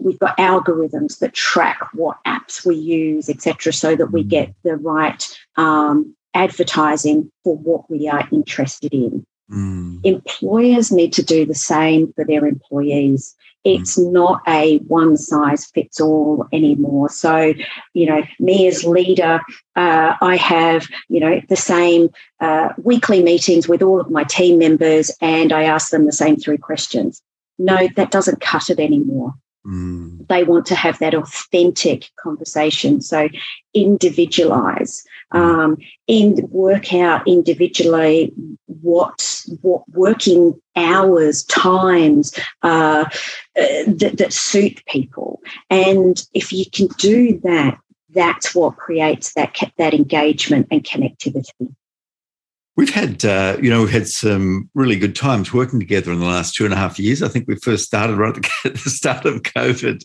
we've 0.00 0.18
got 0.18 0.36
algorithms 0.38 1.18
that 1.18 1.34
track 1.34 1.78
what 1.92 2.18
apps 2.26 2.64
we 2.64 2.76
use, 2.76 3.28
etc., 3.28 3.72
so 3.72 3.96
that 3.96 4.12
we 4.12 4.24
mm. 4.24 4.28
get 4.28 4.54
the 4.62 4.76
right 4.76 5.38
um, 5.56 6.14
advertising 6.34 7.30
for 7.44 7.56
what 7.56 7.90
we 7.90 8.08
are 8.08 8.26
interested 8.32 8.94
in. 8.94 9.26
Mm. 9.52 10.00
Employers 10.04 10.90
need 10.90 11.12
to 11.14 11.22
do 11.22 11.44
the 11.44 11.54
same 11.54 12.12
for 12.14 12.24
their 12.24 12.46
employees. 12.46 13.34
It's 13.64 13.98
mm. 13.98 14.10
not 14.10 14.42
a 14.48 14.78
one 14.78 15.16
size 15.16 15.66
fits 15.66 16.00
all 16.00 16.46
anymore. 16.52 17.08
So, 17.10 17.52
you 17.92 18.06
know, 18.06 18.22
me 18.40 18.66
as 18.66 18.84
leader, 18.84 19.40
uh, 19.76 20.14
I 20.20 20.36
have, 20.36 20.88
you 21.08 21.20
know, 21.20 21.40
the 21.48 21.56
same 21.56 22.08
uh, 22.40 22.70
weekly 22.78 23.22
meetings 23.22 23.68
with 23.68 23.82
all 23.82 24.00
of 24.00 24.10
my 24.10 24.24
team 24.24 24.58
members 24.58 25.10
and 25.20 25.52
I 25.52 25.64
ask 25.64 25.90
them 25.90 26.06
the 26.06 26.12
same 26.12 26.36
three 26.36 26.58
questions. 26.58 27.22
No, 27.58 27.88
that 27.96 28.10
doesn't 28.10 28.40
cut 28.40 28.70
it 28.70 28.80
anymore. 28.80 29.34
Mm. 29.66 30.26
They 30.26 30.42
want 30.42 30.66
to 30.66 30.74
have 30.74 30.98
that 30.98 31.14
authentic 31.14 32.10
conversation. 32.18 33.00
So 33.00 33.28
individualize, 33.74 35.04
mm. 35.32 35.38
um, 35.38 35.76
and 36.08 36.42
work 36.50 36.92
out 36.92 37.26
individually 37.28 38.32
what 38.66 39.44
what 39.60 39.82
working 39.90 40.60
hours, 40.74 41.44
times 41.44 42.32
uh, 42.62 43.04
uh, 43.56 43.64
that, 43.86 44.14
that 44.18 44.32
suit 44.32 44.82
people. 44.86 45.40
And 45.70 46.24
if 46.34 46.52
you 46.52 46.64
can 46.68 46.88
do 46.98 47.38
that, 47.44 47.78
that's 48.10 48.54
what 48.54 48.76
creates 48.76 49.34
that 49.34 49.56
that 49.78 49.94
engagement 49.94 50.66
and 50.70 50.82
connectivity. 50.82 51.74
We've 52.74 52.90
had, 52.90 53.24
uh, 53.24 53.58
you 53.60 53.68
know, 53.68 53.80
we've 53.80 53.90
had 53.90 54.08
some 54.08 54.70
really 54.74 54.96
good 54.96 55.14
times 55.14 55.52
working 55.52 55.78
together 55.78 56.10
in 56.10 56.20
the 56.20 56.26
last 56.26 56.54
two 56.54 56.64
and 56.64 56.72
a 56.72 56.76
half 56.76 56.98
years. 56.98 57.22
I 57.22 57.28
think 57.28 57.46
we 57.46 57.56
first 57.56 57.84
started 57.84 58.16
right 58.16 58.36
at 58.64 58.74
the 58.74 58.90
start 58.90 59.26
of 59.26 59.42
COVID, 59.42 60.02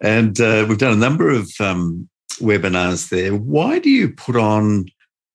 and 0.00 0.38
uh, 0.40 0.66
we've 0.68 0.78
done 0.78 0.92
a 0.92 0.96
number 0.96 1.30
of 1.30 1.50
um, 1.58 2.08
webinars 2.34 3.08
there. 3.08 3.34
Why 3.34 3.78
do 3.78 3.88
you 3.88 4.10
put 4.10 4.36
on? 4.36 4.86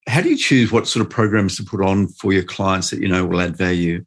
How 0.07 0.21
do 0.21 0.29
you 0.29 0.37
choose 0.37 0.71
what 0.71 0.87
sort 0.87 1.05
of 1.05 1.09
programs 1.11 1.57
to 1.57 1.63
put 1.63 1.81
on 1.81 2.07
for 2.09 2.31
your 2.31 2.43
clients 2.43 2.91
that 2.91 3.01
you 3.01 3.07
know 3.07 3.25
will 3.25 3.41
add 3.41 3.57
value? 3.57 4.05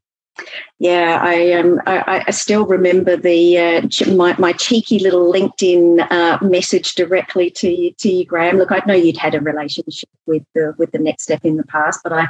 Yeah, 0.78 1.20
I 1.22 1.52
um, 1.52 1.78
I, 1.86 2.24
I, 2.26 2.30
still 2.30 2.64
remember 2.64 3.14
the 3.14 3.58
uh, 3.58 4.14
my, 4.14 4.34
my 4.38 4.52
cheeky 4.52 4.98
little 4.98 5.30
LinkedIn 5.30 6.10
uh, 6.10 6.38
message 6.42 6.94
directly 6.94 7.50
to 7.50 7.70
you, 7.70 7.92
to 7.98 8.10
you, 8.10 8.24
Graham. 8.24 8.56
Look, 8.56 8.72
I 8.72 8.80
know 8.86 8.94
you'd 8.94 9.18
had 9.18 9.34
a 9.34 9.40
relationship 9.40 10.08
with 10.24 10.42
the 10.54 10.74
with 10.78 10.92
the 10.92 10.98
next 10.98 11.24
step 11.24 11.44
in 11.44 11.58
the 11.58 11.66
past, 11.66 12.00
but 12.02 12.14
I, 12.14 12.28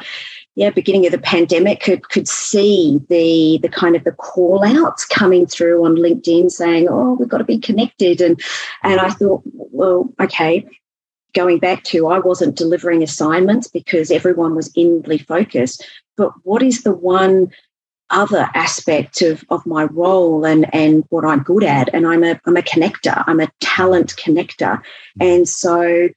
yeah, 0.57 0.71
beginning 0.71 1.07
of 1.07 1.13
the 1.13 1.19
pandemic, 1.19 1.81
could 1.81 2.09
could 2.09 2.27
see 2.27 3.01
the 3.09 3.59
the 3.63 3.69
kind 3.69 3.95
of 3.95 4.03
the 4.03 4.13
call 4.13 4.65
outs 4.65 5.05
coming 5.07 5.47
through 5.47 5.85
on 5.85 5.95
LinkedIn 5.95 6.51
saying, 6.51 6.89
"Oh, 6.91 7.15
we've 7.15 7.29
got 7.29 7.39
to 7.39 7.45
be 7.45 7.59
connected," 7.59 8.21
and 8.21 8.41
and 8.83 8.99
I 8.99 9.11
thought, 9.11 9.43
well, 9.45 10.13
okay, 10.19 10.67
going 11.35 11.59
back 11.59 11.85
to 11.85 12.09
I 12.09 12.19
wasn't 12.19 12.57
delivering 12.57 13.03
assignments 13.03 13.69
because 13.69 14.11
everyone 14.11 14.55
was 14.55 14.73
inwardly 14.75 15.19
focused. 15.19 15.87
But 16.17 16.33
what 16.43 16.63
is 16.63 16.83
the 16.83 16.93
one 16.93 17.51
other 18.11 18.49
aspect 18.55 19.23
of, 19.23 19.45
of 19.51 19.65
my 19.67 19.85
role 19.85 20.45
and, 20.45 20.73
and 20.75 21.05
what 21.11 21.25
I'm 21.25 21.43
good 21.43 21.65
at. 21.65 21.93
And 21.95 22.07
I'm 22.07 22.25
a, 22.25 22.41
I'm 22.47 22.57
a 22.57 22.63
connector, 22.63 23.23
I'm 23.27 23.41
a 23.41 23.51
talent 23.61 24.17
connector. 24.17 24.83
Mm. 25.21 25.37
And 25.37 25.49
so 25.49 26.09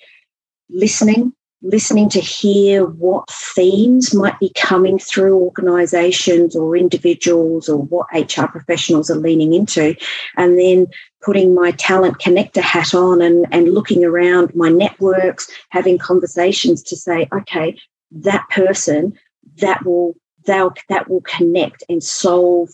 listening, 0.70 1.34
listening 1.62 2.10
to 2.10 2.20
hear 2.20 2.86
what 2.86 3.30
themes 3.30 4.14
might 4.14 4.40
be 4.40 4.52
coming 4.56 5.00
through 5.00 5.38
organizations 5.38 6.56
or 6.56 6.76
individuals 6.76 7.70
or 7.70 7.78
what 7.78 8.08
HR 8.14 8.48
professionals 8.48 9.10
are 9.10 9.18
leaning 9.18 9.54
into, 9.54 9.96
and 10.36 10.60
then 10.60 10.88
putting 11.24 11.56
my 11.56 11.72
talent 11.72 12.20
connector 12.20 12.62
hat 12.62 12.94
on 12.94 13.22
and, 13.22 13.46
and 13.52 13.74
looking 13.74 14.04
around 14.04 14.54
my 14.54 14.70
networks, 14.70 15.50
having 15.70 15.98
conversations 15.98 16.84
to 16.84 16.98
say, 16.98 17.28
okay, 17.32 17.78
that 18.12 18.46
person 18.50 19.18
that 19.58 19.86
will 19.86 20.16
they'll 20.46 20.74
that 20.90 21.10
will 21.10 21.22
connect 21.22 21.84
and 21.90 22.04
solve 22.04 22.70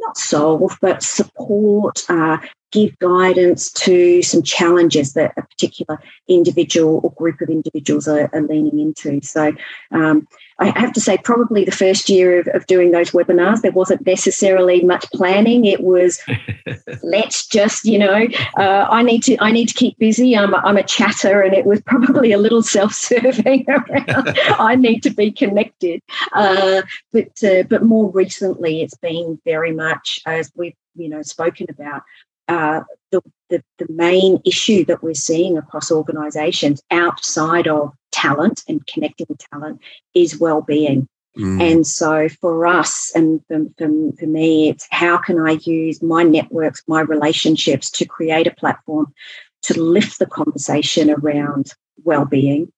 not 0.00 0.16
solve 0.16 0.76
but 0.80 1.02
support 1.02 2.04
uh, 2.08 2.38
give 2.72 2.98
guidance 2.98 3.70
to 3.70 4.22
some 4.22 4.42
challenges 4.42 5.12
that 5.12 5.32
a 5.36 5.42
particular 5.42 6.00
individual 6.26 7.00
or 7.04 7.12
group 7.12 7.40
of 7.40 7.50
individuals 7.50 8.08
are, 8.08 8.30
are 8.32 8.42
leaning 8.42 8.80
into. 8.80 9.20
So 9.22 9.52
um, 9.92 10.26
I 10.58 10.78
have 10.78 10.92
to 10.92 11.00
say, 11.00 11.18
probably 11.18 11.64
the 11.64 11.72
first 11.72 12.08
year 12.08 12.40
of, 12.40 12.48
of, 12.48 12.66
doing 12.66 12.90
those 12.90 13.10
webinars, 13.10 13.62
there 13.62 13.72
wasn't 13.72 14.06
necessarily 14.06 14.82
much 14.82 15.04
planning. 15.12 15.64
It 15.64 15.82
was 15.82 16.20
let's 17.02 17.46
just, 17.46 17.84
you 17.84 17.98
know, 17.98 18.26
uh, 18.56 18.86
I 18.90 19.02
need 19.02 19.22
to 19.24 19.36
I 19.40 19.50
need 19.50 19.68
to 19.68 19.74
keep 19.74 19.98
busy. 19.98 20.36
I'm 20.36 20.54
a, 20.54 20.58
I'm 20.58 20.76
a 20.76 20.82
chatter, 20.82 21.42
and 21.42 21.54
it 21.54 21.64
was 21.64 21.80
probably 21.82 22.32
a 22.32 22.38
little 22.38 22.62
self-serving. 22.76 23.66
Around, 23.68 24.38
I 24.58 24.76
need 24.76 25.02
to 25.02 25.10
be 25.10 25.32
connected, 25.32 26.02
uh, 26.32 26.82
but 27.12 27.42
uh, 27.42 27.62
but 27.64 27.82
more 27.82 28.10
recently, 28.10 28.82
it's 28.82 28.96
been 28.96 29.40
very 29.44 29.72
much 29.72 30.20
as 30.26 30.52
we've 30.54 30.76
you 30.94 31.08
know 31.08 31.22
spoken 31.22 31.66
about 31.70 32.02
uh, 32.52 32.84
the, 33.10 33.22
the, 33.48 33.62
the 33.78 33.86
main 33.88 34.40
issue 34.44 34.84
that 34.84 35.02
we're 35.02 35.14
seeing 35.14 35.56
across 35.56 35.90
organisations 35.90 36.82
outside 36.90 37.66
of 37.66 37.92
talent 38.10 38.62
and 38.68 38.86
connecting 38.86 39.26
with 39.28 39.38
talent 39.50 39.80
is 40.14 40.38
well-being. 40.38 41.08
Mm. 41.38 41.62
And 41.62 41.86
so 41.86 42.28
for 42.28 42.66
us 42.66 43.10
and 43.14 43.40
for, 43.48 43.64
for, 43.78 43.88
for, 44.18 44.26
me, 44.26 44.68
it's 44.68 44.86
how 44.90 45.16
can 45.16 45.38
I 45.38 45.52
use 45.62 46.02
my 46.02 46.22
networks, 46.22 46.82
my 46.86 47.00
relationships 47.00 47.90
to 47.92 48.04
create 48.04 48.46
a 48.46 48.54
platform 48.54 49.14
to 49.62 49.80
lift 49.80 50.18
the 50.18 50.26
conversation 50.26 51.10
around 51.10 51.72
well-being, 52.04 52.70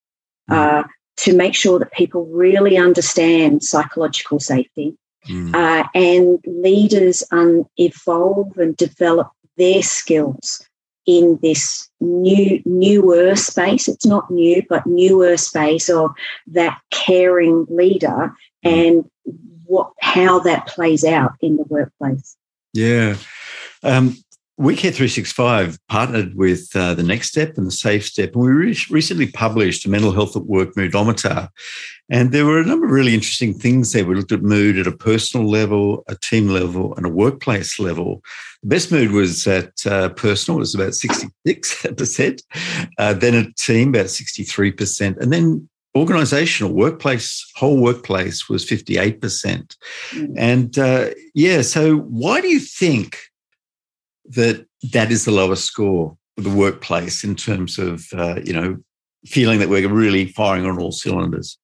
mm. 0.49 0.57
uh, 0.57 0.85
to 1.17 1.35
make 1.35 1.57
sure 1.57 1.81
that 1.81 1.93
people 1.93 2.27
really 2.27 2.77
understand 2.77 3.65
psychological 3.65 4.39
safety, 4.39 4.97
mm. 5.29 5.53
uh, 5.53 5.89
and 5.97 6.39
leaders 6.47 7.25
um, 7.33 7.67
evolve 7.77 8.57
and 8.57 8.77
develop 8.77 9.33
their 9.57 9.83
skills 9.83 10.67
in 11.07 11.39
this 11.43 11.89
new 12.01 12.63
newer 12.65 13.37
space. 13.37 13.89
It's 13.89 14.07
not 14.07 14.31
new 14.31 14.63
but 14.69 14.87
newer 14.87 15.37
space 15.37 15.91
of 15.91 16.13
that 16.49 16.81
caring 16.91 17.67
leader 17.69 18.35
and 18.63 19.05
what 19.67 19.93
how 20.01 20.39
that 20.41 20.67
plays 20.67 21.05
out 21.05 21.33
in 21.41 21.57
the 21.57 21.65
workplace. 21.65 22.37
Yeah. 22.73 23.17
Um, 23.83 24.17
WeCare 24.61 24.95
365 24.95 25.79
partnered 25.89 26.37
with 26.37 26.71
uh, 26.77 26.95
the 26.95 27.03
Next 27.03 27.29
Step 27.29 27.59
and 27.59 27.67
the 27.67 27.73
Safe 27.73 28.07
Step, 28.07 28.35
and 28.35 28.43
we 28.45 28.51
re- 28.51 28.79
recently 28.89 29.27
published 29.27 29.85
a 29.85 29.91
mental 29.91 30.13
health 30.13 30.37
at 30.37 30.45
work 30.45 30.75
moodometer. 30.75 31.49
And 32.09 32.31
there 32.31 32.47
were 32.47 32.61
a 32.61 32.65
number 32.65 32.87
of 32.87 32.93
really 32.93 33.15
interesting 33.15 33.53
things 33.53 33.91
there. 33.91 34.05
We 34.05 34.15
looked 34.15 34.31
at 34.31 34.43
mood 34.43 34.79
at 34.79 34.87
a 34.87 34.97
personal 34.97 35.51
level, 35.51 36.05
a 36.07 36.15
team 36.15 36.49
level, 36.49 36.95
and 36.95 37.05
a 37.05 37.09
workplace 37.09 37.81
level. 37.81 38.23
The 38.63 38.69
best 38.69 38.93
mood 38.93 39.11
was 39.11 39.45
at 39.49 39.73
uh, 39.87 40.11
personal, 40.11 40.59
it 40.59 40.61
was 40.61 40.75
about 40.77 40.93
66%, 40.93 42.43
uh, 42.99 43.15
then 43.15 43.35
a 43.35 43.53
team, 43.55 43.89
about 43.89 44.07
63%, 44.07 45.17
and 45.19 45.33
then 45.33 45.69
organizational 45.97 46.73
workplace 46.73 47.45
whole 47.55 47.81
workplace 47.81 48.49
was 48.49 48.65
58% 48.67 49.21
mm. 50.11 50.35
and 50.37 50.77
uh, 50.77 51.11
yeah 51.35 51.63
so 51.63 51.99
why 51.99 52.41
do 52.41 52.49
you 52.49 52.59
think 52.59 53.17
that 54.27 54.67
that 54.93 55.11
is 55.11 55.25
the 55.25 55.31
lowest 55.31 55.65
score 55.65 56.17
for 56.37 56.43
the 56.43 56.51
workplace 56.51 57.25
in 57.25 57.35
terms 57.35 57.79
of 57.79 58.07
uh, 58.15 58.41
you 58.45 58.53
know 58.53 58.77
feeling 59.27 59.59
that 59.59 59.69
we're 59.69 59.89
really 59.89 60.27
firing 60.27 60.67
on 60.67 60.79
all 60.79 60.93
cylinders. 60.93 61.59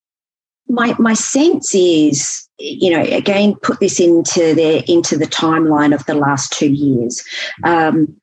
My 0.69 0.95
my 0.99 1.15
sense 1.15 1.75
is 1.75 2.47
you 2.59 2.91
know 2.91 3.03
again 3.03 3.55
put 3.57 3.81
this 3.81 3.99
into 3.99 4.55
the 4.55 4.89
into 4.91 5.17
the 5.17 5.27
timeline 5.27 5.95
of 5.95 6.05
the 6.07 6.15
last 6.15 6.53
two 6.53 6.71
years. 6.71 7.25
Um, 7.65 8.21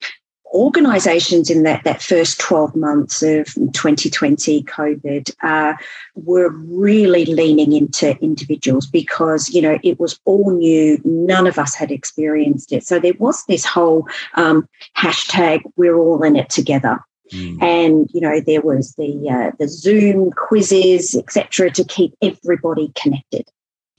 organisations 0.53 1.49
in 1.49 1.63
that, 1.63 1.83
that 1.83 2.01
first 2.01 2.39
12 2.39 2.75
months 2.75 3.21
of 3.21 3.45
2020 3.73 4.63
COVID 4.63 5.31
uh, 5.43 5.73
were 6.15 6.49
really 6.49 7.25
leaning 7.25 7.73
into 7.73 8.17
individuals 8.19 8.85
because, 8.85 9.49
you 9.49 9.61
know, 9.61 9.77
it 9.83 9.99
was 9.99 10.19
all 10.25 10.51
new. 10.51 10.99
None 11.03 11.47
of 11.47 11.57
us 11.57 11.75
had 11.75 11.91
experienced 11.91 12.71
it. 12.71 12.85
So 12.85 12.99
there 12.99 13.13
was 13.19 13.43
this 13.45 13.65
whole 13.65 14.07
um, 14.35 14.67
hashtag, 14.95 15.61
we're 15.75 15.97
all 15.97 16.23
in 16.23 16.35
it 16.35 16.49
together. 16.49 16.99
Mm. 17.33 17.61
And 17.61 18.09
you 18.13 18.21
know 18.21 18.39
there 18.39 18.61
was 18.61 18.93
the 18.93 19.29
uh, 19.29 19.51
the 19.59 19.67
Zoom 19.67 20.31
quizzes, 20.31 21.13
etc., 21.13 21.69
to 21.71 21.83
keep 21.83 22.15
everybody 22.21 22.91
connected. 22.95 23.49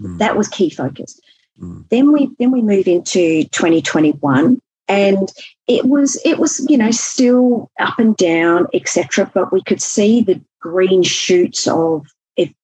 Mm. 0.00 0.18
That 0.18 0.36
was 0.36 0.48
key 0.48 0.70
focus. 0.70 1.20
Mm. 1.60 1.88
Then 1.90 2.12
we 2.12 2.30
then 2.38 2.50
we 2.50 2.62
move 2.62 2.88
into 2.88 3.44
2021, 3.44 4.60
and 4.88 5.32
it 5.68 5.84
was 5.84 6.20
it 6.24 6.38
was 6.38 6.64
you 6.68 6.76
know 6.76 6.90
still 6.90 7.70
up 7.78 7.98
and 7.98 8.16
down 8.16 8.66
etc 8.74 9.30
but 9.34 9.52
we 9.52 9.62
could 9.62 9.80
see 9.80 10.22
the 10.22 10.40
green 10.60 11.02
shoots 11.02 11.68
of 11.68 12.06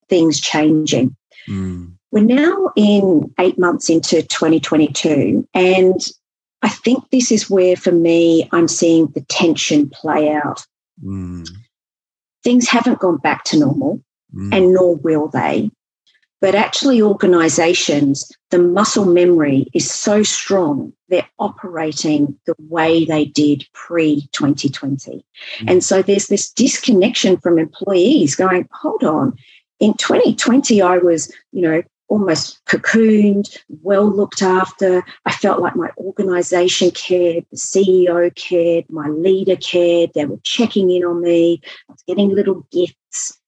things 0.09 0.41
changing 0.41 1.15
mm. 1.49 1.91
we're 2.11 2.23
now 2.23 2.71
in 2.77 3.33
eight 3.39 3.59
months 3.59 3.89
into 3.89 4.23
2022 4.23 5.47
and 5.55 6.09
i 6.63 6.69
think 6.69 7.09
this 7.11 7.31
is 7.31 7.49
where 7.49 7.77
for 7.77 7.93
me 7.93 8.49
i'm 8.53 8.69
seeing 8.69 9.07
the 9.09 9.23
tension 9.23 9.89
play 9.89 10.33
out 10.33 10.67
mm. 11.03 11.49
things 12.43 12.69
haven't 12.69 12.99
gone 12.99 13.19
back 13.19 13.45
to 13.45 13.59
normal 13.59 14.01
mm. 14.35 14.55
and 14.55 14.73
nor 14.73 14.97
will 14.97 15.29
they 15.29 15.71
But 16.45 16.55
actually, 16.55 17.01
organizations, 17.01 18.31
the 18.51 18.59
muscle 18.59 19.07
memory 19.07 19.67
is 19.73 19.91
so 19.91 20.23
strong, 20.23 20.93
they're 21.09 21.27
operating 21.39 22.39
the 22.45 22.55
way 22.59 23.07
they 23.07 23.25
did 23.25 23.67
pre 23.73 24.29
2020. 24.33 25.25
Mm-hmm. 25.25 25.69
And 25.71 25.83
so 25.83 26.03
there's 26.03 26.27
this 26.27 26.53
disconnection 26.53 27.39
from 27.39 27.59
employees 27.59 28.35
going, 28.35 28.69
hold 28.73 29.05
on, 29.05 29.39
in 29.81 29.95
2020, 29.95 30.83
I 30.83 30.99
was, 30.99 31.33
you 31.53 31.63
know, 31.63 31.83
almost 32.09 32.63
cocooned, 32.67 33.57
well 33.81 34.05
looked 34.05 34.43
after. 34.43 35.03
I 35.25 35.33
felt 35.33 35.63
like 35.63 35.77
my 35.77 35.93
organization 35.97 36.91
cared, 36.91 37.47
the 37.51 37.57
CEO 37.57 38.35
cared, 38.35 38.85
my 38.91 39.09
leader 39.09 39.57
cared. 39.57 40.11
They 40.15 40.27
were 40.27 40.41
checking 40.43 40.91
in 40.91 41.05
on 41.05 41.23
me. 41.23 41.63
I 41.89 41.93
was 41.93 42.03
getting 42.07 42.35
little 42.35 42.67
gifts. 42.71 43.39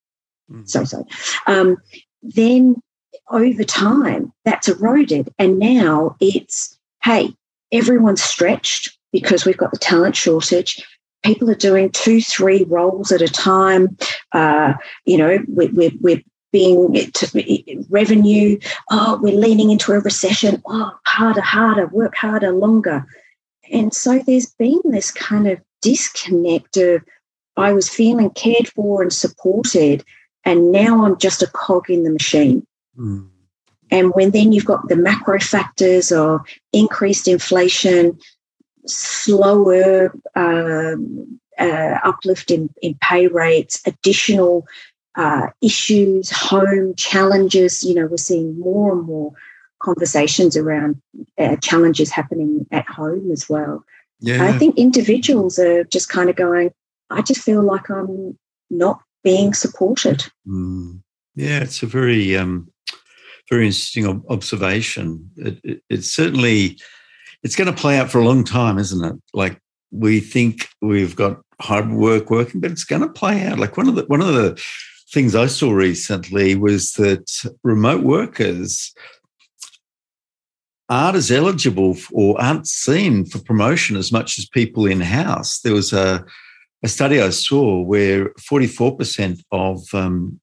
Mm. 0.51 0.67
So, 0.67 0.83
so. 0.83 1.05
Um, 1.45 1.77
then 2.23 2.81
over 3.29 3.63
time, 3.63 4.31
that's 4.45 4.67
eroded. 4.67 5.29
And 5.37 5.59
now 5.59 6.15
it's, 6.19 6.77
hey, 7.03 7.33
everyone's 7.71 8.23
stretched 8.23 8.97
because 9.11 9.45
we've 9.45 9.57
got 9.57 9.71
the 9.71 9.77
talent 9.77 10.15
shortage. 10.15 10.85
People 11.23 11.49
are 11.49 11.55
doing 11.55 11.89
two, 11.91 12.21
three 12.21 12.63
roles 12.65 13.11
at 13.11 13.21
a 13.21 13.27
time. 13.27 13.97
Uh, 14.31 14.73
you 15.05 15.17
know, 15.17 15.39
we're, 15.47 15.71
we're, 15.73 15.91
we're 15.99 16.23
being 16.51 16.95
revenue. 17.89 18.57
Oh, 18.91 19.19
we're 19.21 19.37
leaning 19.37 19.71
into 19.71 19.91
a 19.91 19.99
recession. 19.99 20.61
Oh, 20.65 20.91
harder, 21.05 21.41
harder, 21.41 21.87
work 21.87 22.15
harder, 22.15 22.51
longer. 22.51 23.05
And 23.71 23.93
so 23.93 24.19
there's 24.19 24.47
been 24.53 24.79
this 24.85 25.11
kind 25.11 25.47
of 25.47 25.59
disconnect 25.81 26.77
of 26.77 27.03
I 27.57 27.73
was 27.73 27.89
feeling 27.89 28.29
cared 28.29 28.67
for 28.69 29.01
and 29.01 29.11
supported, 29.11 30.05
and 30.45 30.71
now 30.71 31.03
I'm 31.03 31.17
just 31.17 31.41
a 31.41 31.47
cog 31.47 31.89
in 31.89 32.03
the 32.03 32.11
machine. 32.11 32.65
Mm. 32.97 33.29
And 33.89 34.11
when 34.13 34.31
then 34.31 34.51
you've 34.51 34.65
got 34.65 34.87
the 34.89 34.95
macro 34.97 35.39
factors 35.39 36.11
of 36.11 36.41
increased 36.73 37.27
inflation, 37.27 38.19
slower 38.85 40.13
um, 40.35 41.39
uh, 41.57 41.99
uplift 42.03 42.51
in, 42.51 42.69
in 42.81 42.97
pay 43.01 43.27
rates, 43.27 43.81
additional 43.85 44.67
uh, 45.15 45.47
issues, 45.61 46.29
home 46.29 46.95
challenges. 46.95 47.83
You 47.83 47.95
know, 47.95 48.07
we're 48.07 48.17
seeing 48.17 48.59
more 48.59 48.93
and 48.93 49.03
more 49.03 49.31
conversations 49.79 50.57
around 50.57 51.01
uh, 51.37 51.55
challenges 51.57 52.11
happening 52.11 52.65
at 52.71 52.85
home 52.87 53.31
as 53.31 53.47
well. 53.47 53.83
Yeah. 54.19 54.43
I 54.43 54.57
think 54.57 54.77
individuals 54.77 55.59
are 55.59 55.83
just 55.85 56.09
kind 56.09 56.29
of 56.29 56.35
going, 56.35 56.71
I 57.09 57.21
just 57.21 57.41
feel 57.41 57.61
like 57.61 57.89
I'm 57.89 58.37
not 58.69 59.01
being 59.23 59.53
supported. 59.53 60.25
Mm. 60.47 61.01
Yeah, 61.37 61.59
it's 61.59 61.83
a 61.83 61.85
very, 61.85 62.35
um, 62.35 62.67
very 63.47 63.67
interesting 63.67 64.23
observation. 64.27 65.29
It, 65.37 65.59
it, 65.63 65.83
it's 65.87 66.11
certainly, 66.11 66.79
it's 67.43 67.55
going 67.55 67.71
to 67.71 67.79
play 67.79 67.99
out 67.99 68.09
for 68.09 68.19
a 68.19 68.25
long 68.25 68.43
time, 68.43 68.79
isn't 68.79 69.05
it? 69.05 69.15
Like 69.35 69.61
we 69.91 70.19
think 70.19 70.67
we've 70.81 71.15
got 71.15 71.39
hard 71.61 71.91
work 71.91 72.31
working, 72.31 72.59
but 72.59 72.71
it's 72.71 72.83
going 72.83 73.03
to 73.03 73.07
play 73.07 73.45
out. 73.45 73.59
Like 73.59 73.77
one 73.77 73.87
of 73.87 73.93
the 73.93 74.05
one 74.05 74.21
of 74.21 74.33
the 74.33 74.59
things 75.13 75.35
I 75.35 75.45
saw 75.45 75.71
recently 75.71 76.55
was 76.55 76.93
that 76.93 77.29
remote 77.63 78.01
workers 78.01 78.91
aren't 80.89 81.17
as 81.17 81.29
eligible 81.29 81.97
or 82.13 82.41
aren't 82.41 82.67
seen 82.67 83.25
for 83.25 83.37
promotion 83.43 83.95
as 83.95 84.11
much 84.11 84.39
as 84.39 84.49
people 84.49 84.87
in 84.87 85.01
house. 85.01 85.59
There 85.59 85.73
was 85.73 85.93
a, 85.93 86.25
a 86.83 86.87
study 86.87 87.21
I 87.21 87.29
saw 87.29 87.83
where 87.83 88.29
44% 88.51 89.39
of 89.51 89.83
um, 89.93 90.39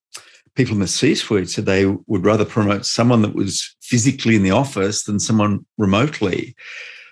people 0.54 0.74
in 0.74 0.80
the 0.80 0.86
C 0.86 1.14
suite 1.14 1.50
said 1.50 1.66
they 1.66 1.86
would 1.86 2.24
rather 2.24 2.44
promote 2.44 2.86
someone 2.86 3.22
that 3.22 3.34
was 3.34 3.76
physically 3.82 4.36
in 4.36 4.42
the 4.42 4.50
office 4.50 5.04
than 5.04 5.18
someone 5.18 5.66
remotely. 5.78 6.54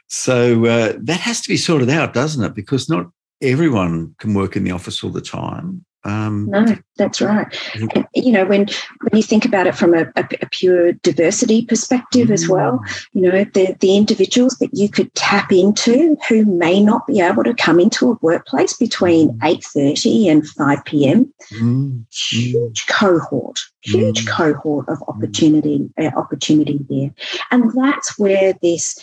So 0.09 0.67
uh, 0.67 0.95
that 1.03 1.21
has 1.21 1.41
to 1.41 1.49
be 1.49 1.57
sorted 1.57 1.91
out, 1.91 2.15
doesn't 2.15 2.45
it? 2.45 2.55
Because 2.55 2.89
not 2.89 3.07
everyone 3.41 4.15
can 4.19 4.35
work 4.35 4.57
in 4.57 4.65
the 4.65 4.71
office 4.71 5.03
all 5.03 5.11
the 5.11 5.21
time. 5.21 5.85
Um, 6.05 6.47
no, 6.51 6.77
that's 6.97 7.21
right. 7.21 7.47
And, 7.75 8.07
you 8.15 8.33
know, 8.33 8.45
when 8.45 8.67
when 8.67 9.15
you 9.15 9.23
think 9.23 9.45
about 9.45 9.67
it 9.67 9.75
from 9.75 9.95
a, 9.95 10.03
a, 10.17 10.27
a 10.43 10.47
pure 10.51 10.93
diversity 10.93 11.65
perspective 11.65 12.29
mm. 12.29 12.33
as 12.33 12.49
well, 12.49 12.81
you 13.13 13.23
know, 13.23 13.45
the 13.45 13.77
the 13.79 13.97
individuals 13.97 14.57
that 14.59 14.71
you 14.73 14.89
could 14.89 15.15
tap 15.15 15.53
into 15.53 16.17
who 16.29 16.45
may 16.45 16.81
not 16.81 17.07
be 17.07 17.21
able 17.21 17.45
to 17.45 17.55
come 17.55 17.79
into 17.79 18.11
a 18.11 18.19
workplace 18.21 18.77
between 18.77 19.31
mm. 19.31 19.39
eight 19.45 19.65
thirty 19.65 20.29
and 20.29 20.47
five 20.49 20.85
p.m. 20.85 21.33
Mm. 21.53 22.05
Huge 22.13 22.87
cohort, 22.89 23.61
huge 23.83 24.25
mm. 24.25 24.29
cohort 24.29 24.89
of 24.89 25.03
opportunity 25.07 25.89
uh, 26.01 26.11
opportunity 26.17 26.81
there, 26.91 27.11
and 27.53 27.73
that's 27.75 28.19
where 28.19 28.55
this 28.61 28.99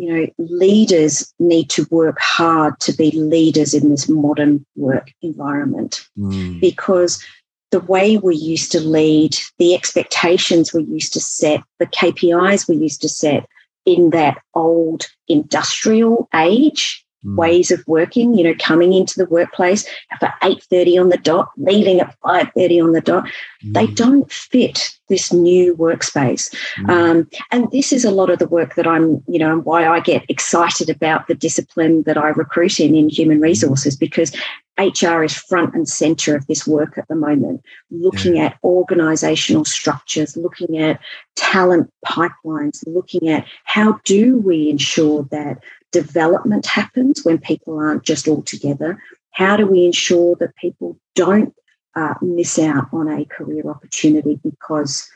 you 0.00 0.12
know, 0.12 0.26
leaders 0.38 1.32
need 1.38 1.68
to 1.68 1.86
work 1.90 2.18
hard 2.18 2.78
to 2.80 2.92
be 2.92 3.10
leaders 3.10 3.74
in 3.74 3.90
this 3.90 4.08
modern 4.08 4.64
work 4.74 5.12
environment 5.20 6.08
mm. 6.18 6.58
because 6.58 7.22
the 7.70 7.80
way 7.80 8.16
we 8.16 8.34
used 8.34 8.72
to 8.72 8.80
lead, 8.80 9.36
the 9.58 9.74
expectations 9.74 10.72
we 10.72 10.84
used 10.84 11.12
to 11.12 11.20
set, 11.20 11.62
the 11.78 11.86
KPIs 11.86 12.66
we 12.66 12.76
used 12.76 13.02
to 13.02 13.10
set 13.10 13.46
in 13.84 14.10
that 14.10 14.38
old 14.54 15.06
industrial 15.28 16.28
age. 16.34 17.04
Ways 17.24 17.70
of 17.70 17.86
working, 17.86 18.34
you 18.34 18.44
know, 18.44 18.54
coming 18.58 18.92
into 18.92 19.14
the 19.16 19.26
workplace 19.26 19.86
for 20.18 20.32
8.30 20.42 21.00
on 21.00 21.08
the 21.10 21.18
dot, 21.18 21.50
leaving 21.56 22.00
at 22.00 22.16
5.30 22.20 22.84
on 22.84 22.92
the 22.92 23.00
dot, 23.00 23.24
mm. 23.64 23.74
they 23.74 23.86
don't 23.88 24.30
fit 24.30 24.96
this 25.08 25.32
new 25.32 25.76
workspace. 25.76 26.54
Mm. 26.78 26.88
Um, 26.88 27.30
and 27.50 27.70
this 27.72 27.92
is 27.92 28.04
a 28.04 28.10
lot 28.10 28.30
of 28.30 28.38
the 28.38 28.48
work 28.48 28.74
that 28.76 28.86
I'm, 28.86 29.22
you 29.28 29.38
know, 29.38 29.52
and 29.52 29.64
why 29.64 29.86
I 29.86 30.00
get 30.00 30.24
excited 30.28 30.88
about 30.88 31.26
the 31.26 31.34
discipline 31.34 32.04
that 32.04 32.16
I 32.16 32.28
recruit 32.28 32.80
in 32.80 32.94
in 32.94 33.08
human 33.08 33.40
resources 33.40 33.96
because 33.96 34.32
HR 34.78 35.22
is 35.22 35.34
front 35.34 35.74
and 35.74 35.88
center 35.88 36.34
of 36.34 36.46
this 36.46 36.66
work 36.66 36.96
at 36.96 37.06
the 37.08 37.14
moment, 37.14 37.62
looking 37.90 38.36
yeah. 38.36 38.46
at 38.46 38.58
organizational 38.64 39.64
structures, 39.64 40.36
looking 40.36 40.78
at 40.78 41.00
talent 41.36 41.92
pipelines, 42.06 42.82
looking 42.86 43.28
at 43.28 43.46
how 43.64 44.00
do 44.04 44.38
we 44.38 44.70
ensure 44.70 45.24
that 45.30 45.62
development 45.92 46.66
happens 46.66 47.24
when 47.24 47.38
people 47.38 47.78
aren't 47.78 48.04
just 48.04 48.28
all 48.28 48.42
together? 48.42 49.02
How 49.32 49.56
do 49.56 49.66
we 49.66 49.86
ensure 49.86 50.36
that 50.36 50.56
people 50.56 50.98
don't 51.14 51.54
uh, 51.96 52.14
miss 52.20 52.58
out 52.58 52.88
on 52.92 53.08
a 53.08 53.24
career 53.24 53.68
opportunity 53.68 54.38
because 54.42 55.08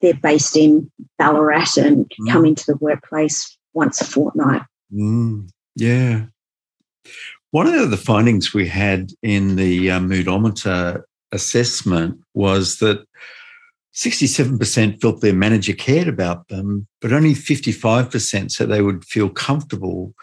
they're 0.00 0.14
based 0.14 0.56
in 0.56 0.90
Ballarat 1.18 1.76
and 1.76 2.06
mm. 2.20 2.32
come 2.32 2.44
into 2.44 2.64
the 2.66 2.76
workplace 2.76 3.56
once 3.74 4.00
a 4.00 4.04
fortnight? 4.04 4.62
Mm. 4.92 5.48
Yeah. 5.76 6.26
One 7.50 7.66
of 7.66 7.90
the 7.90 7.96
findings 7.96 8.54
we 8.54 8.66
had 8.66 9.10
in 9.22 9.56
the 9.56 9.90
uh, 9.90 10.00
Moodometer 10.00 11.02
assessment 11.32 12.18
was 12.34 12.78
that 12.78 13.04
67% 13.94 15.00
felt 15.00 15.20
their 15.20 15.34
manager 15.34 15.74
cared 15.74 16.08
about 16.08 16.48
them, 16.48 16.86
but 17.00 17.12
only 17.12 17.34
55% 17.34 18.50
said 18.50 18.68
they 18.68 18.80
would 18.80 19.04
feel 19.04 19.28
comfortable 19.28 20.14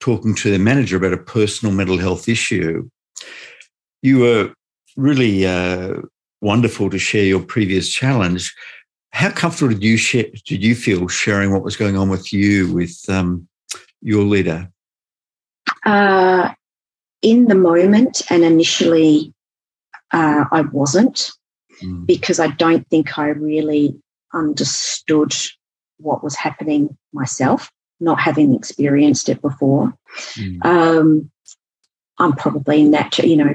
talking 0.00 0.34
to 0.34 0.50
their 0.50 0.58
manager 0.58 0.96
about 0.96 1.14
a 1.14 1.18
personal 1.18 1.74
mental 1.74 1.96
health 1.96 2.28
issue. 2.28 2.88
You 4.02 4.18
were 4.18 4.54
really 4.96 5.46
uh, 5.46 5.94
wonderful 6.42 6.90
to 6.90 6.98
share 6.98 7.24
your 7.24 7.40
previous 7.40 7.88
challenge. 7.88 8.54
How 9.12 9.30
comfortable 9.30 9.72
did 9.72 9.82
you 9.82 9.96
share, 9.96 10.26
did 10.44 10.62
you 10.62 10.74
feel 10.74 11.08
sharing 11.08 11.52
what 11.52 11.62
was 11.62 11.76
going 11.76 11.96
on 11.96 12.10
with 12.10 12.32
you 12.32 12.72
with 12.74 12.98
um, 13.08 13.48
your 14.02 14.24
leader? 14.24 14.70
Uh, 15.86 16.52
in 17.22 17.46
the 17.46 17.54
moment 17.54 18.20
and 18.28 18.44
initially, 18.44 19.32
uh, 20.12 20.44
I 20.52 20.60
wasn't 20.60 21.30
mm. 21.82 22.06
because 22.06 22.40
I 22.40 22.48
don't 22.48 22.88
think 22.88 23.18
I 23.18 23.28
really 23.28 23.96
understood 24.32 25.34
what 25.98 26.24
was 26.24 26.34
happening 26.34 26.96
myself, 27.12 27.70
not 28.00 28.20
having 28.20 28.54
experienced 28.54 29.28
it 29.28 29.40
before. 29.40 29.94
Mm. 30.34 30.64
Um, 30.64 31.30
I'm 32.18 32.32
probably 32.32 32.82
in 32.82 32.90
that, 32.92 33.18
you 33.18 33.36
know, 33.36 33.54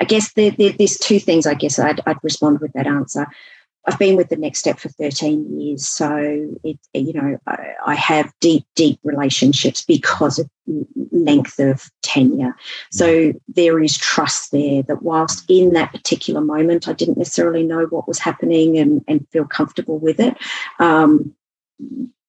I 0.00 0.04
guess 0.04 0.32
there, 0.32 0.50
there, 0.50 0.72
there's 0.72 0.98
two 0.98 1.20
things 1.20 1.46
I 1.46 1.54
guess 1.54 1.78
I'd, 1.78 2.00
I'd 2.06 2.18
respond 2.22 2.60
with 2.60 2.72
that 2.72 2.86
answer. 2.86 3.26
I've 3.86 3.98
been 3.98 4.16
with 4.16 4.28
the 4.28 4.36
next 4.36 4.60
step 4.60 4.78
for 4.78 4.88
13 4.88 5.60
years. 5.60 5.86
So, 5.86 6.56
it, 6.64 6.78
you 6.94 7.12
know, 7.12 7.38
I, 7.46 7.74
I, 7.86 7.94
have 7.94 8.32
deep, 8.40 8.64
deep 8.74 8.98
relationships 9.04 9.82
because 9.82 10.38
of 10.38 10.48
length 11.12 11.58
of 11.58 11.90
tenure. 12.02 12.56
So 12.90 13.34
there 13.48 13.82
is 13.82 13.98
trust 13.98 14.52
there 14.52 14.82
that 14.84 15.02
whilst 15.02 15.44
in 15.48 15.74
that 15.74 15.92
particular 15.92 16.40
moment, 16.40 16.88
I 16.88 16.94
didn't 16.94 17.18
necessarily 17.18 17.62
know 17.62 17.84
what 17.86 18.08
was 18.08 18.18
happening 18.18 18.78
and, 18.78 19.04
and 19.06 19.28
feel 19.30 19.44
comfortable 19.44 19.98
with 19.98 20.18
it. 20.18 20.36
Um, 20.78 21.34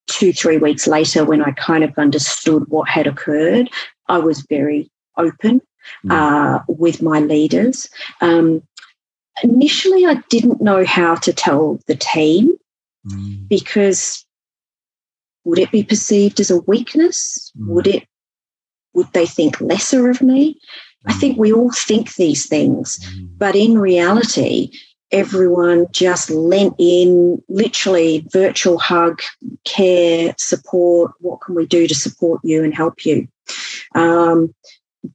two, 0.08 0.34
three 0.34 0.58
weeks 0.58 0.88
later, 0.88 1.24
when 1.24 1.42
I 1.42 1.52
kind 1.52 1.84
of 1.84 1.98
understood 1.98 2.66
what 2.68 2.90
had 2.90 3.08
occurred, 3.08 3.70
I 4.08 4.18
was 4.18 4.46
very 4.50 4.92
open 5.18 5.62
mm. 6.06 6.12
uh, 6.12 6.64
with 6.68 7.02
my 7.02 7.20
leaders. 7.20 7.90
Um, 8.22 8.64
initially, 9.44 10.06
I 10.06 10.16
didn't 10.30 10.62
know 10.62 10.86
how 10.86 11.16
to 11.16 11.34
tell 11.34 11.80
the 11.88 11.96
team 11.96 12.54
mm. 13.08 13.48
because 13.48 14.26
would 15.44 15.60
it 15.60 15.72
be 15.72 15.84
perceived 15.84 16.40
as 16.40 16.52
a 16.52 16.60
weakness? 16.62 17.52
Mm. 17.58 17.68
Would 17.68 17.88
it 17.88 18.08
would 18.94 19.12
they 19.14 19.26
think 19.26 19.60
lesser 19.60 20.10
of 20.10 20.22
me? 20.22 20.60
I 21.06 21.14
mm. 21.14 21.20
think 21.20 21.38
we 21.38 21.52
all 21.52 21.72
think 21.72 22.16
these 22.16 22.48
things, 22.48 23.00
mm. 23.00 23.30
but 23.38 23.56
in 23.56 23.78
reality, 23.78 24.72
everyone 25.12 25.88
just 25.92 26.30
lent 26.30 26.76
in 26.80 27.42
literally 27.48 28.26
virtual 28.32 28.78
hug, 28.78 29.22
care, 29.66 30.34
support. 30.38 31.12
What 31.20 31.42
can 31.42 31.56
we 31.56 31.66
do 31.66 31.88
to 31.88 31.96
support 31.96 32.42
you 32.44 32.64
and 32.64 32.74
help 32.74 33.06
you? 33.06 33.28
Um, 33.94 34.54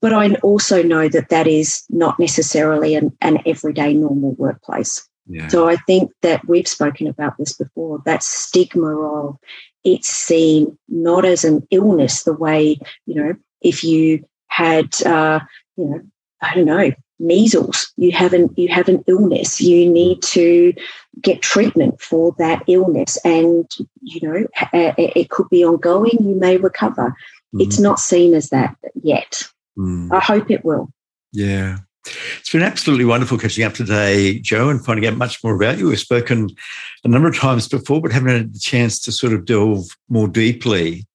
but 0.01 0.12
I 0.12 0.34
also 0.36 0.82
know 0.82 1.09
that 1.09 1.28
that 1.30 1.47
is 1.47 1.84
not 1.91 2.18
necessarily 2.18 2.95
an, 2.95 3.16
an 3.20 3.38
everyday 3.47 3.95
normal 3.95 4.32
workplace. 4.32 5.07
Yeah. 5.26 5.49
So 5.49 5.68
I 5.68 5.76
think 5.76 6.11
that 6.22 6.47
we've 6.49 6.68
spoken 6.68 7.07
about 7.07 7.38
this 7.38 7.53
before 7.53 8.03
that 8.05 8.22
stigma 8.22 9.01
of 9.01 9.36
it's 9.84 10.09
seen 10.09 10.76
not 10.88 11.24
as 11.24 11.45
an 11.45 11.66
illness 11.70 12.24
the 12.24 12.32
way, 12.32 12.78
you 13.07 13.14
know, 13.14 13.34
if 13.61 13.84
you 13.84 14.24
had, 14.49 15.01
uh, 15.03 15.41
you 15.76 15.84
know, 15.86 16.01
I 16.43 16.55
don't 16.55 16.64
know, 16.64 16.91
measles, 17.20 17.93
you 17.97 18.12
have 18.12 18.32
an 18.32 18.53
you 18.57 18.68
have 18.68 18.88
an 18.88 19.05
illness. 19.07 19.61
You 19.61 19.88
need 19.88 20.22
to 20.22 20.72
get 21.20 21.43
treatment 21.43 22.01
for 22.01 22.34
that 22.38 22.62
illness, 22.66 23.18
and 23.24 23.70
you 24.01 24.28
know 24.28 24.47
it 24.72 25.30
could 25.30 25.49
be 25.51 25.64
ongoing. 25.64 26.16
You 26.20 26.34
may 26.34 26.57
recover. 26.57 27.11
Mm-hmm. 27.11 27.61
It's 27.61 27.78
not 27.78 28.01
seen 28.01 28.34
as 28.34 28.49
that 28.49 28.74
yet. 29.03 29.43
Mm. 29.79 30.12
I 30.12 30.21
hope 30.21 30.51
it 30.51 30.64
will. 30.64 30.93
Yeah. 31.33 31.79
It's 32.39 32.51
been 32.51 32.62
absolutely 32.62 33.05
wonderful 33.05 33.39
catching 33.39 33.64
up 33.64 33.75
today, 33.75 34.39
Jo, 34.41 34.71
and 34.71 34.85
finding 34.85 35.07
out 35.07 35.16
much 35.16 35.45
more 35.45 35.55
about 35.55 35.79
you. 35.79 35.89
We've 35.89 35.99
spoken 35.99 36.51
a 37.05 37.09
number 37.09 37.29
of 37.29 37.37
times 37.37 37.68
before, 37.68 38.01
but 38.01 38.11
haven't 38.11 38.29
had 38.29 38.55
the 38.55 38.59
chance 38.59 38.99
to 39.01 39.12
sort 39.12 39.35
of 39.35 39.45
delve 39.45 39.87
more 40.09 40.27
deeply. 40.27 41.07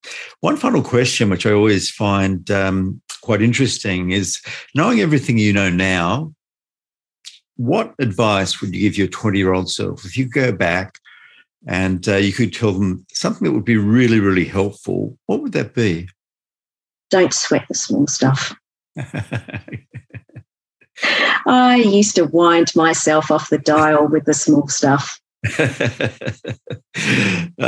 One 0.42 0.58
final 0.58 0.84
question, 0.84 1.30
which 1.30 1.46
I 1.46 1.52
always 1.52 1.90
find 1.90 2.50
um, 2.52 3.02
quite 3.22 3.42
interesting, 3.42 4.12
is 4.12 4.42
knowing 4.76 5.00
everything 5.00 5.40
you 5.40 5.54
know 5.54 5.70
now, 5.70 6.34
what 7.58 7.96
advice 8.00 8.62
would 8.62 8.76
you 8.76 8.82
give 8.82 8.98
your 8.98 9.08
20 9.08 9.38
year 9.38 9.54
old 9.54 9.72
self 9.72 10.06
if 10.06 10.18
you 10.18 10.26
go 10.26 10.52
back 10.52 11.00
and 11.68 12.08
uh, 12.08 12.18
you 12.18 12.32
could 12.32 12.54
tell 12.54 12.74
them 12.74 13.06
something 13.12 13.46
that 13.46 13.54
would 13.54 13.66
be 13.66 13.78
really, 13.78 14.20
really 14.20 14.46
helpful? 14.46 15.18
What 15.26 15.42
would 15.42 15.54
that 15.54 15.74
be? 15.74 16.10
Don't 17.10 17.34
sweat 17.34 17.66
the 17.68 17.76
small 17.76 18.08
stuff. 18.08 18.56
I 21.48 21.76
used 21.76 22.16
to 22.16 22.26
wind 22.26 22.72
myself 22.76 23.30
off 23.30 23.50
the 23.50 23.58
dial 23.58 24.08
with 24.08 24.26
the 24.26 24.34
small 24.34 24.68
stuff. 24.68 25.20
I 25.46 25.68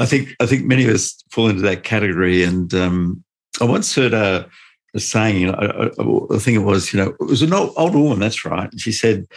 think 0.06 0.30
I 0.40 0.46
think 0.46 0.66
many 0.66 0.86
of 0.86 0.96
us 0.96 1.22
fall 1.32 1.50
into 1.50 1.62
that 1.64 1.84
category. 1.84 2.44
And 2.44 2.74
um, 2.74 3.24
I 3.62 3.66
once 3.66 3.94
heard 3.94 4.14
a, 4.14 4.50
a 4.96 5.00
saying. 5.00 5.54
I, 5.54 5.66
I, 5.66 5.86
I, 5.88 6.40
think 6.40 6.56
it 6.56 6.64
was, 6.64 6.94
you 6.94 7.00
know, 7.00 7.16
it 7.20 7.28
was 7.28 7.42
an 7.42 7.54
old, 7.54 7.74
old 7.76 7.94
woman. 7.94 8.20
That's 8.20 8.46
right. 8.46 8.72
And 8.72 8.82
she 8.82 8.92
said, 8.92 9.28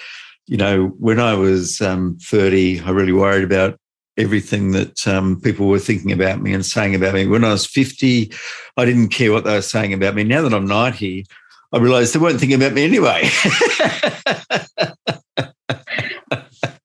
you 0.47 0.57
know, 0.57 0.87
when 0.99 1.21
I 1.21 1.35
was 1.35 1.81
um, 1.81 2.19
thirty, 2.23 2.81
I 2.81 2.91
really 2.91 3.13
worried 3.13 3.45
about 3.45 3.79
everything 4.17 4.73
that 4.73 5.07
um, 5.07 5.41
people 5.41 5.69
were 5.69 5.79
thinking 5.79 6.13
about 6.13 6.41
me 6.41 6.53
and 6.53 6.65
saying 6.65 6.95
about 6.95 7.15
me. 7.15 7.27
When 7.27 7.45
I 7.45 7.53
was 7.53 7.67
fifty, 7.67 8.33
I 8.77 8.85
didn't 8.85 9.09
care 9.09 9.33
what 9.33 9.45
they 9.45 9.55
were 9.55 9.63
saying 9.63 9.93
about 9.93 10.15
me. 10.15 10.25
Now 10.25 10.43
that 10.43 10.55
I'm 10.55 10.67
ninety, 10.67 11.27
I 11.73 11.79
realised 11.79 12.15
they 12.15 12.19
weren't 12.19 12.41
thinking 12.41 12.61
about 12.61 12.73
me 12.73 12.85
anyway. 12.85 13.29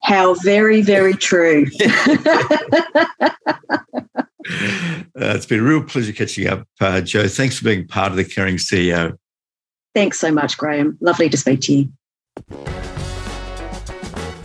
How 0.03 0.35
very, 0.35 0.81
very 0.83 1.15
true. 1.15 1.65
uh, 1.81 1.89
it's 5.15 5.47
been 5.47 5.59
a 5.59 5.63
real 5.63 5.83
pleasure 5.83 6.13
catching 6.13 6.47
up, 6.47 6.67
uh, 6.79 7.01
Jo. 7.01 7.27
Thanks 7.27 7.57
for 7.57 7.65
being 7.65 7.87
part 7.87 8.11
of 8.11 8.17
the 8.17 8.23
Caring 8.23 8.57
CEO. 8.57 9.17
Thanks 9.95 10.19
so 10.19 10.31
much, 10.31 10.57
Graham. 10.59 10.97
Lovely 11.01 11.29
to 11.29 11.37
speak 11.37 11.61
to 11.61 11.73
you. 11.73 12.94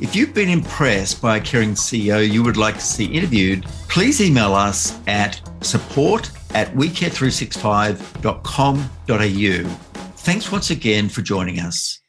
If 0.00 0.16
you've 0.16 0.32
been 0.32 0.48
impressed 0.48 1.20
by 1.20 1.36
a 1.36 1.40
caring 1.40 1.72
CEO 1.72 2.26
you 2.26 2.42
would 2.42 2.56
like 2.56 2.76
to 2.76 2.80
see 2.80 3.04
interviewed, 3.04 3.66
please 3.90 4.22
email 4.22 4.54
us 4.54 4.98
at 5.06 5.38
support 5.60 6.30
at 6.54 6.68
wecare365.com.au. 6.68 9.68
Thanks 10.16 10.50
once 10.50 10.70
again 10.70 11.10
for 11.10 11.20
joining 11.20 11.60
us. 11.60 12.01